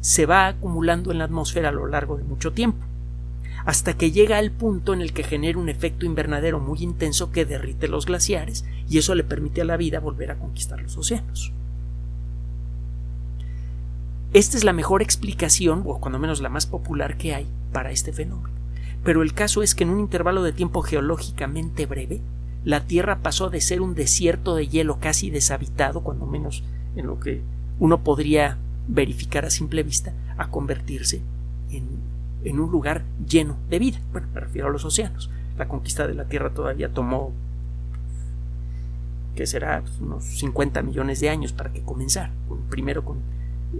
se 0.00 0.24
va 0.24 0.46
acumulando 0.46 1.11
en 1.11 1.18
la 1.18 1.24
atmósfera 1.24 1.68
a 1.68 1.72
lo 1.72 1.86
largo 1.86 2.16
de 2.16 2.24
mucho 2.24 2.52
tiempo 2.52 2.86
hasta 3.66 3.94
que 3.94 4.12
llega 4.12 4.38
al 4.38 4.52
punto 4.52 4.94
en 4.94 5.02
el 5.02 5.12
que 5.12 5.24
genera 5.24 5.58
un 5.58 5.68
efecto 5.68 6.06
invernadero 6.06 6.60
muy 6.60 6.78
intenso 6.82 7.32
que 7.32 7.44
derrite 7.44 7.88
los 7.88 8.06
glaciares 8.06 8.64
y 8.88 8.98
eso 8.98 9.14
le 9.16 9.24
permite 9.24 9.60
a 9.60 9.64
la 9.64 9.76
vida 9.76 9.98
volver 9.98 10.30
a 10.30 10.38
conquistar 10.38 10.80
los 10.80 10.96
océanos. 10.96 11.52
Esta 14.32 14.56
es 14.56 14.64
la 14.64 14.72
mejor 14.72 15.02
explicación, 15.02 15.82
o 15.84 15.98
cuando 15.98 16.18
menos 16.18 16.40
la 16.40 16.48
más 16.48 16.66
popular 16.66 17.16
que 17.16 17.34
hay, 17.34 17.46
para 17.72 17.90
este 17.90 18.12
fenómeno. 18.12 18.54
Pero 19.02 19.22
el 19.22 19.34
caso 19.34 19.62
es 19.62 19.74
que 19.74 19.82
en 19.82 19.90
un 19.90 19.98
intervalo 19.98 20.44
de 20.44 20.52
tiempo 20.52 20.82
geológicamente 20.82 21.86
breve, 21.86 22.20
la 22.64 22.84
Tierra 22.84 23.18
pasó 23.20 23.50
de 23.50 23.60
ser 23.60 23.80
un 23.80 23.94
desierto 23.94 24.54
de 24.54 24.68
hielo 24.68 24.98
casi 25.00 25.30
deshabitado, 25.30 26.02
cuando 26.02 26.26
menos 26.26 26.62
en 26.94 27.06
lo 27.06 27.18
que 27.18 27.40
uno 27.80 28.04
podría 28.04 28.58
verificar 28.86 29.44
a 29.44 29.50
simple 29.50 29.82
vista, 29.82 30.12
a 30.36 30.50
convertirse 30.50 31.20
en 31.70 32.05
en 32.47 32.61
un 32.61 32.70
lugar 32.70 33.03
lleno 33.28 33.57
de 33.68 33.78
vida. 33.78 33.99
Bueno, 34.12 34.28
me 34.32 34.40
refiero 34.40 34.68
a 34.68 34.70
los 34.70 34.84
océanos. 34.84 35.30
La 35.59 35.66
conquista 35.66 36.07
de 36.07 36.14
la 36.14 36.26
Tierra 36.26 36.51
todavía 36.51 36.92
tomó 36.92 37.32
que 39.34 39.47
será 39.47 39.82
pues, 39.82 39.99
unos 40.01 40.24
50 40.24 40.82
millones 40.82 41.20
de 41.20 41.28
años 41.28 41.53
para 41.53 41.72
que 41.72 41.82
comenzara, 41.82 42.30
primero 42.70 43.05
con 43.05 43.18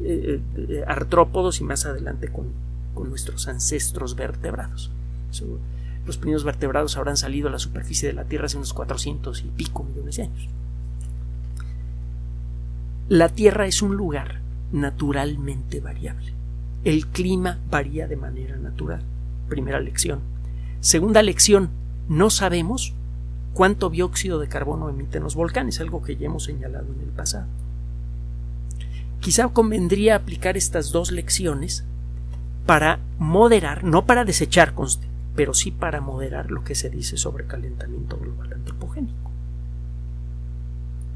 eh, 0.03 0.41
eh, 0.57 0.85
artrópodos 0.87 1.61
y 1.61 1.65
más 1.65 1.87
adelante 1.87 2.29
con, 2.29 2.67
nuestros 3.09 3.47
ancestros 3.47 4.17
vertebrados. 4.17 4.91
los 6.07 6.17
primeros 6.17 6.45
vertebrados 6.45 6.97
habrán 6.97 7.19
salido 7.19 7.49
a 7.49 7.51
la 7.51 7.59
superficie 7.59 8.09
de 8.09 8.15
la 8.15 8.25
Tierra 8.25 8.47
hace 8.47 8.57
unos 8.57 8.73
400 8.73 9.45
y 9.45 9.49
pico 9.49 9.85
millones 9.85 10.17
de 10.17 10.23
años. 10.23 10.49
La 13.11 13.29
Tierra 13.29 13.67
es 13.67 13.83
un 13.83 13.97
lugar 13.97 14.41
naturalmente 14.73 15.81
variable. 15.81 16.36
El 16.87 17.09
clima 17.09 17.59
varía 17.69 18.07
de 18.07 18.15
manera 18.15 18.57
natural. 18.59 19.03
Primera 19.49 19.81
lección. 19.81 20.21
Segunda 20.79 21.21
lección, 21.21 21.71
no 22.09 22.31
sabemos 22.31 22.95
cuánto 23.55 23.91
dióxido 23.91 24.39
de 24.39 24.47
carbono 24.47 24.89
emiten 24.89 25.25
los 25.25 25.35
volcanes, 25.35 25.81
algo 25.81 26.01
que 26.01 26.15
ya 26.15 26.27
hemos 26.27 26.45
señalado 26.45 26.87
en 26.95 27.01
el 27.01 27.09
pasado. 27.09 27.49
Quizá 29.19 29.49
convendría 29.49 30.15
aplicar 30.15 30.57
estas 30.57 30.93
dos 30.93 31.11
lecciones 31.11 31.83
para 32.67 33.01
moderar, 33.19 33.83
no 33.83 34.07
para 34.07 34.25
desechar, 34.25 34.73
conste, 34.73 35.09
pero 35.35 35.55
sí 35.55 35.73
para 35.73 36.01
moderar 36.01 36.53
lo 36.53 36.63
que 36.63 36.77
se 36.77 36.89
dice 36.89 37.17
sobre 37.17 37.49
calentamiento 37.49 38.17
global 38.17 38.53
antropogénico. 38.53 39.26